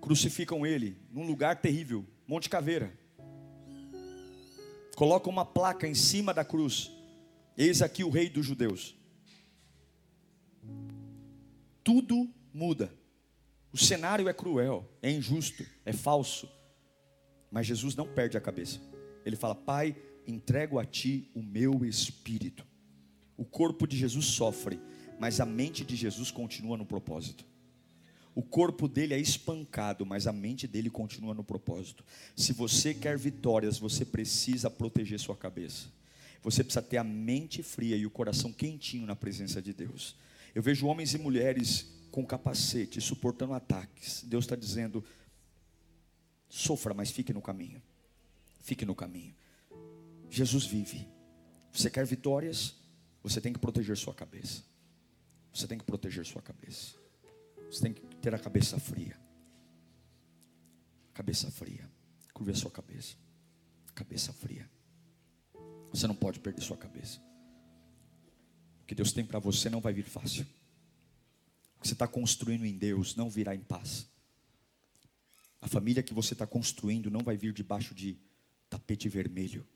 crucificam 0.00 0.66
ele 0.66 0.96
num 1.12 1.26
lugar 1.26 1.60
terrível, 1.60 2.04
Monte 2.26 2.48
Caveira, 2.48 2.92
colocam 4.96 5.32
uma 5.32 5.44
placa 5.44 5.86
em 5.86 5.94
cima 5.94 6.34
da 6.34 6.44
cruz: 6.44 6.90
Eis 7.56 7.82
aqui 7.82 8.02
o 8.02 8.10
Rei 8.10 8.28
dos 8.28 8.46
Judeus. 8.46 8.96
Tudo 11.84 12.28
muda. 12.52 12.92
O 13.72 13.78
cenário 13.78 14.28
é 14.28 14.32
cruel, 14.32 14.90
é 15.00 15.10
injusto, 15.10 15.64
é 15.84 15.92
falso. 15.92 16.48
Mas 17.50 17.66
Jesus 17.66 17.94
não 17.94 18.06
perde 18.06 18.36
a 18.36 18.40
cabeça. 18.40 18.80
Ele 19.24 19.36
fala: 19.36 19.54
Pai, 19.54 19.96
entrego 20.26 20.78
a 20.78 20.84
ti 20.84 21.30
o 21.34 21.42
meu 21.42 21.84
espírito. 21.84 22.66
O 23.36 23.44
corpo 23.44 23.86
de 23.86 23.96
Jesus 23.96 24.26
sofre, 24.26 24.80
mas 25.20 25.38
a 25.38 25.44
mente 25.44 25.84
de 25.84 25.94
Jesus 25.94 26.30
continua 26.30 26.78
no 26.78 26.86
propósito. 26.86 27.44
O 28.34 28.42
corpo 28.42 28.88
dele 28.88 29.12
é 29.12 29.18
espancado, 29.18 30.06
mas 30.06 30.26
a 30.26 30.32
mente 30.32 30.66
dele 30.66 30.88
continua 30.88 31.34
no 31.34 31.44
propósito. 31.44 32.02
Se 32.34 32.54
você 32.54 32.94
quer 32.94 33.18
vitórias, 33.18 33.78
você 33.78 34.02
precisa 34.02 34.70
proteger 34.70 35.20
sua 35.20 35.36
cabeça. 35.36 35.88
Você 36.42 36.64
precisa 36.64 36.80
ter 36.80 36.96
a 36.96 37.04
mente 37.04 37.62
fria 37.62 37.96
e 37.96 38.06
o 38.06 38.10
coração 38.10 38.50
quentinho 38.50 39.04
na 39.04 39.14
presença 39.14 39.60
de 39.60 39.74
Deus. 39.74 40.16
Eu 40.54 40.62
vejo 40.62 40.86
homens 40.86 41.12
e 41.12 41.18
mulheres 41.18 41.88
com 42.10 42.24
capacete, 42.24 42.98
suportando 42.98 43.52
ataques. 43.52 44.24
Deus 44.26 44.46
está 44.46 44.56
dizendo: 44.56 45.04
sofra, 46.48 46.94
mas 46.94 47.10
fique 47.10 47.34
no 47.34 47.42
caminho. 47.42 47.82
Fique 48.62 48.86
no 48.86 48.94
caminho. 48.94 49.34
Jesus 50.30 50.64
vive. 50.64 51.06
Você 51.70 51.90
quer 51.90 52.06
vitórias? 52.06 52.74
Você 53.22 53.38
tem 53.38 53.52
que 53.52 53.58
proteger 53.58 53.98
sua 53.98 54.14
cabeça. 54.14 54.69
Você 55.52 55.66
tem 55.66 55.78
que 55.78 55.84
proteger 55.84 56.24
sua 56.24 56.42
cabeça. 56.42 56.96
Você 57.70 57.82
tem 57.82 57.92
que 57.92 58.02
ter 58.16 58.34
a 58.34 58.38
cabeça 58.38 58.78
fria. 58.78 59.18
Cabeça 61.12 61.50
fria. 61.50 61.90
Curva 62.32 62.52
a 62.52 62.54
sua 62.54 62.70
cabeça. 62.70 63.16
Cabeça 63.94 64.32
fria. 64.32 64.70
Você 65.92 66.06
não 66.06 66.14
pode 66.14 66.40
perder 66.40 66.62
sua 66.62 66.76
cabeça. 66.76 67.20
O 68.82 68.86
que 68.86 68.94
Deus 68.94 69.12
tem 69.12 69.24
para 69.24 69.38
você 69.38 69.68
não 69.68 69.80
vai 69.80 69.92
vir 69.92 70.04
fácil. 70.04 70.44
O 71.76 71.80
que 71.80 71.88
você 71.88 71.94
está 71.94 72.06
construindo 72.06 72.64
em 72.64 72.76
Deus 72.76 73.16
não 73.16 73.28
virá 73.28 73.54
em 73.54 73.60
paz. 73.60 74.08
A 75.60 75.68
família 75.68 76.02
que 76.02 76.14
você 76.14 76.32
está 76.32 76.46
construindo 76.46 77.10
não 77.10 77.20
vai 77.20 77.36
vir 77.36 77.52
debaixo 77.52 77.94
de 77.94 78.18
tapete 78.68 79.08
vermelho. 79.08 79.66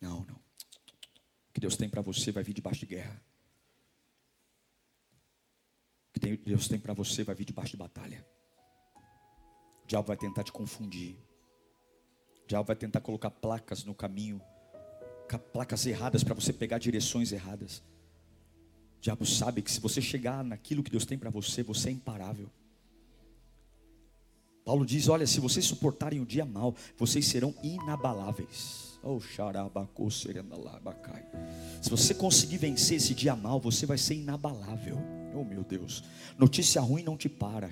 Não, 0.00 0.24
não. 0.24 0.36
O 0.36 1.52
que 1.52 1.60
Deus 1.60 1.76
tem 1.76 1.88
para 1.88 2.00
você 2.00 2.32
vai 2.32 2.42
vir 2.42 2.54
debaixo 2.54 2.80
de 2.80 2.86
guerra 2.86 3.22
que 6.14 6.36
Deus 6.36 6.68
tem 6.68 6.78
para 6.78 6.94
você 6.94 7.24
vai 7.24 7.34
vir 7.34 7.44
debaixo 7.44 7.72
de 7.72 7.76
batalha. 7.76 8.24
O 9.82 9.86
diabo 9.86 10.06
vai 10.06 10.16
tentar 10.16 10.44
te 10.44 10.52
confundir. 10.52 11.16
O 12.44 12.46
diabo 12.46 12.66
vai 12.66 12.76
tentar 12.76 13.00
colocar 13.00 13.30
placas 13.30 13.84
no 13.84 13.94
caminho, 13.94 14.40
placas 15.52 15.84
erradas 15.86 16.22
para 16.22 16.34
você 16.34 16.52
pegar 16.52 16.78
direções 16.78 17.32
erradas. 17.32 17.78
O 18.98 19.00
diabo 19.00 19.26
sabe 19.26 19.60
que 19.60 19.70
se 19.70 19.80
você 19.80 20.00
chegar 20.00 20.44
naquilo 20.44 20.82
que 20.82 20.90
Deus 20.90 21.04
tem 21.04 21.18
para 21.18 21.30
você, 21.30 21.62
você 21.62 21.88
é 21.88 21.92
imparável. 21.92 22.48
Paulo 24.64 24.86
diz: 24.86 25.08
Olha, 25.08 25.26
se 25.26 25.40
vocês 25.40 25.66
suportarem 25.66 26.20
o 26.20 26.26
dia 26.26 26.44
mal, 26.44 26.74
vocês 26.96 27.26
serão 27.26 27.54
inabaláveis. 27.62 28.98
Oh, 29.02 29.20
Se 31.82 31.90
você 31.90 32.14
conseguir 32.14 32.56
vencer 32.56 32.96
esse 32.96 33.14
dia 33.14 33.36
mal, 33.36 33.60
você 33.60 33.84
vai 33.84 33.98
ser 33.98 34.14
inabalável. 34.14 35.23
Oh 35.36 35.42
meu 35.42 35.64
Deus, 35.64 36.04
notícia 36.38 36.80
ruim 36.80 37.02
não 37.02 37.16
te 37.16 37.28
para. 37.28 37.68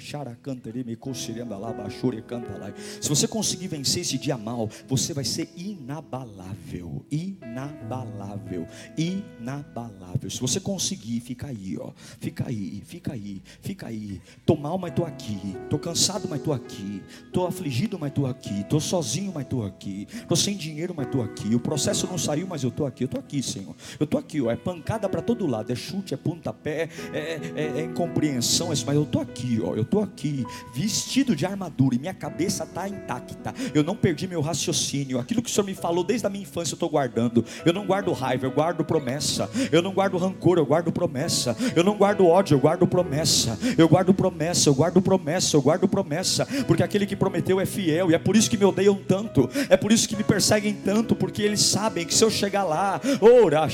Se 3.01 3.09
você 3.09 3.29
conseguir 3.29 3.69
vencer 3.69 4.03
esse 4.03 4.19
dia 4.19 4.37
mal, 4.37 4.69
você 4.89 5.15
vai 5.15 5.25
ser 5.25 5.49
inabalável, 5.57 7.07
inabalável, 7.11 8.67
inabalável. 8.97 10.29
Se 10.29 10.41
você 10.41 10.59
conseguir, 10.59 11.21
fica 11.21 11.47
aí, 11.47 11.79
ó, 11.79 11.93
fica 12.19 12.49
aí, 12.49 12.83
fica 12.85 13.13
aí, 13.13 13.43
fica 13.61 13.87
aí. 13.87 14.21
Tô 14.45 14.57
mal, 14.57 14.77
mas 14.77 14.93
tô 14.93 15.05
aqui. 15.05 15.57
Tô 15.71 15.79
cansado, 15.79 16.29
mas 16.29 16.43
tô 16.43 16.53
aqui. 16.53 17.03
Tô 17.33 17.47
afligido, 17.47 17.99
mas 17.99 18.13
tô 18.13 18.27
aqui. 18.27 18.65
Tô 18.65 18.81
sozinho, 18.81 19.33
mas 19.33 19.47
tô 19.47 19.63
aqui. 19.63 20.09
Tô 20.29 20.35
sem 20.35 20.57
dinheiro, 20.57 20.95
mas 20.97 21.09
tô 21.09 21.23
aqui. 21.23 21.55
O 21.55 21.61
processo 21.61 22.07
não 22.07 22.19
saiu, 22.19 22.47
mas 22.47 22.65
eu 22.65 22.71
tô 22.71 22.85
aqui. 22.87 23.05
Eu 23.05 23.09
tô 23.09 23.19
aqui, 23.19 23.43
Senhor. 23.43 23.75
Eu 24.01 24.07
tô 24.07 24.19
aqui, 24.19 24.41
ó. 24.41 24.51
É 24.51 24.57
pancada 24.57 25.09
para 25.09 25.23
todo 25.23 25.47
lado. 25.47 25.71
É 25.71 25.77
chute, 25.77 26.15
é 26.15 26.17
pontapé, 26.17 26.89
é 27.13 27.52
é, 27.55 27.81
é 27.81 27.85
incompreensão, 27.85 28.69
mas 28.69 28.85
eu 28.89 29.03
estou 29.03 29.21
aqui, 29.21 29.61
ó, 29.63 29.75
eu 29.75 29.83
estou 29.83 30.03
aqui, 30.03 30.45
vestido 30.75 31.35
de 31.37 31.47
armadura, 31.47 31.95
e 31.95 31.99
minha 31.99 32.15
cabeça 32.15 32.65
está 32.65 32.89
intacta. 32.89 33.55
Eu 33.75 33.83
não 33.83 33.97
perdi 33.97 34.27
meu 34.27 34.41
raciocínio. 34.41 35.19
Aquilo 35.19 35.43
que 35.43 35.51
o 35.51 35.53
Senhor 35.53 35.65
me 35.65 35.75
falou 35.75 36.05
desde 36.05 36.27
a 36.27 36.31
minha 36.31 36.43
infância, 36.43 36.73
eu 36.73 36.77
estou 36.77 36.89
guardando. 36.89 37.45
Eu 37.65 37.73
não 37.73 37.87
guardo 37.87 38.13
raiva, 38.13 38.47
eu 38.47 38.51
guardo 38.51 38.85
promessa. 38.85 39.51
Eu 39.71 39.83
não 39.83 39.93
guardo 39.93 40.17
rancor, 40.17 40.59
eu 40.59 40.67
guardo 40.67 40.93
promessa. 40.93 41.57
Eu 41.75 41.85
não 41.85 41.97
guardo 41.97 42.27
ódio, 42.27 42.55
eu 42.55 42.61
guardo 42.61 42.87
promessa. 42.87 43.59
Eu 43.77 43.89
guardo 43.89 44.15
promessa, 44.15 44.69
eu 44.69 44.75
guardo 44.75 45.03
promessa, 45.03 45.57
eu 45.57 45.63
guardo 45.63 45.89
promessa. 45.89 46.47
Porque 46.67 46.83
aquele 46.83 47.07
que 47.07 47.17
prometeu 47.17 47.61
é 47.61 47.67
fiel, 47.67 48.11
e 48.11 48.15
é 48.15 48.19
por 48.19 48.37
isso 48.37 48.51
que 48.51 48.57
me 48.57 48.65
odeiam 48.65 48.95
tanto, 48.97 49.49
é 49.69 49.77
por 49.77 49.93
isso 49.93 50.09
que 50.09 50.17
me 50.17 50.25
perseguem 50.25 50.75
tanto, 50.75 51.15
porque 51.15 51.43
eles 51.43 51.61
sabem 51.61 52.07
que 52.07 52.15
se 52.15 52.25
eu 52.25 52.31
chegar 52.31 52.65
lá, 52.65 53.01
ora, 53.21 53.69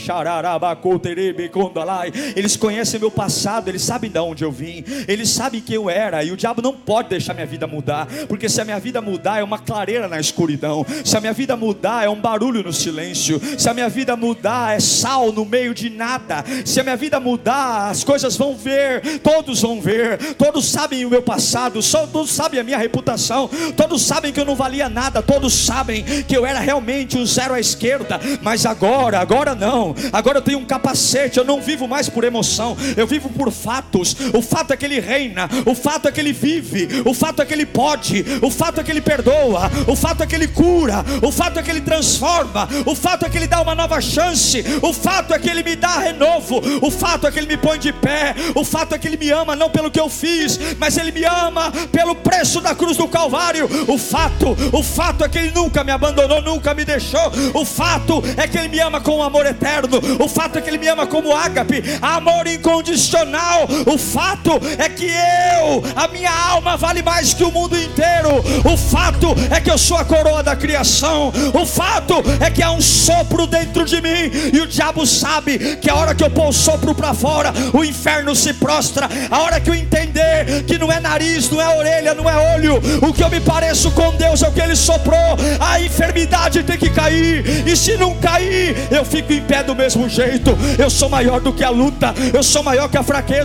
eles 2.36 2.56
conhecem 2.56 3.00
meu 3.00 3.10
passado, 3.10 3.67
eles 3.68 3.82
sabem 3.82 4.10
de 4.10 4.18
onde 4.18 4.44
eu 4.44 4.50
vim, 4.50 4.84
eles 5.06 5.30
sabem 5.30 5.60
quem 5.60 5.76
eu 5.76 5.90
era, 5.90 6.22
e 6.24 6.32
o 6.32 6.36
diabo 6.36 6.62
não 6.62 6.72
pode 6.72 7.08
deixar 7.08 7.34
minha 7.34 7.46
vida 7.46 7.66
mudar, 7.66 8.06
porque 8.28 8.48
se 8.48 8.60
a 8.60 8.64
minha 8.64 8.78
vida 8.78 9.00
mudar 9.00 9.40
é 9.40 9.42
uma 9.42 9.58
clareira 9.58 10.08
na 10.08 10.18
escuridão, 10.20 10.84
se 11.04 11.16
a 11.16 11.20
minha 11.20 11.32
vida 11.32 11.56
mudar 11.56 12.04
é 12.04 12.08
um 12.08 12.20
barulho 12.20 12.62
no 12.62 12.72
silêncio, 12.72 13.40
se 13.58 13.68
a 13.68 13.74
minha 13.74 13.88
vida 13.88 14.16
mudar 14.16 14.76
é 14.76 14.80
sal 14.80 15.32
no 15.32 15.44
meio 15.44 15.74
de 15.74 15.90
nada, 15.90 16.44
se 16.64 16.80
a 16.80 16.82
minha 16.82 16.96
vida 16.96 17.20
mudar, 17.20 17.90
as 17.90 18.04
coisas 18.04 18.36
vão 18.36 18.56
ver, 18.56 19.20
todos 19.20 19.60
vão 19.60 19.80
ver, 19.80 20.34
todos 20.34 20.66
sabem 20.66 21.04
o 21.04 21.10
meu 21.10 21.22
passado, 21.22 21.80
todos 22.12 22.30
sabem 22.30 22.60
a 22.60 22.64
minha 22.64 22.78
reputação, 22.78 23.48
todos 23.76 24.02
sabem 24.02 24.32
que 24.32 24.40
eu 24.40 24.44
não 24.44 24.56
valia 24.56 24.88
nada, 24.88 25.22
todos 25.22 25.52
sabem 25.52 26.04
que 26.04 26.36
eu 26.36 26.46
era 26.46 26.60
realmente 26.60 27.18
o 27.18 27.26
zero 27.26 27.54
à 27.54 27.60
esquerda, 27.60 28.20
mas 28.42 28.66
agora, 28.66 29.18
agora 29.18 29.54
não, 29.54 29.94
agora 30.12 30.38
eu 30.38 30.42
tenho 30.42 30.58
um 30.58 30.64
capacete, 30.64 31.38
eu 31.38 31.44
não 31.44 31.60
vivo 31.60 31.86
mais 31.86 32.08
por 32.08 32.24
emoção, 32.24 32.76
eu 32.96 33.06
vivo 33.06 33.28
por 33.28 33.50
fatos. 33.58 34.16
O 34.32 34.42
fato 34.42 34.72
é 34.72 34.76
que 34.76 34.84
ele 34.84 35.00
reina, 35.00 35.48
o 35.66 35.74
fato 35.74 36.08
é 36.08 36.12
que 36.12 36.20
ele 36.20 36.32
vive, 36.32 36.88
o 37.04 37.12
fato 37.12 37.42
é 37.42 37.46
que 37.46 37.52
ele 37.52 37.66
pode, 37.66 38.24
o 38.42 38.50
fato 38.50 38.80
é 38.80 38.84
que 38.84 38.90
ele 38.90 39.00
perdoa, 39.00 39.70
o 39.86 39.96
fato 39.96 40.22
é 40.22 40.26
que 40.26 40.34
ele 40.34 40.48
cura, 40.48 41.04
o 41.22 41.30
fato 41.30 41.58
é 41.58 41.62
que 41.62 41.70
ele 41.70 41.80
transforma, 41.80 42.68
o 42.86 42.94
fato 42.94 43.26
é 43.26 43.28
que 43.28 43.36
ele 43.36 43.46
dá 43.46 43.60
uma 43.60 43.74
nova 43.74 44.00
chance, 44.00 44.64
o 44.82 44.92
fato 44.92 45.34
é 45.34 45.38
que 45.38 45.48
ele 45.50 45.62
me 45.62 45.76
dá 45.76 45.98
renovo, 45.98 46.60
o 46.82 46.90
fato 46.90 47.26
é 47.26 47.30
que 47.30 47.38
ele 47.38 47.46
me 47.46 47.56
põe 47.56 47.78
de 47.78 47.92
pé, 47.92 48.34
o 48.54 48.64
fato 48.64 48.94
é 48.94 48.98
que 48.98 49.06
ele 49.08 49.16
me 49.16 49.30
ama 49.30 49.56
não 49.56 49.70
pelo 49.70 49.90
que 49.90 50.00
eu 50.00 50.08
fiz, 50.08 50.58
mas 50.78 50.96
ele 50.96 51.12
me 51.12 51.24
ama 51.24 51.70
pelo 51.92 52.14
preço 52.14 52.60
da 52.60 52.74
cruz 52.74 52.96
do 52.96 53.08
Calvário. 53.08 53.68
O 53.88 53.98
fato, 53.98 54.56
o 54.72 54.82
fato 54.82 55.24
é 55.24 55.28
que 55.28 55.38
ele 55.38 55.50
nunca 55.50 55.82
me 55.82 55.92
abandonou, 55.92 56.42
nunca 56.42 56.74
me 56.74 56.84
deixou. 56.84 57.32
O 57.54 57.64
fato 57.64 58.22
é 58.36 58.46
que 58.46 58.58
ele 58.58 58.68
me 58.68 58.80
ama 58.80 59.00
com 59.00 59.22
amor 59.22 59.46
eterno. 59.46 59.98
O 60.20 60.28
fato 60.28 60.58
é 60.58 60.60
que 60.60 60.70
ele 60.70 60.78
me 60.78 60.88
ama 60.88 61.06
como 61.06 61.34
ágape, 61.34 61.82
amor 62.00 62.46
incondicional. 62.46 63.47
O 63.86 63.98
fato 63.98 64.52
é 64.78 64.88
que 64.88 65.06
eu, 65.06 65.82
a 65.96 66.08
minha 66.08 66.32
alma 66.32 66.76
vale 66.76 67.02
mais 67.02 67.34
que 67.34 67.44
o 67.44 67.50
mundo 67.50 67.76
inteiro. 67.76 68.44
O 68.64 68.76
fato 68.76 69.34
é 69.50 69.60
que 69.60 69.70
eu 69.70 69.78
sou 69.78 69.96
a 69.96 70.04
coroa 70.04 70.42
da 70.42 70.56
criação. 70.56 71.32
O 71.54 71.66
fato 71.66 72.14
é 72.40 72.50
que 72.50 72.62
há 72.62 72.70
um 72.70 72.80
sopro 72.80 73.46
dentro 73.46 73.84
de 73.84 74.00
mim 74.00 74.30
e 74.52 74.60
o 74.60 74.66
diabo 74.66 75.06
sabe 75.06 75.76
que 75.76 75.90
a 75.90 75.94
hora 75.94 76.14
que 76.14 76.24
eu 76.24 76.30
pôr 76.30 76.48
o 76.48 76.52
sopro 76.52 76.94
para 76.94 77.14
fora, 77.14 77.52
o 77.72 77.84
inferno 77.84 78.34
se 78.34 78.52
prostra. 78.54 79.08
A 79.30 79.40
hora 79.40 79.60
que 79.60 79.70
eu 79.70 79.74
entender 79.74 80.64
que 80.66 80.78
não 80.78 80.90
é 80.90 81.00
nariz, 81.00 81.50
não 81.50 81.60
é 81.60 81.76
orelha, 81.76 82.14
não 82.14 82.28
é 82.28 82.54
olho, 82.54 82.80
o 83.02 83.12
que 83.12 83.22
eu 83.22 83.30
me 83.30 83.40
pareço 83.40 83.90
com 83.92 84.14
Deus 84.16 84.42
é 84.42 84.48
o 84.48 84.52
que 84.52 84.60
ele 84.60 84.76
soprou. 84.76 85.18
A 85.60 85.80
enfermidade 85.80 86.62
tem 86.62 86.76
que 86.76 86.90
cair. 86.90 87.66
E 87.66 87.76
se 87.76 87.96
não 87.96 88.14
cair, 88.16 88.76
eu 88.90 89.04
fico 89.04 89.32
em 89.32 89.42
pé 89.42 89.62
do 89.62 89.74
mesmo 89.74 90.08
jeito. 90.08 90.56
Eu 90.78 90.90
sou 90.90 91.08
maior 91.08 91.40
do 91.40 91.52
que 91.52 91.64
a 91.64 91.70
luta, 91.70 92.14
eu 92.32 92.42
sou 92.42 92.62
maior 92.62 92.88
que 92.88 92.96
a 92.96 93.02
fraqueza, 93.02 93.37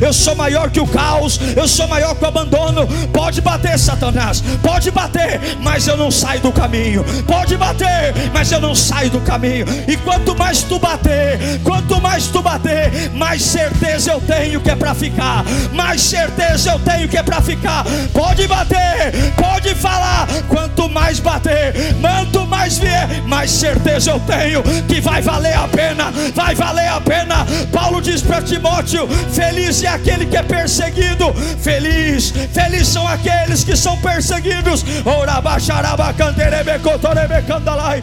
eu 0.00 0.12
sou 0.12 0.34
maior 0.34 0.70
que 0.70 0.80
o 0.80 0.86
caos, 0.86 1.40
eu 1.56 1.66
sou 1.66 1.88
maior 1.88 2.14
que 2.14 2.24
o 2.24 2.28
abandono. 2.28 2.86
Pode 3.12 3.40
bater, 3.40 3.78
Satanás, 3.78 4.42
pode 4.62 4.90
bater, 4.90 5.40
mas 5.60 5.86
eu 5.86 5.96
não 5.96 6.10
saio 6.10 6.40
do 6.40 6.52
caminho. 6.52 7.04
Pode 7.26 7.56
bater, 7.56 8.14
mas 8.32 8.52
eu 8.52 8.60
não 8.60 8.74
saio 8.74 9.10
do 9.10 9.20
caminho. 9.20 9.66
E 9.88 9.96
quanto 9.96 10.36
mais 10.36 10.62
tu 10.62 10.78
bater, 10.78 11.60
quanto 11.64 12.00
mais 12.00 12.26
tu 12.28 12.42
bater, 12.42 13.10
mais 13.14 13.42
certeza 13.42 14.12
eu 14.12 14.20
tenho 14.20 14.60
que 14.60 14.70
é 14.70 14.76
para 14.76 14.94
ficar. 14.94 15.44
Mais 15.72 16.00
certeza 16.00 16.70
eu 16.70 16.78
tenho 16.78 17.08
que 17.08 17.16
é 17.16 17.22
para 17.22 17.40
ficar. 17.40 17.84
Pode 18.12 18.46
bater, 18.46 19.12
pode 19.36 19.74
falar. 19.74 20.26
Quanto 20.48 20.88
mais 20.88 21.18
bater, 21.18 21.74
quanto 22.00 22.29
mais 23.26 23.50
certeza 23.50 24.10
eu 24.10 24.20
tenho 24.20 24.62
que 24.86 25.00
vai 25.00 25.22
valer 25.22 25.56
a 25.56 25.68
pena. 25.68 26.10
Vai 26.34 26.54
valer 26.54 26.88
a 26.88 27.00
pena. 27.00 27.46
Paulo 27.72 28.00
diz 28.00 28.22
para 28.22 28.42
Timóteo: 28.42 29.08
Feliz 29.32 29.82
é 29.82 29.88
aquele 29.88 30.26
que 30.26 30.36
é 30.36 30.42
perseguido. 30.42 31.32
Feliz, 31.60 32.32
feliz 32.52 32.88
são 32.88 33.06
aqueles 33.06 33.64
que 33.64 33.76
são 33.76 33.96
perseguidos. 33.98 34.84
Orabaxaraba 35.04 36.12
canterebe 36.14 36.78
cotorebe 36.80 37.42
candalai. 37.42 38.02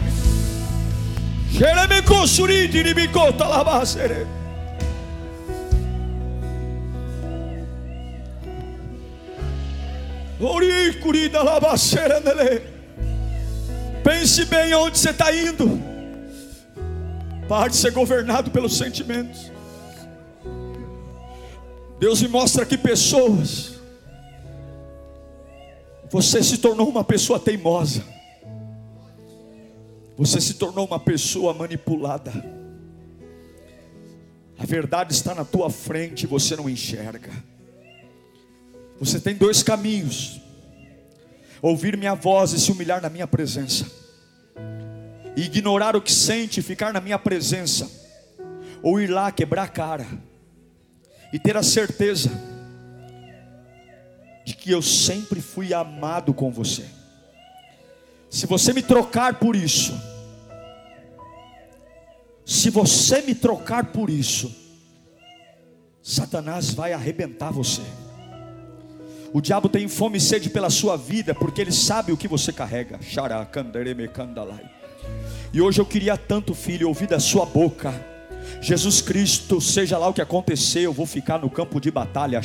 Pense 14.02 14.44
bem 14.46 14.72
aonde 14.72 14.98
você 14.98 15.10
está 15.10 15.34
indo. 15.34 15.80
Pare 17.48 17.70
de 17.70 17.76
ser 17.76 17.92
governado 17.92 18.50
pelos 18.50 18.76
sentimentos. 18.76 19.50
Deus 21.98 22.22
me 22.22 22.28
mostra 22.28 22.62
aqui 22.62 22.76
pessoas. 22.76 23.78
Você 26.10 26.42
se 26.42 26.58
tornou 26.58 26.88
uma 26.88 27.04
pessoa 27.04 27.38
teimosa. 27.40 28.04
Você 30.16 30.40
se 30.40 30.54
tornou 30.54 30.86
uma 30.86 30.98
pessoa 30.98 31.52
manipulada. 31.54 32.32
A 34.58 34.66
verdade 34.66 35.12
está 35.12 35.34
na 35.34 35.44
tua 35.44 35.70
frente, 35.70 36.26
você 36.26 36.56
não 36.56 36.68
enxerga. 36.68 37.30
Você 38.98 39.20
tem 39.20 39.34
dois 39.34 39.62
caminhos: 39.62 40.40
ouvir 41.60 41.96
minha 41.96 42.14
voz 42.14 42.52
e 42.52 42.60
se 42.60 42.70
humilhar 42.70 43.00
na 43.00 43.10
minha 43.10 43.26
presença, 43.26 43.86
e 45.36 45.42
ignorar 45.42 45.94
o 45.96 46.02
que 46.02 46.12
sente 46.12 46.60
e 46.60 46.62
ficar 46.62 46.92
na 46.92 47.00
minha 47.00 47.18
presença, 47.18 47.90
ou 48.82 49.00
ir 49.00 49.08
lá 49.08 49.30
quebrar 49.30 49.64
a 49.64 49.68
cara 49.68 50.06
e 51.32 51.38
ter 51.38 51.56
a 51.56 51.62
certeza 51.62 52.30
de 54.44 54.54
que 54.54 54.70
eu 54.70 54.80
sempre 54.80 55.40
fui 55.40 55.74
amado 55.74 56.32
com 56.32 56.50
você. 56.50 56.86
Se 58.30 58.46
você 58.46 58.72
me 58.72 58.82
trocar 58.82 59.38
por 59.38 59.54
isso, 59.54 59.92
se 62.44 62.70
você 62.70 63.20
me 63.20 63.34
trocar 63.34 63.92
por 63.92 64.08
isso, 64.08 64.54
Satanás 66.02 66.72
vai 66.72 66.94
arrebentar 66.94 67.50
você. 67.50 67.82
O 69.32 69.40
diabo 69.40 69.68
tem 69.68 69.86
fome 69.88 70.18
e 70.18 70.20
sede 70.20 70.48
pela 70.48 70.70
sua 70.70 70.96
vida, 70.96 71.34
porque 71.34 71.60
ele 71.60 71.72
sabe 71.72 72.12
o 72.12 72.16
que 72.16 72.26
você 72.26 72.52
carrega. 72.52 72.98
E 75.52 75.60
hoje 75.60 75.80
eu 75.80 75.86
queria 75.86 76.16
tanto, 76.16 76.54
filho, 76.54 76.88
ouvir 76.88 77.06
da 77.06 77.20
sua 77.20 77.44
boca. 77.44 77.92
Jesus 78.60 79.00
Cristo, 79.00 79.60
seja 79.60 79.98
lá 79.98 80.08
o 80.08 80.14
que 80.14 80.22
acontecer, 80.22 80.80
eu 80.80 80.92
vou 80.92 81.06
ficar 81.06 81.38
no 81.38 81.50
campo 81.50 81.80
de 81.80 81.90
batalha. 81.90 82.40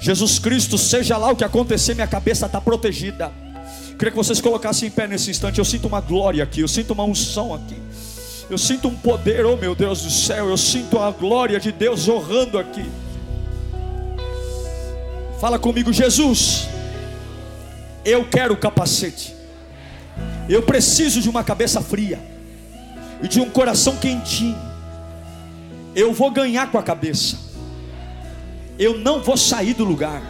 Jesus 0.00 0.38
Cristo, 0.38 0.76
seja 0.76 1.16
lá 1.16 1.30
o 1.30 1.36
que 1.36 1.44
acontecer, 1.44 1.94
minha 1.94 2.06
cabeça 2.06 2.46
está 2.46 2.60
protegida. 2.60 3.32
Queria 3.98 4.10
que 4.10 4.16
vocês 4.16 4.40
colocassem 4.40 4.88
em 4.88 4.90
pé 4.90 5.06
nesse 5.06 5.30
instante. 5.30 5.58
Eu 5.58 5.64
sinto 5.64 5.86
uma 5.86 6.00
glória 6.00 6.42
aqui, 6.42 6.60
eu 6.60 6.68
sinto 6.68 6.92
uma 6.92 7.04
unção 7.04 7.54
aqui. 7.54 7.76
Eu 8.48 8.58
sinto 8.58 8.88
um 8.88 8.94
poder, 8.96 9.46
oh 9.46 9.56
meu 9.56 9.74
Deus 9.74 10.02
do 10.02 10.10
céu, 10.10 10.48
eu 10.48 10.56
sinto 10.56 10.98
a 10.98 11.10
glória 11.10 11.60
de 11.60 11.70
Deus 11.70 12.08
honrando 12.08 12.58
aqui. 12.58 12.84
Fala 15.40 15.58
comigo, 15.58 15.90
Jesus. 15.90 16.68
Eu 18.04 18.28
quero 18.28 18.56
capacete. 18.56 19.34
Eu 20.46 20.62
preciso 20.62 21.22
de 21.22 21.30
uma 21.30 21.42
cabeça 21.42 21.80
fria 21.80 22.20
e 23.22 23.28
de 23.28 23.40
um 23.40 23.48
coração 23.48 23.96
quentinho. 23.96 24.58
Eu 25.94 26.12
vou 26.12 26.30
ganhar 26.30 26.70
com 26.70 26.76
a 26.76 26.82
cabeça. 26.82 27.38
Eu 28.78 28.98
não 28.98 29.22
vou 29.22 29.36
sair 29.36 29.72
do 29.72 29.84
lugar. 29.84 30.22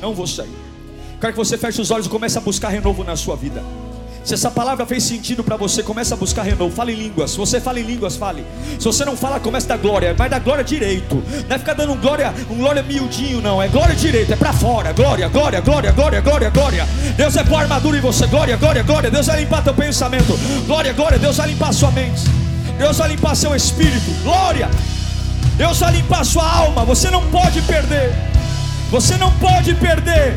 Não 0.00 0.12
vou 0.14 0.26
sair. 0.26 0.52
Quero 1.20 1.32
que 1.32 1.38
você 1.38 1.56
feche 1.56 1.80
os 1.80 1.90
olhos 1.92 2.06
e 2.06 2.10
comece 2.10 2.38
a 2.38 2.40
buscar 2.40 2.70
renovo 2.70 3.04
na 3.04 3.16
sua 3.16 3.36
vida. 3.36 3.62
Se 4.28 4.34
essa 4.34 4.50
palavra 4.50 4.84
fez 4.84 5.04
sentido 5.04 5.42
para 5.42 5.56
você, 5.56 5.82
comece 5.82 6.12
a 6.12 6.16
buscar 6.16 6.42
renovo. 6.42 6.70
Fale 6.76 6.92
em 6.92 6.96
línguas. 6.96 7.30
Se 7.30 7.38
você 7.38 7.58
fala 7.62 7.80
em 7.80 7.82
línguas, 7.82 8.14
fale. 8.14 8.44
Se 8.78 8.84
você 8.84 9.02
não 9.02 9.16
fala, 9.16 9.40
comece 9.40 9.66
da 9.66 9.78
glória. 9.78 10.14
Mas 10.18 10.30
da 10.30 10.38
glória 10.38 10.62
direito. 10.62 11.24
Não 11.48 11.56
é 11.56 11.58
ficar 11.58 11.72
dando 11.72 11.94
um 11.94 11.96
glória, 11.96 12.34
um 12.50 12.58
glória 12.58 12.82
miudinho, 12.82 13.40
não. 13.40 13.62
É 13.62 13.68
glória 13.68 13.94
direito, 13.94 14.30
é 14.30 14.36
para 14.36 14.52
fora. 14.52 14.92
Glória, 14.92 15.26
glória, 15.30 15.62
glória, 15.62 15.92
glória, 15.92 16.20
glória, 16.20 16.50
glória. 16.50 16.86
Deus 17.16 17.38
é 17.38 17.42
pôr 17.42 17.56
armadura 17.56 17.96
em 17.96 18.02
você. 18.02 18.26
Glória, 18.26 18.54
glória, 18.58 18.82
glória. 18.82 19.10
Deus 19.10 19.28
vai 19.28 19.40
limpar 19.40 19.64
teu 19.64 19.72
pensamento. 19.72 20.38
Glória, 20.66 20.92
glória. 20.92 21.18
Deus 21.18 21.38
vai 21.38 21.48
limpar 21.48 21.72
sua 21.72 21.90
mente. 21.90 22.20
Deus 22.76 22.98
vai 22.98 23.08
limpar 23.08 23.34
seu 23.34 23.56
espírito. 23.56 24.10
Glória. 24.22 24.68
Deus 25.56 25.78
vai 25.78 25.92
limpar 25.92 26.22
sua 26.26 26.46
alma. 26.46 26.84
Você 26.84 27.10
não 27.10 27.26
pode 27.30 27.62
perder. 27.62 28.14
Você 28.90 29.16
não 29.16 29.32
pode 29.38 29.74
perder. 29.76 30.36